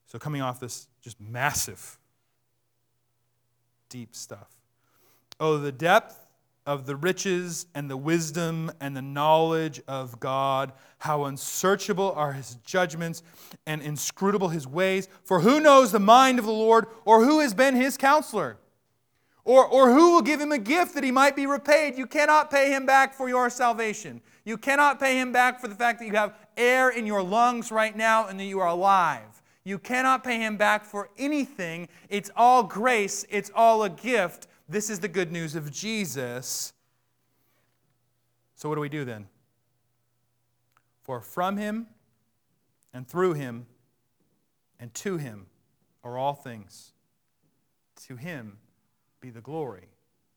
So 0.05 0.19
coming 0.19 0.41
off 0.41 0.59
this 0.59 0.87
just 1.01 1.19
massive 1.19 1.97
deep 3.89 4.15
stuff. 4.15 4.49
Oh, 5.39 5.57
the 5.57 5.71
depth 5.71 6.26
of 6.67 6.85
the 6.85 6.95
riches 6.95 7.65
and 7.73 7.89
the 7.89 7.97
wisdom 7.97 8.69
and 8.79 8.95
the 8.95 9.01
knowledge 9.01 9.81
of 9.87 10.19
God. 10.19 10.73
How 10.99 11.23
unsearchable 11.23 12.11
are 12.11 12.33
his 12.33 12.55
judgments 12.65 13.23
and 13.65 13.81
inscrutable 13.81 14.49
his 14.49 14.67
ways. 14.67 15.07
For 15.23 15.39
who 15.39 15.59
knows 15.59 15.91
the 15.91 15.99
mind 15.99 16.37
of 16.37 16.45
the 16.45 16.51
Lord, 16.51 16.85
or 17.05 17.23
who 17.23 17.39
has 17.39 17.53
been 17.53 17.75
his 17.75 17.97
counselor? 17.97 18.57
Or, 19.45 19.65
or 19.65 19.93
who 19.93 20.11
will 20.13 20.21
give 20.21 20.41
him 20.41 20.51
a 20.51 20.57
gift 20.57 20.93
that 20.95 21.05
he 21.05 21.11
might 21.11 21.37
be 21.37 21.47
repaid? 21.47 21.97
You 21.97 22.05
cannot 22.05 22.51
pay 22.51 22.69
him 22.69 22.85
back 22.85 23.13
for 23.13 23.29
your 23.29 23.49
salvation. 23.49 24.21
You 24.43 24.57
cannot 24.57 24.99
pay 24.99 25.17
him 25.17 25.31
back 25.31 25.61
for 25.61 25.69
the 25.69 25.75
fact 25.75 25.99
that 25.99 26.05
you 26.05 26.13
have 26.15 26.35
air 26.57 26.89
in 26.89 27.05
your 27.05 27.23
lungs 27.23 27.71
right 27.71 27.95
now 27.95 28.27
and 28.27 28.37
that 28.41 28.43
you 28.43 28.59
are 28.59 28.67
alive. 28.67 29.41
You 29.63 29.79
cannot 29.79 30.23
pay 30.23 30.39
him 30.39 30.57
back 30.57 30.83
for 30.83 31.09
anything. 31.17 31.87
It's 32.09 32.29
all 32.35 32.63
grace, 32.63 33.25
it's 33.29 33.49
all 33.55 33.83
a 33.83 33.89
gift. 33.89 34.47
This 34.69 34.89
is 34.89 34.99
the 34.99 35.07
good 35.07 35.31
news 35.31 35.55
of 35.55 35.71
Jesus. 35.71 36.73
So, 38.55 38.67
what 38.67 38.75
do 38.75 38.81
we 38.81 38.89
do 38.89 39.05
then? 39.05 39.27
For 41.03 41.21
from 41.21 41.57
him 41.57 41.87
and 42.93 43.07
through 43.07 43.33
him 43.33 43.65
and 44.79 44.93
to 44.95 45.17
him 45.17 45.45
are 46.03 46.17
all 46.17 46.33
things. 46.33 46.91
To 48.07 48.15
him 48.15 48.57
be 49.21 49.29
the 49.29 49.41
glory 49.41 49.87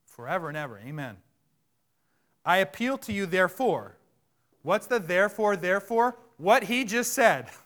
forever 0.05 0.47
and 0.47 0.57
ever. 0.57 0.79
Amen. 0.79 1.17
I 2.45 2.57
appeal 2.57 2.97
to 2.99 3.13
you, 3.13 3.25
therefore. 3.25 3.97
What's 4.61 4.87
the 4.87 4.99
therefore, 4.99 5.55
therefore? 5.55 6.17
What 6.37 6.65
he 6.65 6.85
just 6.85 7.13
said. 7.13 7.49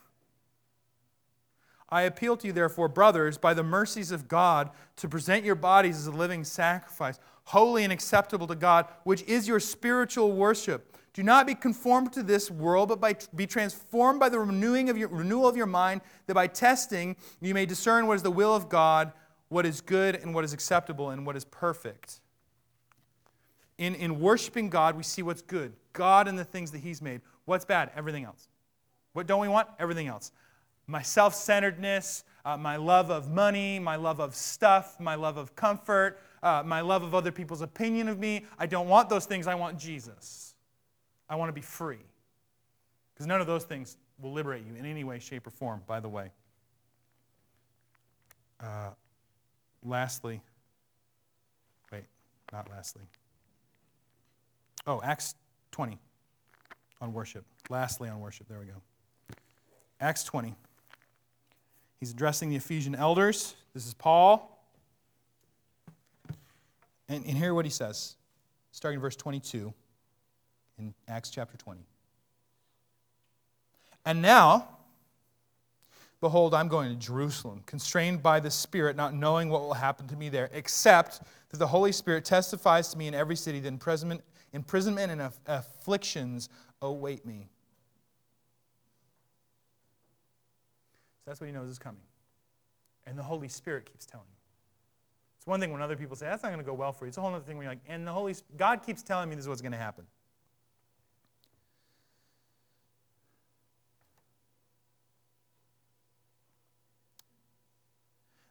I 1.95 2.01
appeal 2.01 2.36
to 2.36 2.47
you, 2.47 2.51
therefore, 2.51 2.89
brothers, 2.89 3.38
by 3.38 3.53
the 3.53 3.63
mercies 3.63 4.12
of 4.12 4.27
God, 4.27 4.69
to 4.97 5.08
present 5.08 5.45
your 5.45 5.55
bodies 5.55 5.97
as 5.97 6.08
a 6.08 6.12
living 6.12 6.43
sacrifice, 6.43 7.19
holy 7.45 7.86
and 7.86 7.93
acceptable 7.93 8.47
to 8.47 8.55
God, 8.55 8.88
which 9.05 9.23
is 9.23 9.47
your 9.47 9.62
spiritual 9.62 10.34
worship. 10.34 10.97
Do 11.13 11.23
not 11.23 11.47
be 11.47 11.55
conformed 11.55 12.12
to 12.12 12.21
this 12.21 12.51
world, 12.51 12.89
but 12.89 12.99
by, 12.99 13.15
be 13.34 13.47
transformed 13.47 14.19
by 14.19 14.27
the 14.27 14.39
renewing 14.39 14.89
of 14.89 14.97
your, 14.97 15.08
renewal 15.08 15.47
of 15.47 15.55
your 15.55 15.67
mind, 15.67 16.01
that 16.27 16.34
by 16.34 16.47
testing 16.47 17.15
you 17.39 17.53
may 17.53 17.65
discern 17.65 18.08
what 18.08 18.15
is 18.15 18.23
the 18.23 18.29
will 18.29 18.53
of 18.53 18.67
God, 18.67 19.13
what 19.47 19.65
is 19.65 19.79
good 19.79 20.17
and 20.17 20.36
what 20.36 20.43
is 20.43 20.51
acceptable 20.51 21.12
and 21.12 21.25
what 21.25 21.38
is 21.38 21.45
perfect. 21.45 22.19
In, 23.77 23.95
in 23.95 24.19
worshiping 24.19 24.69
God, 24.69 24.97
we 24.97 25.03
see 25.03 25.21
what's 25.21 25.41
good. 25.41 25.71
God 25.93 26.27
and 26.27 26.38
the 26.38 26.43
things 26.43 26.71
that 26.71 26.79
He's 26.79 27.01
made. 27.01 27.21
What's 27.45 27.63
bad? 27.63 27.89
Everything 27.95 28.25
else. 28.25 28.49
What 29.13 29.27
don't 29.27 29.39
we 29.39 29.47
want? 29.47 29.69
Everything 29.79 30.08
else 30.08 30.34
my 30.87 31.01
self 31.01 31.33
centeredness, 31.33 32.23
uh, 32.43 32.57
my 32.57 32.75
love 32.75 33.09
of 33.09 33.29
money, 33.29 33.79
my 33.79 33.95
love 33.95 34.19
of 34.19 34.35
stuff, 34.35 34.99
my 34.99 35.15
love 35.15 35.37
of 35.37 35.55
comfort, 35.55 36.19
uh, 36.43 36.63
my 36.65 36.81
love 36.81 37.03
of 37.03 37.15
other 37.15 37.31
people's 37.31 37.61
opinion 37.61 38.07
of 38.07 38.19
me. 38.19 38.45
I 38.59 38.67
don't 38.67 38.87
want 38.87 39.09
those 39.09 39.25
things. 39.25 39.47
I 39.47 39.55
want 39.55 39.79
Jesus. 39.79 40.53
I 41.27 41.35
want 41.35 41.49
to 41.49 41.53
be 41.53 41.61
free. 41.61 42.05
Because 43.13 43.27
none 43.27 43.41
of 43.41 43.47
those 43.47 43.63
things 43.63 43.97
will 44.19 44.31
liberate 44.31 44.63
you 44.65 44.75
in 44.75 44.86
any 44.86 45.03
way, 45.03 45.19
shape, 45.19 45.47
or 45.47 45.49
form, 45.49 45.81
by 45.88 45.99
the 45.99 46.09
way. 46.09 46.31
Uh, 48.59 48.91
lastly, 49.83 50.41
wait, 51.91 52.03
not 52.53 52.69
lastly. 52.69 53.03
Oh, 54.88 55.01
Acts 55.03 55.36
20 55.71 55.97
on 57.01 57.13
worship. 57.13 57.43
Lastly, 57.69 58.09
on 58.09 58.19
worship. 58.19 58.47
There 58.47 58.59
we 58.59 58.65
go. 58.65 58.81
Acts 59.99 60.23
20. 60.23 60.53
He's 61.99 62.11
addressing 62.11 62.49
the 62.49 62.55
Ephesian 62.55 62.95
elders. 62.95 63.55
This 63.73 63.85
is 63.85 63.93
Paul. 63.93 64.51
And, 67.07 67.25
and 67.25 67.37
hear 67.37 67.53
what 67.53 67.65
he 67.65 67.71
says, 67.71 68.15
starting 68.71 68.97
in 68.97 69.01
verse 69.01 69.15
22 69.15 69.73
in 70.79 70.93
Acts 71.07 71.29
chapter 71.29 71.57
20. 71.57 71.81
And 74.05 74.21
now, 74.21 74.75
Behold, 76.25 76.55
I'm 76.55 76.69
going 76.69 76.89
to 76.89 76.95
Jerusalem, 76.95 77.61
constrained 77.67 78.23
by 78.23 78.39
the 78.39 78.49
Spirit, 78.49 78.95
not 78.95 79.13
knowing 79.13 79.47
what 79.47 79.61
will 79.61 79.75
happen 79.75 80.07
to 80.07 80.15
me 80.15 80.27
there, 80.27 80.49
except 80.53 81.21
that 81.49 81.57
the 81.57 81.67
Holy 81.67 81.91
Spirit 81.91 82.25
testifies 82.25 82.89
to 82.89 82.97
me 82.97 83.07
in 83.07 83.13
every 83.13 83.35
city 83.35 83.59
that 83.59 83.67
imprisonment, 83.67 84.23
imprisonment 84.51 85.11
and 85.11 85.31
afflictions 85.45 86.49
await 86.81 87.27
me. 87.27 87.47
So 91.26 91.32
that's 91.32 91.41
what 91.41 91.47
he 91.47 91.51
knows 91.51 91.69
is 91.71 91.80
coming. 91.80 92.03
And 93.07 93.17
the 93.17 93.23
Holy 93.23 93.47
Spirit 93.47 93.91
keeps 93.91 94.05
telling 94.05 94.28
you. 94.30 94.38
It's 95.39 95.47
one 95.47 95.59
thing 95.59 95.71
when 95.71 95.82
other 95.82 95.95
people 95.95 96.15
say, 96.15 96.28
that's 96.28 96.43
not 96.43 96.49
going 96.49 96.63
to 96.63 96.65
go 96.65 96.76
well 96.76 96.91
for 96.91 97.05
you. 97.05 97.07
It's 97.07 97.17
a 97.17 97.21
whole 97.21 97.34
other 97.34 97.43
thing 97.43 97.57
when 97.57 97.65
you're 97.65 97.71
like, 97.71 97.82
and 97.88 98.05
the 98.05 98.11
Holy 98.11 98.36
God 98.55 98.84
keeps 98.86 99.01
telling 99.01 99.28
me 99.28 99.36
this 99.36 99.45
is 99.45 99.49
what's 99.49 99.61
going 99.61 99.71
to 99.71 99.78
happen. 99.78 100.05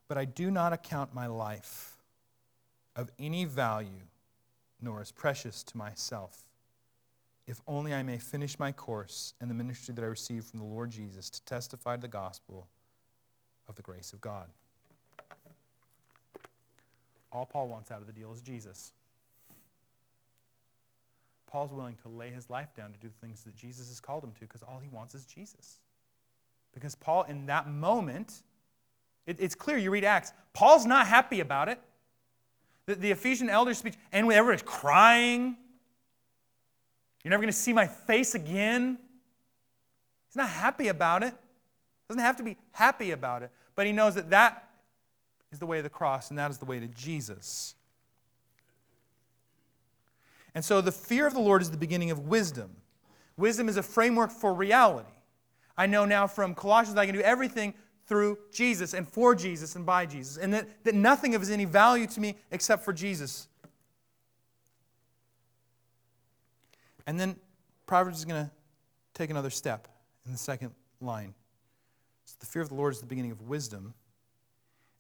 But 0.09 0.19
I 0.19 0.25
do 0.25 0.51
not 0.51 0.73
account 0.73 1.15
my 1.15 1.29
life 1.29 1.97
of 2.97 3.11
any 3.21 3.45
value, 3.45 4.09
nor 4.81 5.01
as 5.01 5.13
precious 5.13 5.63
to 5.63 5.77
myself, 5.77 6.44
if 7.47 7.61
only 7.67 7.93
I 7.93 8.03
may 8.03 8.19
finish 8.19 8.59
my 8.59 8.73
course 8.73 9.35
and 9.41 9.51
the 9.51 9.55
ministry 9.55 9.95
that 9.95 10.03
I 10.03 10.07
received 10.07 10.47
from 10.47 10.61
the 10.61 10.65
Lord 10.67 10.91
Jesus 10.91 11.29
to 11.31 11.43
testify 11.45 11.97
to 11.97 12.03
the 12.03 12.09
gospel 12.09 12.69
of 13.69 13.75
the 13.75 13.83
grace 13.83 14.13
of 14.13 14.21
God. 14.21 14.49
All 17.33 17.45
Paul 17.45 17.69
wants 17.69 17.91
out 17.91 18.01
of 18.01 18.07
the 18.07 18.13
deal 18.13 18.33
is 18.33 18.41
Jesus. 18.41 18.93
Paul's 21.47 21.73
willing 21.73 21.97
to 22.03 22.09
lay 22.09 22.31
his 22.31 22.49
life 22.49 22.75
down 22.77 22.93
to 22.93 22.99
do 22.99 23.09
the 23.09 23.27
things 23.27 23.45
that 23.45 23.55
Jesus 23.55 23.89
has 23.89 24.01
called 24.01 24.25
him 24.25 24.33
to 24.33 24.41
because 24.41 24.63
all 24.63 24.81
he 24.83 24.89
wants 24.89 25.15
is 25.15 25.25
Jesus. 25.25 25.79
Because 26.73 26.95
Paul, 26.95 27.23
in 27.25 27.47
that 27.47 27.69
moment, 27.69 28.43
it, 29.27 29.37
it's 29.39 29.55
clear, 29.55 29.79
you 29.79 29.91
read 29.91 30.05
Acts, 30.05 30.33
Paul's 30.53 30.87
not 30.87 31.07
happy 31.07 31.41
about 31.41 31.69
it. 31.69 31.79
The, 32.87 32.97
the 32.97 33.11
Ephesian 33.11 33.49
elders 33.49 33.79
speech, 33.79 33.95
and 34.13 34.31
everyone's 34.33 34.63
crying. 34.63 35.57
You're 37.25 37.31
never 37.31 37.41
going 37.41 37.53
to 37.53 37.59
see 37.59 37.73
my 37.73 37.87
face 37.87 38.35
again. 38.35 38.99
He's 40.29 40.37
not 40.37 40.51
happy 40.51 40.89
about 40.89 41.23
it. 41.23 41.35
Doesn't 42.09 42.23
have 42.23 42.37
to 42.37 42.43
be 42.43 42.59
happy 42.73 43.13
about 43.13 43.43
it, 43.43 43.51
but 43.75 43.87
he 43.87 43.93
knows 43.93 44.15
that 44.15 44.29
that 44.31 44.69
is 45.51 45.59
the 45.59 45.67
way 45.67 45.79
of 45.79 45.85
the 45.85 45.91
cross 45.91 46.29
and 46.29 46.39
that 46.39 46.51
is 46.51 46.59
the 46.59 46.67
way 46.67 46.79
to 46.79 46.87
Jesus. 46.89 47.75
And 50.55 50.65
so 50.65 50.81
the 50.81 50.93
fear 50.93 51.27
of 51.27 51.33
the 51.33 51.41
Lord 51.41 51.63
is 51.63 51.71
the 51.71 51.79
beginning 51.79 52.11
of 52.11 52.29
wisdom. 52.29 52.77
Wisdom 53.37 53.69
is 53.69 53.77
a 53.77 53.83
framework 53.83 54.31
for 54.31 54.53
reality. 54.53 55.09
I 55.77 55.87
know 55.87 56.05
now 56.05 56.27
from 56.27 56.55
Colossians 56.55 56.95
that 56.95 57.01
I 57.01 57.07
can 57.07 57.15
do 57.15 57.23
everything 57.23 57.75
through 58.07 58.39
Jesus 58.53 58.93
and 58.95 59.09
for 59.09 59.35
Jesus 59.35 59.77
and 59.77 59.87
by 59.87 60.07
Jesus, 60.07 60.37
and 60.37 60.53
that, 60.53 60.85
that 60.85 60.95
nothing 60.95 61.35
of 61.35 61.43
is 61.43 61.51
any 61.51 61.65
value 61.65 62.07
to 62.07 62.21
me 62.21 62.37
except 62.51 62.85
for 62.85 62.93
Jesus. 62.93 63.49
And 67.07 67.19
then 67.19 67.37
Proverbs 67.87 68.19
is 68.19 68.25
going 68.25 68.45
to 68.45 68.51
take 69.13 69.31
another 69.31 69.51
step 69.51 69.89
in 70.27 70.33
the 70.33 70.39
second 70.39 70.73
line. 71.01 71.35
So 72.25 72.37
the 72.41 72.47
fear 72.47 72.63
of 72.63 72.69
the 72.69 72.75
Lord 72.75 72.95
is 72.95 73.01
the 73.01 73.07
beginning 73.07 73.31
of 73.31 73.43
wisdom, 73.43 73.95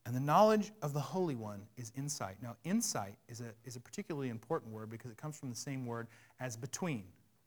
and 0.06 0.14
the 0.14 0.20
knowledge 0.20 0.72
of 0.82 0.92
the 0.92 1.00
Holy 1.00 1.34
One 1.34 1.62
is 1.78 1.90
insight. 1.96 2.36
Now, 2.42 2.56
insight 2.64 3.14
is 3.28 3.40
a, 3.40 3.54
is 3.64 3.76
a 3.76 3.80
particularly 3.80 4.28
important 4.28 4.72
word 4.72 4.90
because 4.90 5.10
it 5.10 5.16
comes 5.16 5.38
from 5.38 5.48
the 5.48 5.56
same 5.56 5.86
word 5.86 6.08
as 6.40 6.56
between. 6.56 7.04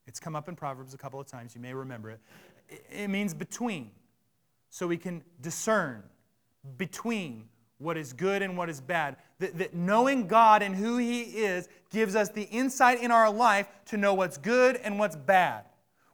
It's 0.08 0.20
come 0.20 0.36
up 0.36 0.50
in 0.50 0.56
Proverbs 0.56 0.94
a 0.94 0.98
couple 0.98 1.20
of 1.20 1.28
times. 1.28 1.54
You 1.54 1.62
may 1.62 1.74
remember 1.74 2.10
it. 2.10 2.20
It, 2.68 2.86
it 3.04 3.08
means 3.10 3.34
between 3.34 3.92
so 4.70 4.88
we 4.88 4.98
can 4.98 5.24
discern 5.42 6.04
between 6.78 7.48
what 7.80 7.98
is 7.98 8.14
good 8.14 8.42
and 8.42 8.58
what 8.58 8.70
is 8.70 8.82
bad. 8.82 9.18
That, 9.40 9.58
that, 9.58 9.74
knowing 9.74 10.28
God 10.28 10.62
and 10.62 10.76
who 10.76 10.98
He 10.98 11.22
is 11.22 11.68
gives 11.92 12.16
us 12.16 12.30
the 12.30 12.44
insight 12.44 13.02
in 13.02 13.12
our 13.12 13.32
life 13.32 13.68
to 13.88 13.98
know 13.98 14.14
what's 14.14 14.38
good 14.38 14.78
and 14.78 14.98
what's 14.98 15.16
bad. 15.16 15.66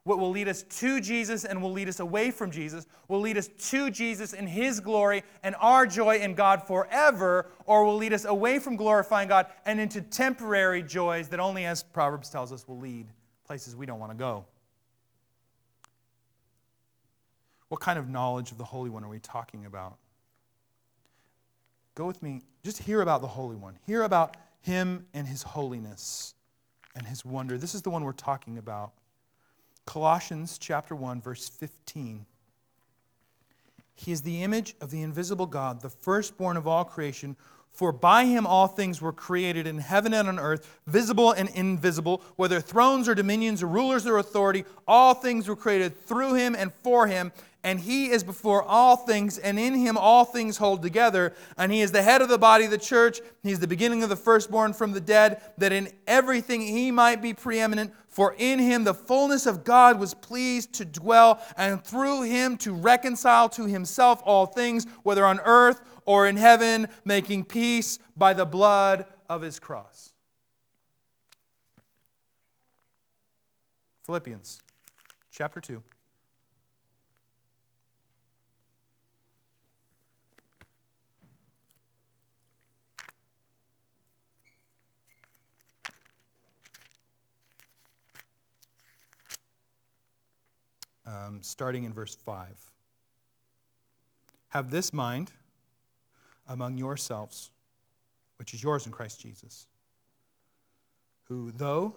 What 0.04 0.18
will 0.18 0.30
lead 0.30 0.48
us 0.48 0.62
to 0.62 1.00
Jesus 1.00 1.46
and 1.46 1.62
will 1.62 1.72
lead 1.72 1.88
us 1.88 1.98
away 1.98 2.30
from 2.30 2.50
Jesus, 2.50 2.86
will 3.08 3.20
lead 3.20 3.38
us 3.38 3.48
to 3.70 3.90
Jesus 3.90 4.34
in 4.34 4.46
His 4.46 4.78
glory 4.78 5.22
and 5.42 5.54
our 5.58 5.86
joy 5.86 6.18
in 6.18 6.34
God 6.34 6.66
forever, 6.66 7.50
or 7.64 7.86
will 7.86 7.96
lead 7.96 8.12
us 8.12 8.26
away 8.26 8.58
from 8.58 8.76
glorifying 8.76 9.28
God 9.28 9.46
and 9.64 9.80
into 9.80 10.02
temporary 10.02 10.82
joys 10.82 11.28
that 11.28 11.40
only, 11.40 11.64
as 11.64 11.82
Proverbs 11.82 12.28
tells 12.28 12.52
us, 12.52 12.68
will 12.68 12.78
lead 12.78 13.06
places 13.46 13.74
we 13.74 13.86
don't 13.86 13.98
want 13.98 14.12
to 14.12 14.18
go. 14.18 14.44
What 17.68 17.80
kind 17.80 17.98
of 17.98 18.08
knowledge 18.10 18.52
of 18.52 18.58
the 18.58 18.64
Holy 18.64 18.90
One 18.90 19.04
are 19.04 19.08
we 19.08 19.20
talking 19.20 19.64
about? 19.64 19.96
Go 21.94 22.06
with 22.06 22.22
me. 22.22 22.42
Just 22.62 22.82
hear 22.82 23.00
about 23.00 23.20
the 23.20 23.28
Holy 23.28 23.56
One. 23.56 23.78
Hear 23.86 24.02
about 24.02 24.36
him 24.60 25.06
and 25.14 25.26
his 25.26 25.42
holiness 25.42 26.34
and 26.96 27.06
his 27.06 27.24
wonder. 27.24 27.58
This 27.58 27.74
is 27.74 27.82
the 27.82 27.90
one 27.90 28.04
we're 28.04 28.12
talking 28.12 28.58
about. 28.58 28.92
Colossians 29.86 30.58
chapter 30.58 30.96
1 30.96 31.20
verse 31.20 31.48
15. 31.48 32.26
He 33.94 34.12
is 34.12 34.22
the 34.22 34.42
image 34.42 34.74
of 34.80 34.90
the 34.90 35.02
invisible 35.02 35.46
God, 35.46 35.82
the 35.82 35.90
firstborn 35.90 36.56
of 36.56 36.66
all 36.66 36.84
creation, 36.84 37.36
for 37.70 37.92
by 37.92 38.24
him 38.24 38.46
all 38.46 38.66
things 38.66 39.00
were 39.00 39.12
created 39.12 39.66
in 39.66 39.78
heaven 39.78 40.14
and 40.14 40.28
on 40.28 40.38
earth, 40.38 40.80
visible 40.86 41.32
and 41.32 41.48
invisible, 41.50 42.22
whether 42.36 42.60
thrones 42.60 43.08
or 43.08 43.14
dominions 43.14 43.62
or 43.62 43.66
rulers 43.66 44.06
or 44.06 44.18
authority, 44.18 44.64
all 44.86 45.14
things 45.14 45.48
were 45.48 45.56
created 45.56 46.00
through 46.06 46.34
him 46.34 46.54
and 46.56 46.72
for 46.72 47.06
him, 47.06 47.32
and 47.64 47.80
he 47.80 48.10
is 48.10 48.22
before 48.22 48.62
all 48.62 48.94
things, 48.96 49.38
and 49.38 49.58
in 49.58 49.74
him 49.74 49.96
all 49.96 50.26
things 50.26 50.58
hold 50.58 50.82
together. 50.82 51.34
And 51.56 51.72
he 51.72 51.80
is 51.80 51.90
the 51.90 52.02
head 52.02 52.20
of 52.20 52.28
the 52.28 52.38
body 52.38 52.66
of 52.66 52.70
the 52.70 52.78
church. 52.78 53.20
He 53.42 53.50
is 53.50 53.58
the 53.58 53.66
beginning 53.66 54.02
of 54.02 54.10
the 54.10 54.16
firstborn 54.16 54.74
from 54.74 54.92
the 54.92 55.00
dead, 55.00 55.40
that 55.56 55.72
in 55.72 55.88
everything 56.06 56.60
he 56.60 56.90
might 56.90 57.22
be 57.22 57.32
preeminent. 57.32 57.92
For 58.10 58.36
in 58.38 58.58
him 58.58 58.84
the 58.84 58.94
fullness 58.94 59.46
of 59.46 59.64
God 59.64 59.98
was 59.98 60.12
pleased 60.12 60.74
to 60.74 60.84
dwell, 60.84 61.42
and 61.56 61.82
through 61.82 62.22
him 62.22 62.58
to 62.58 62.74
reconcile 62.74 63.48
to 63.50 63.64
himself 63.64 64.22
all 64.24 64.44
things, 64.44 64.86
whether 65.02 65.24
on 65.24 65.40
earth 65.40 65.80
or 66.04 66.28
in 66.28 66.36
heaven, 66.36 66.86
making 67.04 67.44
peace 67.44 67.98
by 68.14 68.34
the 68.34 68.44
blood 68.44 69.06
of 69.28 69.40
his 69.40 69.58
cross. 69.58 70.12
Philippians 74.04 74.60
chapter 75.32 75.62
2. 75.62 75.82
Um, 91.06 91.40
starting 91.42 91.84
in 91.84 91.92
verse 91.92 92.14
5. 92.14 92.46
Have 94.48 94.70
this 94.70 94.92
mind 94.92 95.32
among 96.48 96.78
yourselves, 96.78 97.50
which 98.38 98.54
is 98.54 98.62
yours 98.62 98.86
in 98.86 98.92
Christ 98.92 99.20
Jesus, 99.20 99.66
who, 101.24 101.52
though 101.52 101.96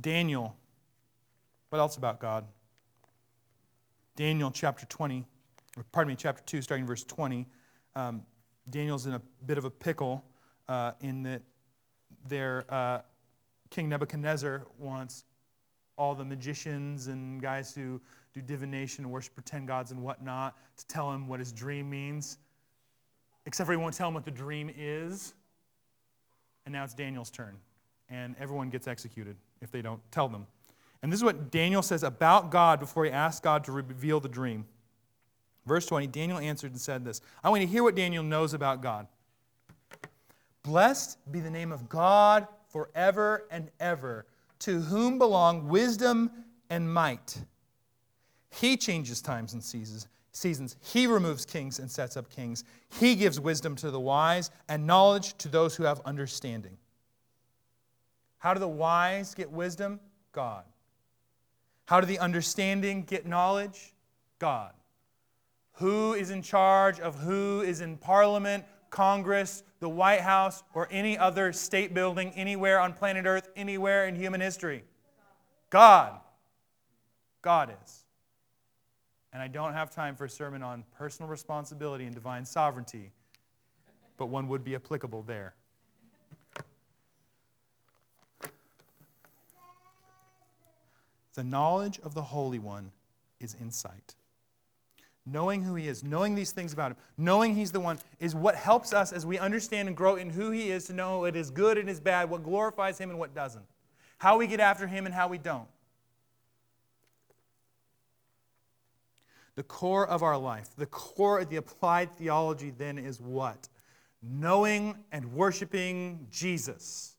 Daniel. 0.00 0.56
What 1.70 1.78
else 1.78 1.96
about 1.96 2.20
God? 2.20 2.44
Daniel 4.16 4.50
chapter 4.50 4.86
20, 4.86 5.24
or 5.76 5.84
pardon 5.92 6.12
me, 6.12 6.16
chapter 6.16 6.42
2, 6.46 6.62
starting 6.62 6.86
verse 6.86 7.04
20. 7.04 7.46
Um, 7.96 8.22
Daniel's 8.70 9.06
in 9.06 9.14
a 9.14 9.22
bit 9.46 9.58
of 9.58 9.64
a 9.64 9.70
pickle 9.70 10.24
uh, 10.68 10.92
in 11.00 11.22
that 11.24 11.42
their 12.28 12.64
uh, 12.68 13.00
King 13.70 13.88
Nebuchadnezzar 13.88 14.66
wants 14.78 15.24
all 15.96 16.14
the 16.14 16.24
magicians 16.24 17.08
and 17.08 17.40
guys 17.40 17.74
who 17.74 18.00
do 18.32 18.40
divination 18.40 19.04
and 19.04 19.12
worship 19.12 19.34
pretend 19.34 19.68
gods 19.68 19.90
and 19.90 20.02
whatnot 20.02 20.56
to 20.76 20.86
tell 20.86 21.12
him 21.12 21.28
what 21.28 21.38
his 21.38 21.52
dream 21.52 21.88
means, 21.88 22.38
except 23.46 23.66
for 23.66 23.72
he 23.72 23.76
won't 23.76 23.94
tell 23.94 24.08
him 24.08 24.14
what 24.14 24.24
the 24.24 24.30
dream 24.30 24.70
is. 24.76 25.34
And 26.66 26.72
now 26.72 26.82
it's 26.82 26.94
Daniel's 26.94 27.30
turn, 27.30 27.56
and 28.08 28.34
everyone 28.38 28.70
gets 28.70 28.88
executed 28.88 29.36
if 29.64 29.72
they 29.72 29.82
don't 29.82 30.00
tell 30.12 30.28
them. 30.28 30.46
And 31.02 31.12
this 31.12 31.18
is 31.18 31.24
what 31.24 31.50
Daniel 31.50 31.82
says 31.82 32.02
about 32.02 32.50
God 32.50 32.80
before 32.80 33.04
he 33.04 33.10
asks 33.10 33.40
God 33.40 33.64
to 33.64 33.72
reveal 33.72 34.20
the 34.20 34.28
dream. 34.28 34.64
Verse 35.66 35.86
20 35.86 36.06
Daniel 36.06 36.38
answered 36.38 36.72
and 36.72 36.80
said 36.80 37.04
this. 37.04 37.20
I 37.42 37.50
want 37.50 37.62
to 37.62 37.66
hear 37.66 37.82
what 37.82 37.94
Daniel 37.94 38.22
knows 38.22 38.54
about 38.54 38.82
God. 38.82 39.06
Blessed 40.62 41.18
be 41.30 41.40
the 41.40 41.50
name 41.50 41.72
of 41.72 41.88
God 41.88 42.46
forever 42.68 43.46
and 43.50 43.70
ever, 43.80 44.26
to 44.60 44.80
whom 44.80 45.18
belong 45.18 45.68
wisdom 45.68 46.30
and 46.70 46.92
might. 46.92 47.38
He 48.50 48.76
changes 48.76 49.20
times 49.20 49.52
and 49.52 49.62
seasons. 49.62 50.08
Seasons. 50.32 50.76
He 50.80 51.06
removes 51.06 51.44
kings 51.44 51.78
and 51.78 51.90
sets 51.90 52.16
up 52.16 52.28
kings. 52.28 52.64
He 52.98 53.14
gives 53.14 53.38
wisdom 53.38 53.76
to 53.76 53.90
the 53.90 54.00
wise 54.00 54.50
and 54.68 54.86
knowledge 54.86 55.36
to 55.38 55.48
those 55.48 55.76
who 55.76 55.84
have 55.84 56.00
understanding. 56.04 56.76
How 58.44 58.52
do 58.52 58.60
the 58.60 58.68
wise 58.68 59.34
get 59.34 59.50
wisdom? 59.50 59.98
God. 60.32 60.64
How 61.86 61.98
do 62.02 62.06
the 62.06 62.18
understanding 62.18 63.04
get 63.04 63.24
knowledge? 63.26 63.94
God. 64.38 64.74
Who 65.76 66.12
is 66.12 66.28
in 66.28 66.42
charge 66.42 67.00
of 67.00 67.18
who 67.20 67.62
is 67.62 67.80
in 67.80 67.96
parliament, 67.96 68.66
Congress, 68.90 69.62
the 69.80 69.88
White 69.88 70.20
House, 70.20 70.62
or 70.74 70.88
any 70.90 71.16
other 71.16 71.54
state 71.54 71.94
building 71.94 72.32
anywhere 72.36 72.78
on 72.80 72.92
planet 72.92 73.24
Earth, 73.24 73.48
anywhere 73.56 74.06
in 74.08 74.14
human 74.14 74.42
history? 74.42 74.84
God. 75.70 76.20
God 77.40 77.74
is. 77.82 78.04
And 79.32 79.40
I 79.40 79.48
don't 79.48 79.72
have 79.72 79.90
time 79.90 80.16
for 80.16 80.26
a 80.26 80.30
sermon 80.30 80.62
on 80.62 80.84
personal 80.98 81.30
responsibility 81.30 82.04
and 82.04 82.14
divine 82.14 82.44
sovereignty, 82.44 83.10
but 84.18 84.26
one 84.26 84.48
would 84.48 84.64
be 84.64 84.74
applicable 84.74 85.22
there. 85.22 85.54
The 91.34 91.44
knowledge 91.44 92.00
of 92.02 92.14
the 92.14 92.22
Holy 92.22 92.58
One 92.58 92.92
is 93.40 93.56
insight. 93.60 94.14
Knowing 95.26 95.62
who 95.62 95.74
He 95.74 95.88
is, 95.88 96.04
knowing 96.04 96.34
these 96.34 96.52
things 96.52 96.72
about 96.72 96.92
Him, 96.92 96.96
knowing 97.16 97.54
He's 97.54 97.72
the 97.72 97.80
one, 97.80 97.98
is 98.20 98.34
what 98.34 98.54
helps 98.54 98.92
us 98.92 99.12
as 99.12 99.24
we 99.24 99.38
understand 99.38 99.88
and 99.88 99.96
grow 99.96 100.16
in 100.16 100.30
who 100.30 100.50
He 100.50 100.70
is 100.70 100.86
to 100.86 100.92
know 100.92 101.20
what 101.20 101.34
is 101.34 101.50
good 101.50 101.78
and 101.78 101.88
is 101.88 101.98
bad, 101.98 102.30
what 102.30 102.44
glorifies 102.44 102.98
Him 102.98 103.10
and 103.10 103.18
what 103.18 103.34
doesn't, 103.34 103.64
how 104.18 104.38
we 104.38 104.46
get 104.46 104.60
after 104.60 104.86
Him 104.86 105.06
and 105.06 105.14
how 105.14 105.28
we 105.28 105.38
don't. 105.38 105.68
The 109.56 109.62
core 109.62 110.06
of 110.06 110.22
our 110.22 110.36
life, 110.36 110.68
the 110.76 110.86
core 110.86 111.40
of 111.40 111.48
the 111.48 111.56
applied 111.56 112.10
theology 112.16 112.70
then 112.70 112.98
is 112.98 113.20
what? 113.20 113.68
Knowing 114.22 114.96
and 115.12 115.32
worshiping 115.32 116.26
Jesus. 116.30 117.13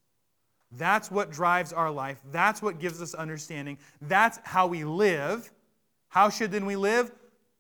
That's 0.78 1.10
what 1.12 1.32
drives 1.32 1.74
our 1.74 1.92
life. 1.92 2.22
That's 2.32 2.62
what 2.62 2.80
gives 2.80 3.02
us 3.02 3.14
understanding. 3.14 3.78
That's 4.02 4.40
how 4.44 4.68
we 4.68 4.84
live. 4.84 5.52
How 6.10 6.30
should 6.30 6.52
then 6.52 6.66
we 6.66 6.76
live? 6.76 7.12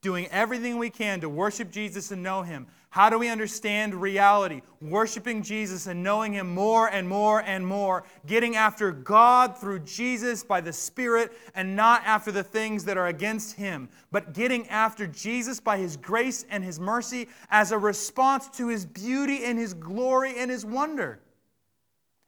Doing 0.01 0.27
everything 0.27 0.77
we 0.77 0.89
can 0.89 1.21
to 1.21 1.29
worship 1.29 1.71
Jesus 1.71 2.11
and 2.11 2.21
know 2.21 2.43
Him. 2.43 2.67
How 2.89 3.09
do 3.09 3.19
we 3.19 3.27
understand 3.27 3.93
reality? 3.95 4.61
Worshiping 4.81 5.43
Jesus 5.43 5.87
and 5.87 6.03
knowing 6.03 6.33
Him 6.33 6.53
more 6.53 6.87
and 6.87 7.09
more 7.09 7.41
and 7.41 7.65
more. 7.65 8.03
Getting 8.25 8.55
after 8.55 8.91
God 8.91 9.57
through 9.57 9.79
Jesus 9.79 10.43
by 10.43 10.61
the 10.61 10.71
Spirit 10.71 11.33
and 11.55 11.75
not 11.75 12.03
after 12.05 12.31
the 12.31 12.43
things 12.43 12.85
that 12.85 12.97
are 12.97 13.07
against 13.07 13.55
Him, 13.55 13.89
but 14.11 14.33
getting 14.33 14.67
after 14.69 15.07
Jesus 15.07 15.59
by 15.59 15.77
His 15.77 15.97
grace 15.97 16.45
and 16.49 16.63
His 16.63 16.79
mercy 16.79 17.27
as 17.49 17.71
a 17.71 17.77
response 17.77 18.47
to 18.49 18.67
His 18.67 18.85
beauty 18.85 19.43
and 19.43 19.59
His 19.59 19.73
glory 19.73 20.35
and 20.37 20.49
His 20.49 20.65
wonder. 20.65 21.19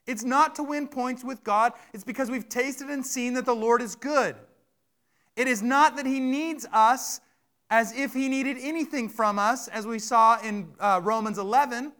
It's 0.07 0.23
not 0.23 0.55
to 0.55 0.63
win 0.63 0.87
points 0.87 1.23
with 1.23 1.43
God, 1.43 1.73
it's 1.93 2.03
because 2.03 2.31
we've 2.31 2.49
tasted 2.49 2.89
and 2.89 3.05
seen 3.05 3.33
that 3.35 3.45
the 3.45 3.55
Lord 3.55 3.81
is 3.81 3.95
good. 3.95 4.35
It 5.35 5.47
is 5.47 5.61
not 5.61 5.97
that 5.97 6.05
He 6.05 6.19
needs 6.19 6.65
us 6.73 7.21
as 7.69 7.93
if 7.93 8.13
he 8.13 8.29
needed 8.29 8.57
anything 8.59 9.09
from 9.09 9.37
us, 9.37 9.67
as 9.67 9.85
we 9.85 9.99
saw 9.99 10.39
in 10.41 10.69
uh, 10.79 11.01
Romans 11.03 11.37
11, 11.37 11.91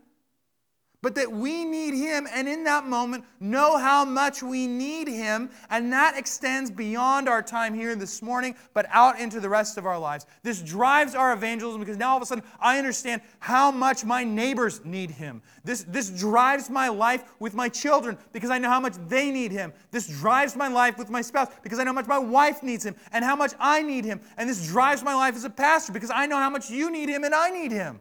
but 1.04 1.14
that 1.16 1.32
we 1.32 1.64
need 1.64 1.94
him, 1.94 2.28
and 2.34 2.48
in 2.48 2.64
that 2.64 2.88
moment, 2.88 3.24
know 3.40 3.78
how 3.78 4.04
much 4.04 4.42
we 4.42 4.66
need 4.66 5.08
him, 5.08 5.50
and 5.70 5.94
that 5.94 6.18
extends 6.18 6.72
beyond 6.72 7.30
our 7.30 7.44
time 7.44 7.74
here 7.74 7.96
this 7.96 8.22
morning, 8.22 8.56
but 8.74 8.88
out 8.90 9.20
into 9.20 9.40
the 9.40 9.48
rest 9.48 9.78
of 9.78 9.86
our 9.86 10.00
lives. 10.00 10.26
This 10.42 10.62
drives 10.62 11.14
our 11.14 11.34
evangelism 11.34 11.80
because 11.80 11.98
now 11.98 12.12
all 12.12 12.18
of 12.18 12.24
a 12.24 12.26
sudden 12.26 12.44
I 12.60 12.80
understand 12.80 13.22
how 13.40 13.72
much 13.72 14.06
my 14.06 14.24
neighbors 14.24 14.84
need 14.84 15.12
him. 15.12 15.42
This, 15.64 15.84
this 15.84 16.10
drives 16.10 16.70
my 16.70 16.88
life 16.88 17.24
with 17.40 17.54
my 17.54 17.70
children 17.70 18.18
because 18.34 18.50
I 18.50 18.58
know 18.58 18.70
how 18.70 18.80
much 18.80 18.96
they 19.08 19.30
need 19.30 19.52
him. 19.52 19.74
This 19.92 20.08
drives 20.08 20.56
my 20.56 20.68
life 20.68 20.98
with 20.98 21.12
my 21.12 21.22
spouse 21.22 21.50
because 21.62 21.78
I 21.78 21.84
know 21.84 21.92
how 21.92 21.96
much 21.96 22.08
my 22.08 22.18
wife 22.18 22.64
needs 22.64 22.86
him 22.86 22.96
and 23.12 23.24
how 23.24 23.36
much 23.36 23.54
I 23.60 23.84
need 23.84 24.04
him. 24.04 24.20
And 24.38 24.50
this 24.50 24.68
drives 24.68 25.04
my 25.04 25.14
life 25.14 25.36
as 25.36 25.44
a 25.44 25.50
pastor 25.50 25.94
because 25.94 26.12
I 26.12 26.26
know 26.26 26.38
how 26.38 26.50
much 26.50 26.72
you 26.72 26.90
need 26.90 27.08
him 27.08 27.24
and 27.24 27.36
I 27.36 27.52
need 27.52 27.72
him. 27.72 28.00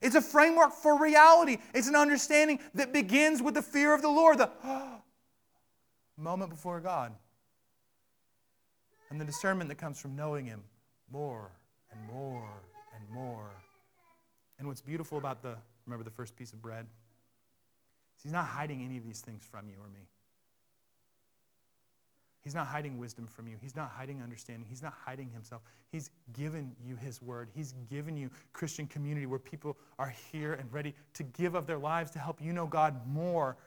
It's 0.00 0.14
a 0.14 0.22
framework 0.22 0.72
for 0.72 0.98
reality. 0.98 1.58
It's 1.74 1.88
an 1.88 1.96
understanding 1.96 2.58
that 2.74 2.92
begins 2.92 3.42
with 3.42 3.54
the 3.54 3.62
fear 3.62 3.94
of 3.94 4.00
the 4.00 4.08
Lord, 4.08 4.38
the 4.38 4.50
moment 6.16 6.50
before 6.50 6.80
God. 6.80 7.14
And 9.10 9.20
the 9.20 9.24
discernment 9.24 9.68
that 9.68 9.76
comes 9.76 10.00
from 10.00 10.16
knowing 10.16 10.46
Him 10.46 10.62
more 11.10 11.50
and 11.92 12.00
more 12.06 12.48
and 12.96 13.10
more. 13.10 13.50
And 14.58 14.68
what's 14.68 14.80
beautiful 14.80 15.18
about 15.18 15.42
the, 15.42 15.56
remember 15.86 16.04
the 16.04 16.10
first 16.10 16.36
piece 16.36 16.52
of 16.52 16.62
bread? 16.62 16.86
He's 18.22 18.32
not 18.32 18.46
hiding 18.46 18.84
any 18.84 18.96
of 18.96 19.04
these 19.04 19.20
things 19.20 19.42
from 19.50 19.68
you 19.68 19.76
or 19.80 19.88
me. 19.88 20.06
He's 22.42 22.54
not 22.54 22.66
hiding 22.66 22.98
wisdom 22.98 23.26
from 23.26 23.48
you. 23.48 23.56
He's 23.60 23.76
not 23.76 23.90
hiding 23.90 24.22
understanding. 24.22 24.66
He's 24.68 24.82
not 24.82 24.94
hiding 25.04 25.30
himself. 25.30 25.60
He's 25.92 26.10
given 26.32 26.74
you 26.82 26.96
his 26.96 27.20
word. 27.20 27.50
He's 27.54 27.74
given 27.90 28.16
you 28.16 28.30
Christian 28.52 28.86
community 28.86 29.26
where 29.26 29.38
people 29.38 29.76
are 29.98 30.14
here 30.32 30.54
and 30.54 30.72
ready 30.72 30.94
to 31.14 31.22
give 31.22 31.54
of 31.54 31.66
their 31.66 31.78
lives 31.78 32.10
to 32.12 32.18
help 32.18 32.40
you 32.40 32.52
know 32.52 32.66
God 32.66 33.06
more. 33.06 33.58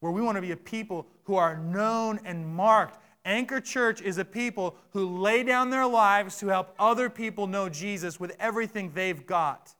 Where 0.00 0.12
we 0.12 0.20
want 0.20 0.36
to 0.36 0.42
be 0.42 0.50
a 0.50 0.56
people 0.56 1.06
who 1.24 1.36
are 1.36 1.56
known 1.56 2.20
and 2.24 2.46
marked. 2.46 2.98
Anchor 3.24 3.60
Church 3.60 4.02
is 4.02 4.18
a 4.18 4.24
people 4.24 4.76
who 4.90 5.18
lay 5.18 5.42
down 5.42 5.70
their 5.70 5.86
lives 5.86 6.38
to 6.38 6.48
help 6.48 6.74
other 6.78 7.08
people 7.08 7.46
know 7.46 7.68
Jesus 7.68 8.20
with 8.20 8.36
everything 8.38 8.90
they've 8.94 9.24
got. 9.24 9.74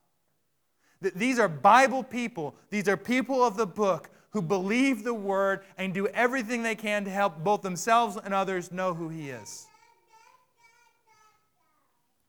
These 1.16 1.38
are 1.38 1.48
Bible 1.48 2.04
people. 2.04 2.54
These 2.70 2.88
are 2.88 2.96
people 2.96 3.42
of 3.42 3.56
the 3.56 3.66
book 3.66 4.08
who 4.32 4.42
believe 4.42 5.04
the 5.04 5.14
word 5.14 5.60
and 5.76 5.92
do 5.92 6.06
everything 6.08 6.62
they 6.62 6.74
can 6.74 7.04
to 7.04 7.10
help 7.10 7.42
both 7.44 7.62
themselves 7.62 8.16
and 8.22 8.32
others 8.32 8.72
know 8.72 8.94
who 8.94 9.08
he 9.08 9.30
is. 9.30 9.66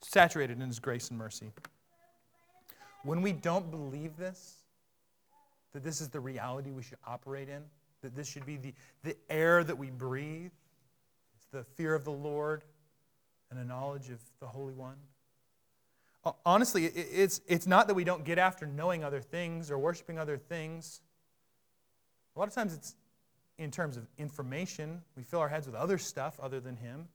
Saturated 0.01 0.59
in 0.59 0.67
his 0.67 0.79
grace 0.79 1.09
and 1.09 1.17
mercy. 1.17 1.51
When 3.03 3.21
we 3.21 3.31
don't 3.31 3.71
believe 3.71 4.17
this, 4.17 4.57
that 5.73 5.83
this 5.83 6.01
is 6.01 6.09
the 6.09 6.19
reality 6.19 6.71
we 6.71 6.83
should 6.83 6.97
operate 7.07 7.49
in, 7.49 7.63
that 8.01 8.15
this 8.15 8.27
should 8.27 8.45
be 8.45 8.57
the, 8.57 8.73
the 9.03 9.15
air 9.29 9.63
that 9.63 9.77
we 9.77 9.89
breathe, 9.89 10.51
it's 11.35 11.47
the 11.51 11.63
fear 11.75 11.95
of 11.95 12.03
the 12.03 12.11
Lord 12.11 12.63
and 13.49 13.59
a 13.59 13.63
knowledge 13.63 14.09
of 14.09 14.19
the 14.39 14.47
Holy 14.47 14.73
One. 14.73 14.97
Honestly, 16.45 16.85
it's, 16.85 17.41
it's 17.47 17.67
not 17.67 17.87
that 17.87 17.93
we 17.93 18.03
don't 18.03 18.23
get 18.23 18.37
after 18.37 18.65
knowing 18.65 19.03
other 19.03 19.19
things 19.19 19.69
or 19.69 19.77
worshiping 19.77 20.17
other 20.17 20.37
things. 20.37 21.01
A 22.35 22.39
lot 22.39 22.47
of 22.47 22.53
times 22.53 22.73
it's 22.73 22.95
in 23.57 23.71
terms 23.71 23.97
of 23.97 24.07
information. 24.17 25.01
We 25.15 25.23
fill 25.23 25.39
our 25.39 25.49
heads 25.49 25.67
with 25.67 25.75
other 25.75 25.97
stuff 25.97 26.39
other 26.41 26.59
than 26.59 26.75
Him. 26.75 27.07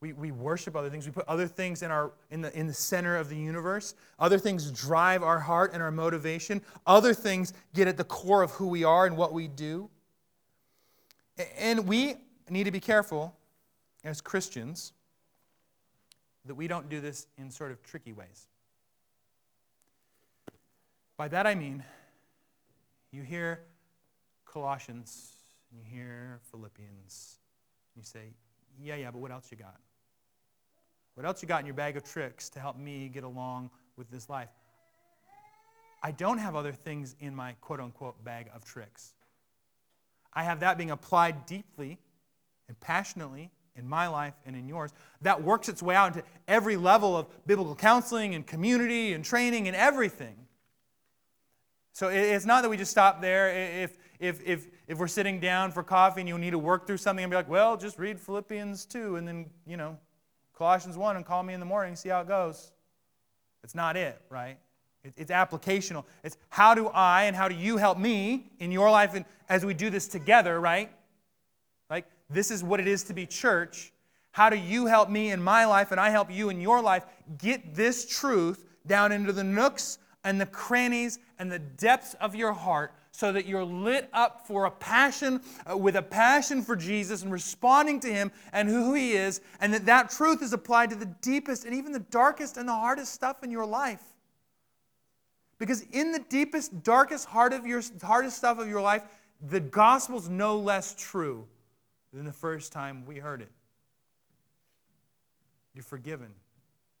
We, 0.00 0.12
we 0.12 0.30
worship 0.30 0.76
other 0.76 0.90
things. 0.90 1.06
We 1.06 1.12
put 1.12 1.26
other 1.26 1.48
things 1.48 1.82
in, 1.82 1.90
our, 1.90 2.12
in, 2.30 2.40
the, 2.40 2.56
in 2.56 2.68
the 2.68 2.74
center 2.74 3.16
of 3.16 3.28
the 3.28 3.36
universe. 3.36 3.94
Other 4.18 4.38
things 4.38 4.70
drive 4.70 5.24
our 5.24 5.40
heart 5.40 5.72
and 5.72 5.82
our 5.82 5.90
motivation. 5.90 6.62
Other 6.86 7.14
things 7.14 7.52
get 7.74 7.88
at 7.88 7.96
the 7.96 8.04
core 8.04 8.42
of 8.42 8.52
who 8.52 8.68
we 8.68 8.84
are 8.84 9.06
and 9.06 9.16
what 9.16 9.32
we 9.32 9.48
do. 9.48 9.90
And 11.58 11.88
we 11.88 12.14
need 12.48 12.64
to 12.64 12.70
be 12.70 12.80
careful 12.80 13.34
as 14.04 14.20
Christians 14.20 14.92
that 16.44 16.54
we 16.54 16.68
don't 16.68 16.88
do 16.88 17.00
this 17.00 17.26
in 17.36 17.50
sort 17.50 17.72
of 17.72 17.82
tricky 17.82 18.12
ways. 18.12 18.46
By 21.16 21.26
that 21.28 21.46
I 21.46 21.56
mean, 21.56 21.82
you 23.10 23.22
hear 23.22 23.60
Colossians, 24.52 25.32
and 25.70 25.78
you 25.78 25.84
hear 25.84 26.40
Philippians, 26.50 27.38
And 27.94 28.02
you 28.02 28.06
say, 28.06 28.32
yeah, 28.80 28.96
yeah, 28.96 29.10
but 29.10 29.18
what 29.18 29.30
else 29.30 29.48
you 29.50 29.56
got? 29.56 29.76
What 31.14 31.26
else 31.26 31.42
you 31.42 31.48
got 31.48 31.60
in 31.60 31.66
your 31.66 31.74
bag 31.74 31.96
of 31.96 32.04
tricks 32.04 32.48
to 32.50 32.60
help 32.60 32.76
me 32.76 33.08
get 33.08 33.24
along 33.24 33.70
with 33.96 34.10
this 34.10 34.28
life? 34.28 34.50
I 36.02 36.12
don't 36.12 36.38
have 36.38 36.54
other 36.54 36.72
things 36.72 37.16
in 37.20 37.34
my 37.34 37.52
quote 37.60 37.80
unquote 37.80 38.22
bag 38.24 38.48
of 38.54 38.64
tricks. 38.64 39.14
I 40.32 40.44
have 40.44 40.60
that 40.60 40.78
being 40.78 40.92
applied 40.92 41.46
deeply 41.46 41.98
and 42.68 42.78
passionately 42.78 43.50
in 43.74 43.88
my 43.88 44.06
life 44.06 44.34
and 44.46 44.54
in 44.54 44.68
yours. 44.68 44.92
That 45.22 45.42
works 45.42 45.68
its 45.68 45.82
way 45.82 45.94
out 45.94 46.14
into 46.14 46.26
every 46.46 46.76
level 46.76 47.16
of 47.16 47.26
biblical 47.46 47.74
counseling 47.74 48.34
and 48.34 48.46
community 48.46 49.12
and 49.12 49.24
training 49.24 49.66
and 49.66 49.76
everything. 49.76 50.36
So 51.92 52.08
it's 52.10 52.46
not 52.46 52.62
that 52.62 52.68
we 52.68 52.76
just 52.76 52.92
stop 52.92 53.20
there. 53.20 53.82
If, 53.82 53.98
if, 54.20 54.44
if, 54.44 54.68
if 54.86 54.98
we're 54.98 55.06
sitting 55.06 55.40
down 55.40 55.70
for 55.70 55.82
coffee 55.82 56.20
and 56.20 56.28
you 56.28 56.38
need 56.38 56.50
to 56.50 56.58
work 56.58 56.86
through 56.86 56.96
something 56.96 57.22
and 57.22 57.30
be 57.30 57.36
like, 57.36 57.48
well, 57.48 57.76
just 57.76 57.98
read 57.98 58.18
Philippians 58.18 58.84
2 58.86 59.16
and 59.16 59.28
then, 59.28 59.46
you 59.66 59.76
know, 59.76 59.96
Colossians 60.56 60.96
1 60.96 61.16
and 61.16 61.24
call 61.24 61.42
me 61.42 61.54
in 61.54 61.60
the 61.60 61.66
morning 61.66 61.94
see 61.94 62.08
how 62.08 62.20
it 62.20 62.28
goes. 62.28 62.72
It's 63.62 63.74
not 63.74 63.96
it, 63.96 64.20
right? 64.28 64.58
It's 65.04 65.30
applicational. 65.30 66.04
It's 66.24 66.36
how 66.48 66.74
do 66.74 66.88
I 66.88 67.24
and 67.24 67.36
how 67.36 67.48
do 67.48 67.54
you 67.54 67.76
help 67.76 67.98
me 67.98 68.50
in 68.58 68.72
your 68.72 68.90
life 68.90 69.14
and 69.14 69.24
as 69.48 69.64
we 69.64 69.72
do 69.72 69.88
this 69.90 70.08
together, 70.08 70.60
right? 70.60 70.90
Like 71.88 72.06
this 72.28 72.50
is 72.50 72.64
what 72.64 72.80
it 72.80 72.88
is 72.88 73.04
to 73.04 73.14
be 73.14 73.24
church. 73.24 73.92
How 74.32 74.50
do 74.50 74.56
you 74.56 74.86
help 74.86 75.08
me 75.08 75.30
in 75.30 75.40
my 75.40 75.64
life 75.64 75.92
and 75.92 76.00
I 76.00 76.10
help 76.10 76.30
you 76.30 76.50
in 76.50 76.60
your 76.60 76.82
life 76.82 77.04
get 77.38 77.74
this 77.74 78.04
truth 78.04 78.64
down 78.86 79.12
into 79.12 79.32
the 79.32 79.44
nooks 79.44 79.98
and 80.24 80.40
the 80.40 80.46
crannies 80.46 81.18
and 81.38 81.50
the 81.50 81.58
depths 81.58 82.14
of 82.14 82.34
your 82.34 82.52
heart 82.52 82.92
so 83.18 83.32
that 83.32 83.46
you're 83.46 83.64
lit 83.64 84.08
up 84.12 84.46
for 84.46 84.66
a 84.66 84.70
passion, 84.70 85.40
uh, 85.68 85.76
with 85.76 85.96
a 85.96 86.02
passion 86.02 86.62
for 86.62 86.76
Jesus 86.76 87.24
and 87.24 87.32
responding 87.32 87.98
to 87.98 88.06
Him 88.06 88.30
and 88.52 88.68
who 88.68 88.94
He 88.94 89.14
is, 89.14 89.40
and 89.60 89.74
that 89.74 89.86
that 89.86 90.08
truth 90.08 90.40
is 90.40 90.52
applied 90.52 90.90
to 90.90 90.96
the 90.96 91.12
deepest 91.20 91.64
and 91.64 91.74
even 91.74 91.90
the 91.90 91.98
darkest 91.98 92.56
and 92.56 92.68
the 92.68 92.72
hardest 92.72 93.12
stuff 93.12 93.42
in 93.42 93.50
your 93.50 93.66
life. 93.66 94.02
Because 95.58 95.82
in 95.90 96.12
the 96.12 96.20
deepest, 96.28 96.84
darkest 96.84 97.26
heart 97.26 97.52
of 97.52 97.66
your 97.66 97.82
hardest 98.00 98.36
stuff 98.36 98.60
of 98.60 98.68
your 98.68 98.80
life, 98.80 99.02
the 99.48 99.58
gospel's 99.58 100.28
no 100.28 100.56
less 100.56 100.94
true 100.96 101.44
than 102.14 102.24
the 102.24 102.32
first 102.32 102.72
time 102.72 103.04
we 103.04 103.18
heard 103.18 103.42
it. 103.42 103.50
You're 105.74 105.82
forgiven. 105.82 106.30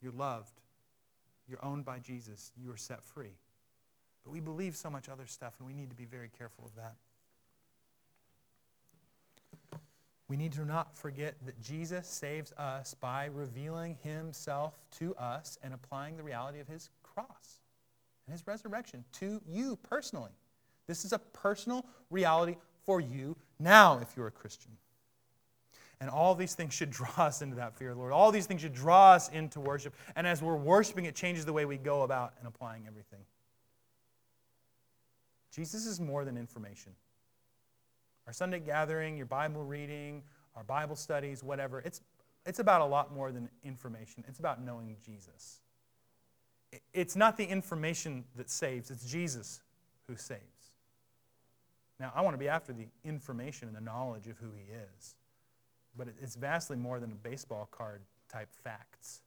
You're 0.02 0.10
loved. 0.10 0.60
You're 1.48 1.64
owned 1.64 1.84
by 1.84 2.00
Jesus. 2.00 2.50
You 2.60 2.72
are 2.72 2.76
set 2.76 3.04
free. 3.04 3.36
But 4.28 4.34
we 4.34 4.40
believe 4.40 4.76
so 4.76 4.90
much 4.90 5.08
other 5.08 5.24
stuff, 5.24 5.54
and 5.58 5.66
we 5.66 5.72
need 5.72 5.88
to 5.88 5.96
be 5.96 6.04
very 6.04 6.28
careful 6.36 6.66
of 6.66 6.74
that. 6.76 6.96
We 10.28 10.36
need 10.36 10.52
to 10.52 10.66
not 10.66 10.94
forget 10.94 11.34
that 11.46 11.58
Jesus 11.62 12.06
saves 12.06 12.52
us 12.58 12.92
by 12.92 13.30
revealing 13.32 13.96
himself 14.02 14.74
to 14.98 15.14
us 15.14 15.58
and 15.62 15.72
applying 15.72 16.18
the 16.18 16.22
reality 16.22 16.60
of 16.60 16.68
his 16.68 16.90
cross 17.02 17.62
and 18.26 18.32
his 18.32 18.46
resurrection 18.46 19.02
to 19.12 19.40
you 19.48 19.78
personally. 19.88 20.32
This 20.86 21.06
is 21.06 21.14
a 21.14 21.18
personal 21.18 21.86
reality 22.10 22.56
for 22.84 23.00
you 23.00 23.34
now 23.58 23.98
if 24.02 24.14
you're 24.14 24.26
a 24.26 24.30
Christian. 24.30 24.72
And 26.02 26.10
all 26.10 26.34
these 26.34 26.54
things 26.54 26.74
should 26.74 26.90
draw 27.00 27.14
us 27.16 27.40
into 27.40 27.56
that 27.56 27.78
fear 27.78 27.94
Lord. 27.94 28.12
All 28.12 28.30
these 28.30 28.44
things 28.44 28.60
should 28.60 28.74
draw 28.74 29.12
us 29.12 29.30
into 29.30 29.58
worship. 29.58 29.94
And 30.16 30.26
as 30.26 30.42
we're 30.42 30.54
worshiping, 30.54 31.06
it 31.06 31.14
changes 31.14 31.46
the 31.46 31.54
way 31.54 31.64
we 31.64 31.78
go 31.78 32.02
about 32.02 32.34
and 32.38 32.46
applying 32.46 32.86
everything. 32.86 33.20
Jesus 35.50 35.86
is 35.86 36.00
more 36.00 36.24
than 36.24 36.36
information. 36.36 36.92
Our 38.26 38.32
Sunday 38.32 38.60
gathering, 38.60 39.16
your 39.16 39.26
Bible 39.26 39.64
reading, 39.64 40.22
our 40.54 40.64
Bible 40.64 40.96
studies, 40.96 41.42
whatever, 41.42 41.80
it's, 41.80 42.02
it's 42.44 42.58
about 42.58 42.80
a 42.80 42.84
lot 42.84 43.14
more 43.14 43.32
than 43.32 43.48
information. 43.64 44.24
It's 44.28 44.38
about 44.38 44.62
knowing 44.62 44.96
Jesus. 45.04 45.60
It's 46.92 47.16
not 47.16 47.36
the 47.36 47.44
information 47.44 48.24
that 48.36 48.50
saves, 48.50 48.90
it's 48.90 49.10
Jesus 49.10 49.62
who 50.06 50.16
saves. 50.16 50.42
Now, 51.98 52.12
I 52.14 52.20
want 52.20 52.34
to 52.34 52.38
be 52.38 52.48
after 52.48 52.72
the 52.72 52.86
information 53.04 53.68
and 53.68 53.76
the 53.76 53.80
knowledge 53.80 54.28
of 54.28 54.38
who 54.38 54.48
he 54.54 54.72
is, 54.72 55.14
but 55.96 56.08
it's 56.20 56.36
vastly 56.36 56.76
more 56.76 57.00
than 57.00 57.10
a 57.12 57.14
baseball 57.14 57.68
card 57.72 58.02
type 58.28 58.48
facts. 58.52 59.22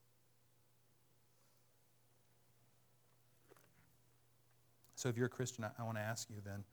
So, 5.01 5.09
if 5.09 5.17
you're 5.17 5.25
a 5.25 5.29
Christian, 5.29 5.63
I, 5.63 5.69
I 5.79 5.83
want 5.83 5.97
to 5.97 6.01
ask 6.03 6.29
you 6.29 6.35
then 6.45 6.63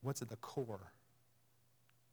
what's 0.00 0.22
at 0.22 0.28
the 0.28 0.34
core 0.38 0.90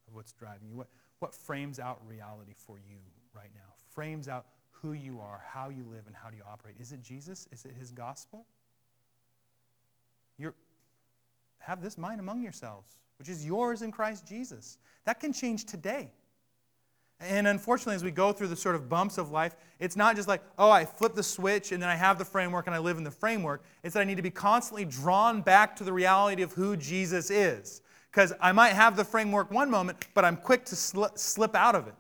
of 0.08 0.14
what's 0.14 0.34
driving 0.34 0.70
you? 0.70 0.78
What, 0.78 0.88
what 1.18 1.34
frames 1.34 1.80
out 1.80 2.00
reality 2.08 2.54
for 2.56 2.78
you 2.78 2.98
right 3.36 3.50
now? 3.56 3.74
Frames 3.90 4.28
out 4.28 4.46
who 4.70 4.94
you 4.94 5.20
are, 5.20 5.44
how 5.52 5.70
you 5.70 5.84
live, 5.90 6.04
and 6.06 6.16
how 6.16 6.30
do 6.30 6.38
you 6.38 6.44
operate. 6.48 6.76
Is 6.80 6.92
it 6.92 7.02
Jesus? 7.02 7.48
Is 7.52 7.66
it 7.66 7.72
his 7.80 7.92
gospel? 7.92 8.46
You're, 10.38 10.54
have 11.58 11.82
this 11.82 11.98
mind 11.98 12.20
among 12.20 12.44
yourselves, 12.44 13.00
which 13.18 13.30
is 13.30 13.44
yours 13.44 13.82
in 13.82 13.92
Christ 13.92 14.28
Jesus. 14.28 14.78
That 15.06 15.20
can 15.20 15.34
change 15.34 15.66
today. 15.66 16.12
And 17.20 17.48
unfortunately, 17.48 17.96
as 17.96 18.04
we 18.04 18.12
go 18.12 18.32
through 18.32 18.48
the 18.48 18.56
sort 18.56 18.76
of 18.76 18.88
bumps 18.90 19.18
of 19.18 19.32
life, 19.32 19.56
it's 19.80 19.96
not 19.96 20.16
just 20.16 20.28
like, 20.28 20.42
oh, 20.60 20.70
I 20.70 20.86
flip 20.86 21.16
the 21.16 21.24
switch 21.24 21.72
and 21.72 21.82
then 21.82 21.90
I 21.90 21.96
have 21.96 22.20
the 22.20 22.26
framework 22.26 22.68
and 22.68 22.76
I 22.76 22.80
live 22.80 22.98
in 22.98 23.04
the 23.04 23.12
framework. 23.12 23.64
It's 23.84 23.96
that 23.96 24.02
I 24.02 24.04
need 24.04 24.18
to 24.18 24.24
be 24.24 24.30
constantly 24.30 24.86
drawn 24.86 25.42
back 25.42 25.76
to 25.78 25.84
the 25.84 25.92
reality 25.92 26.44
of 26.44 26.54
who 26.54 26.78
Jesus 26.78 27.32
is. 27.32 27.82
Because 28.12 28.34
I 28.40 28.52
might 28.52 28.74
have 28.74 28.96
the 28.96 29.04
framework 29.04 29.52
one 29.52 29.70
moment, 29.70 30.08
but 30.14 30.26
I'm 30.26 30.38
quick 30.38 30.64
to 30.66 30.76
slip 30.76 31.56
out 31.56 31.76
of 31.76 31.88
it. 31.88 31.96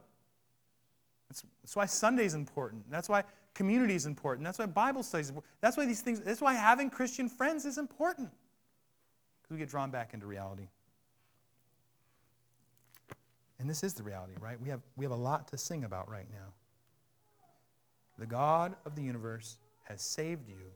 That's, 1.30 1.44
that's 1.64 1.76
why 1.76 1.86
Sunday 1.86 2.26
is 2.26 2.36
important. 2.36 2.84
That's 2.90 3.10
why 3.10 3.24
community 3.56 3.96
is 3.96 4.06
important. 4.06 4.46
That's 4.46 4.60
why 4.60 4.68
Bible 4.68 5.02
studies. 5.02 5.34
That's 5.62 5.78
why 5.78 5.86
these 5.88 6.02
things, 6.02 6.20
that's 6.20 6.42
why 6.42 6.54
having 6.54 6.92
Christian 6.92 7.28
friends 7.28 7.66
is 7.66 7.80
important. 7.80 8.30
Because 9.42 9.52
we 9.52 9.58
get 9.58 9.70
drawn 9.70 9.90
back 9.90 10.14
into 10.14 10.28
reality. 10.28 10.68
And 13.60 13.70
this 13.70 13.84
is 13.84 13.94
the 13.94 14.04
reality, 14.04 14.34
right? 14.40 14.60
We 14.62 14.70
have, 14.70 14.82
we 14.96 15.06
have 15.06 15.12
a 15.12 15.16
lot 15.16 15.48
to 15.50 15.58
sing 15.58 15.84
about 15.84 16.10
right 16.10 16.28
now. 16.32 16.54
The 18.20 18.26
God 18.26 18.76
of 18.86 18.96
the 18.96 19.02
universe 19.02 19.58
has 19.84 20.02
saved 20.02 20.48
you, 20.48 20.72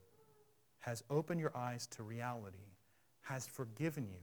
has 0.80 1.04
opened 1.10 1.40
your 1.40 1.56
eyes 1.56 1.88
to 1.88 2.04
reality, 2.04 2.58
has 3.22 3.46
forgiven 3.46 4.08
you, 4.08 4.20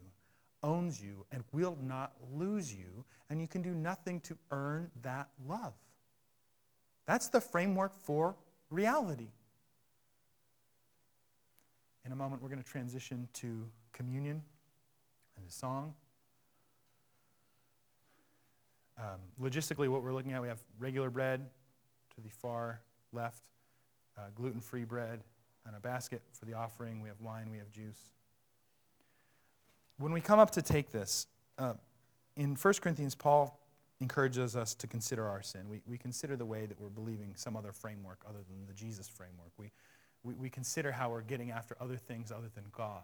owns 0.62 1.00
you, 1.00 1.24
and 1.30 1.44
will 1.52 1.76
not 1.82 2.12
lose 2.32 2.74
you, 2.74 3.04
and 3.30 3.40
you 3.40 3.46
can 3.46 3.62
do 3.62 3.74
nothing 3.74 4.20
to 4.20 4.36
earn 4.50 4.90
that 5.02 5.28
love. 5.46 5.74
That's 7.06 7.28
the 7.28 7.40
framework 7.40 7.94
for 8.02 8.36
reality. 8.70 9.28
In 12.04 12.12
a 12.12 12.16
moment, 12.16 12.42
we're 12.42 12.48
going 12.48 12.62
to 12.62 12.68
transition 12.68 13.28
to 13.34 13.66
communion 13.92 14.42
and 15.36 15.46
a 15.46 15.50
song. 15.50 15.94
Um, 18.98 19.20
logistically, 19.40 19.88
what 19.88 20.02
we're 20.02 20.12
looking 20.12 20.32
at, 20.32 20.42
we 20.42 20.48
have 20.48 20.62
regular 20.78 21.08
bread 21.10 21.48
to 22.14 22.20
the 22.20 22.30
far 22.30 22.80
left, 23.12 23.42
uh, 24.16 24.22
gluten 24.34 24.60
free 24.60 24.84
bread, 24.84 25.22
and 25.66 25.76
a 25.76 25.80
basket 25.80 26.20
for 26.32 26.46
the 26.46 26.54
offering. 26.54 27.00
We 27.00 27.08
have 27.08 27.20
wine, 27.20 27.50
we 27.50 27.58
have 27.58 27.70
juice. 27.70 28.12
When 29.98 30.12
we 30.12 30.20
come 30.20 30.38
up 30.38 30.50
to 30.52 30.62
take 30.62 30.90
this, 30.90 31.26
uh, 31.58 31.74
in 32.36 32.56
1 32.56 32.74
Corinthians, 32.80 33.14
Paul 33.14 33.58
encourages 34.00 34.56
us 34.56 34.74
to 34.76 34.86
consider 34.86 35.26
our 35.26 35.42
sin. 35.42 35.68
We, 35.68 35.80
we 35.86 35.98
consider 35.98 36.36
the 36.36 36.46
way 36.46 36.66
that 36.66 36.80
we're 36.80 36.88
believing 36.88 37.32
some 37.34 37.56
other 37.56 37.72
framework 37.72 38.20
other 38.28 38.38
than 38.48 38.66
the 38.66 38.74
Jesus 38.74 39.08
framework. 39.08 39.50
We, 39.58 39.70
we, 40.22 40.34
we 40.34 40.50
consider 40.50 40.92
how 40.92 41.10
we're 41.10 41.22
getting 41.22 41.50
after 41.50 41.76
other 41.80 41.96
things 41.96 42.30
other 42.30 42.48
than 42.54 42.64
God. 42.72 43.02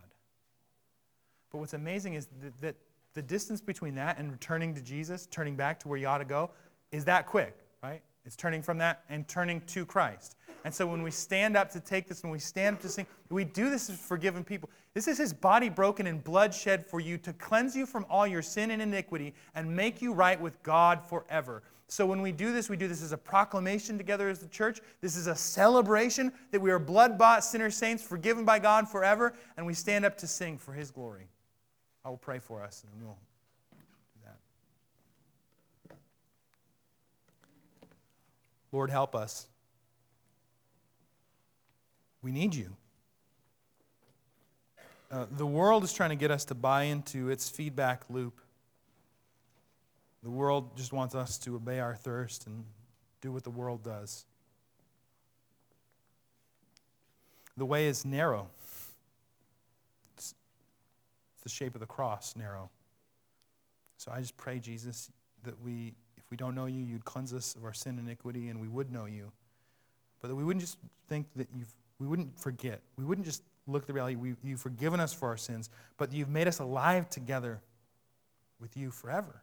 But 1.51 1.59
what's 1.59 1.75
amazing 1.75 2.15
is 2.15 2.29
that, 2.43 2.61
that 2.61 2.77
the 3.15 3.23
distance 3.23 3.61
between 3.61 3.95
that 3.95 4.19
and 4.19 4.31
returning 4.31 4.75
to 4.75 4.83
Jesus, 4.83 5.27
turning 5.31 5.57
back 5.57 5.79
to 5.81 5.89
where 5.89 5.99
you 5.99 6.07
ought 6.07 6.19
to 6.19 6.25
go, 6.25 6.51
is 6.93 7.05
that 7.07 7.27
quick, 7.27 7.57
right? 7.83 8.03
It's 8.25 8.37
turning 8.37 8.63
from 8.63 8.79
that 8.79 9.03
and 9.09 9.27
turning 9.29 9.61
to 9.63 9.85
Christ. 9.85 10.37
And 10.65 10.75
so 10.75 10.87
when 10.87 11.03
we 11.03 11.11
stand 11.11 11.57
up 11.57 11.71
to 11.73 11.81
take 11.81 12.09
this, 12.09 12.23
when 12.23 12.33
we 12.33 12.39
stand 12.39 12.77
up 12.77 12.83
to 12.83 12.89
sing, 12.89 13.07
we 13.29 13.45
do 13.45 13.69
this 13.69 13.91
as 13.91 13.99
forgiven 13.99 14.43
people. 14.43 14.71
This 14.95 15.09
is 15.09 15.19
his 15.19 15.33
body 15.33 15.69
broken 15.69 16.07
and 16.07 16.25
blood 16.25 16.55
shed 16.55 16.87
for 16.87 17.01
you 17.01 17.19
to 17.19 17.35
cleanse 17.35 17.77
you 17.77 17.85
from 17.85 18.07
all 18.09 18.27
your 18.27 18.41
sin 18.41 18.71
and 18.71 18.81
iniquity 18.81 19.35
and 19.55 19.75
make 19.75 20.01
you 20.01 20.13
right 20.15 20.41
with 20.41 20.63
God 20.63 21.03
forever. 21.07 21.63
So 21.87 22.07
when 22.07 22.23
we 22.23 22.33
do 22.33 22.51
this, 22.51 22.71
we 22.71 22.79
do 22.79 22.89
this 22.89 23.03
as 23.03 23.13
a 23.13 23.19
proclamation 23.19 23.99
together 23.99 24.31
as 24.31 24.39
the 24.39 24.49
church. 24.49 24.81
This 25.03 25.17
is 25.17 25.27
a 25.27 25.37
celebration 25.37 26.33
that 26.51 26.61
we 26.61 26.71
are 26.71 26.79
blood 26.79 27.19
bought 27.19 27.45
sinner 27.45 27.71
saints, 27.71 28.03
forgiven 28.03 28.47
by 28.47 28.59
God 28.59 28.89
forever, 28.89 29.35
and 29.59 29.67
we 29.67 29.75
stand 29.75 30.07
up 30.07 30.17
to 30.19 30.27
sing 30.27 30.57
for 30.57 30.73
his 30.73 30.91
glory. 30.91 31.29
I 32.05 32.11
will 32.11 32.19
pray 32.19 32.39
for 32.39 32.63
us 32.63 32.85
and 32.85 33.03
we'll 33.03 33.17
do 33.73 34.21
that. 34.25 35.97
Lord, 38.73 38.91
help 38.91 39.15
us. 39.15 39.47
We 42.23 42.31
need 42.31 42.55
you. 42.55 42.77
Uh, 45.11 45.27
the 45.31 45.47
world 45.47 45.85
is 45.85 45.93
trying 45.93 46.11
to 46.11 46.17
get 46.17 46.31
us 46.31 46.45
to 46.47 46.55
buy 46.55 46.85
into 46.85 47.31
its 47.31 47.49
feedback 47.49 48.03
loop. 48.11 48.41
The 50.23 50.31
world 50.31 50.77
just 50.77 50.93
wants 50.93 51.15
us 51.15 51.39
to 51.39 51.55
obey 51.55 51.81
our 51.81 51.95
thirst 51.95 52.47
and 52.47 52.65
do 53.21 53.31
what 53.31 53.45
the 53.45 53.51
world 53.51 53.83
does. 53.85 54.25
The 57.57 57.67
way 57.67 57.87
is 57.87 58.05
narrow 58.05 58.49
the 61.45 61.51
shape 61.51 61.75
of 61.75 61.81
the 61.81 61.87
cross 61.87 62.35
narrow. 62.37 62.71
So 63.97 64.11
I 64.13 64.21
just 64.21 64.37
pray, 64.37 64.59
Jesus, 64.59 65.11
that 65.45 65.61
we, 65.63 65.95
if 66.17 66.25
we 66.31 66.37
don't 66.37 66.55
know 66.55 66.67
you, 66.67 66.83
you'd 66.83 67.05
cleanse 67.05 67.33
us 67.33 67.55
of 67.55 67.65
our 67.65 67.73
sin 67.73 67.99
and 67.99 68.09
iniquity, 68.09 68.49
and 68.49 68.61
we 68.61 68.69
would 68.69 68.91
know 68.91 69.05
you. 69.05 69.31
But 70.21 70.29
that 70.29 70.35
we 70.35 70.43
wouldn't 70.43 70.63
just 70.63 70.79
think 71.09 71.27
that 71.37 71.49
you've, 71.55 71.73
we 71.99 72.07
wouldn't 72.07 72.39
forget. 72.39 72.81
We 72.97 73.05
wouldn't 73.05 73.27
just 73.27 73.43
look 73.67 73.83
at 73.83 73.87
the 73.87 73.93
reality. 73.93 74.17
We, 74.17 74.35
you've 74.43 74.61
forgiven 74.61 75.01
us 75.01 75.13
for 75.13 75.29
our 75.29 75.37
sins, 75.37 75.71
but 75.97 76.13
you've 76.13 76.29
made 76.29 76.49
us 76.49 76.59
alive 76.59 77.09
together 77.09 77.61
with 78.59 78.77
you 78.77 78.91
forever. 78.91 79.43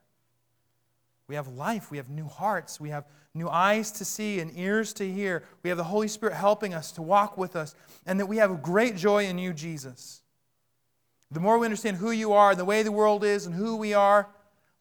We 1.27 1.35
have 1.35 1.47
life. 1.47 1.91
We 1.91 1.97
have 1.97 2.09
new 2.09 2.27
hearts. 2.27 2.79
We 2.79 2.89
have 2.89 3.05
new 3.33 3.47
eyes 3.47 3.91
to 3.93 4.05
see 4.05 4.39
and 4.39 4.51
ears 4.57 4.91
to 4.93 5.09
hear. 5.09 5.43
We 5.63 5.69
have 5.69 5.77
the 5.77 5.85
Holy 5.85 6.07
Spirit 6.07 6.35
helping 6.35 6.73
us 6.73 6.91
to 6.93 7.01
walk 7.01 7.37
with 7.37 7.55
us, 7.55 7.73
and 8.05 8.19
that 8.19 8.25
we 8.25 8.37
have 8.37 8.61
great 8.61 8.97
joy 8.97 9.25
in 9.25 9.37
you, 9.37 9.53
Jesus. 9.53 10.21
The 11.31 11.39
more 11.39 11.57
we 11.57 11.65
understand 11.65 11.97
who 11.97 12.11
you 12.11 12.33
are, 12.33 12.51
and 12.51 12.59
the 12.59 12.65
way 12.65 12.83
the 12.83 12.91
world 12.91 13.23
is, 13.23 13.45
and 13.45 13.55
who 13.55 13.77
we 13.77 13.93
are, 13.93 14.27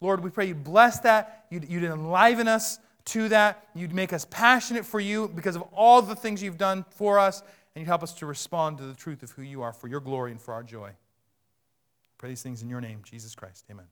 Lord, 0.01 0.22
we 0.24 0.30
pray 0.30 0.46
you 0.46 0.55
bless 0.55 1.01
that. 1.01 1.44
You'd, 1.51 1.68
you'd 1.68 1.84
enliven 1.84 2.48
us 2.48 2.78
to 3.07 3.28
that. 3.28 3.68
You'd 3.74 3.92
make 3.92 4.12
us 4.12 4.26
passionate 4.30 4.84
for 4.84 4.98
you 4.98 5.28
because 5.28 5.57
of 5.57 5.62
all 5.72 6.03
the 6.03 6.16
things 6.16 6.42
you've 6.42 6.59
done 6.59 6.84
for 6.90 7.18
us, 7.18 7.40
and 7.40 7.82
you'd 7.82 7.88
help 7.88 8.03
us 8.03 8.14
to 8.14 8.26
respond 8.26 8.78
to 8.78 8.84
the 8.84 8.94
truth 8.94 9.22
of 9.22 9.30
who 9.32 9.42
you 9.42 9.62
are 9.62 9.72
for 9.72 9.88
your 9.88 10.01
glory 10.01 10.32
and 10.32 10.40
for 10.40 10.55
our 10.55 10.62
joy. 10.62 10.88
I 10.88 12.16
pray 12.18 12.30
these 12.30 12.42
things 12.42 12.62
in 12.62 12.68
your 12.68 12.80
name, 12.80 13.01
Jesus 13.05 13.34
Christ. 13.34 13.64
Amen. 13.70 13.86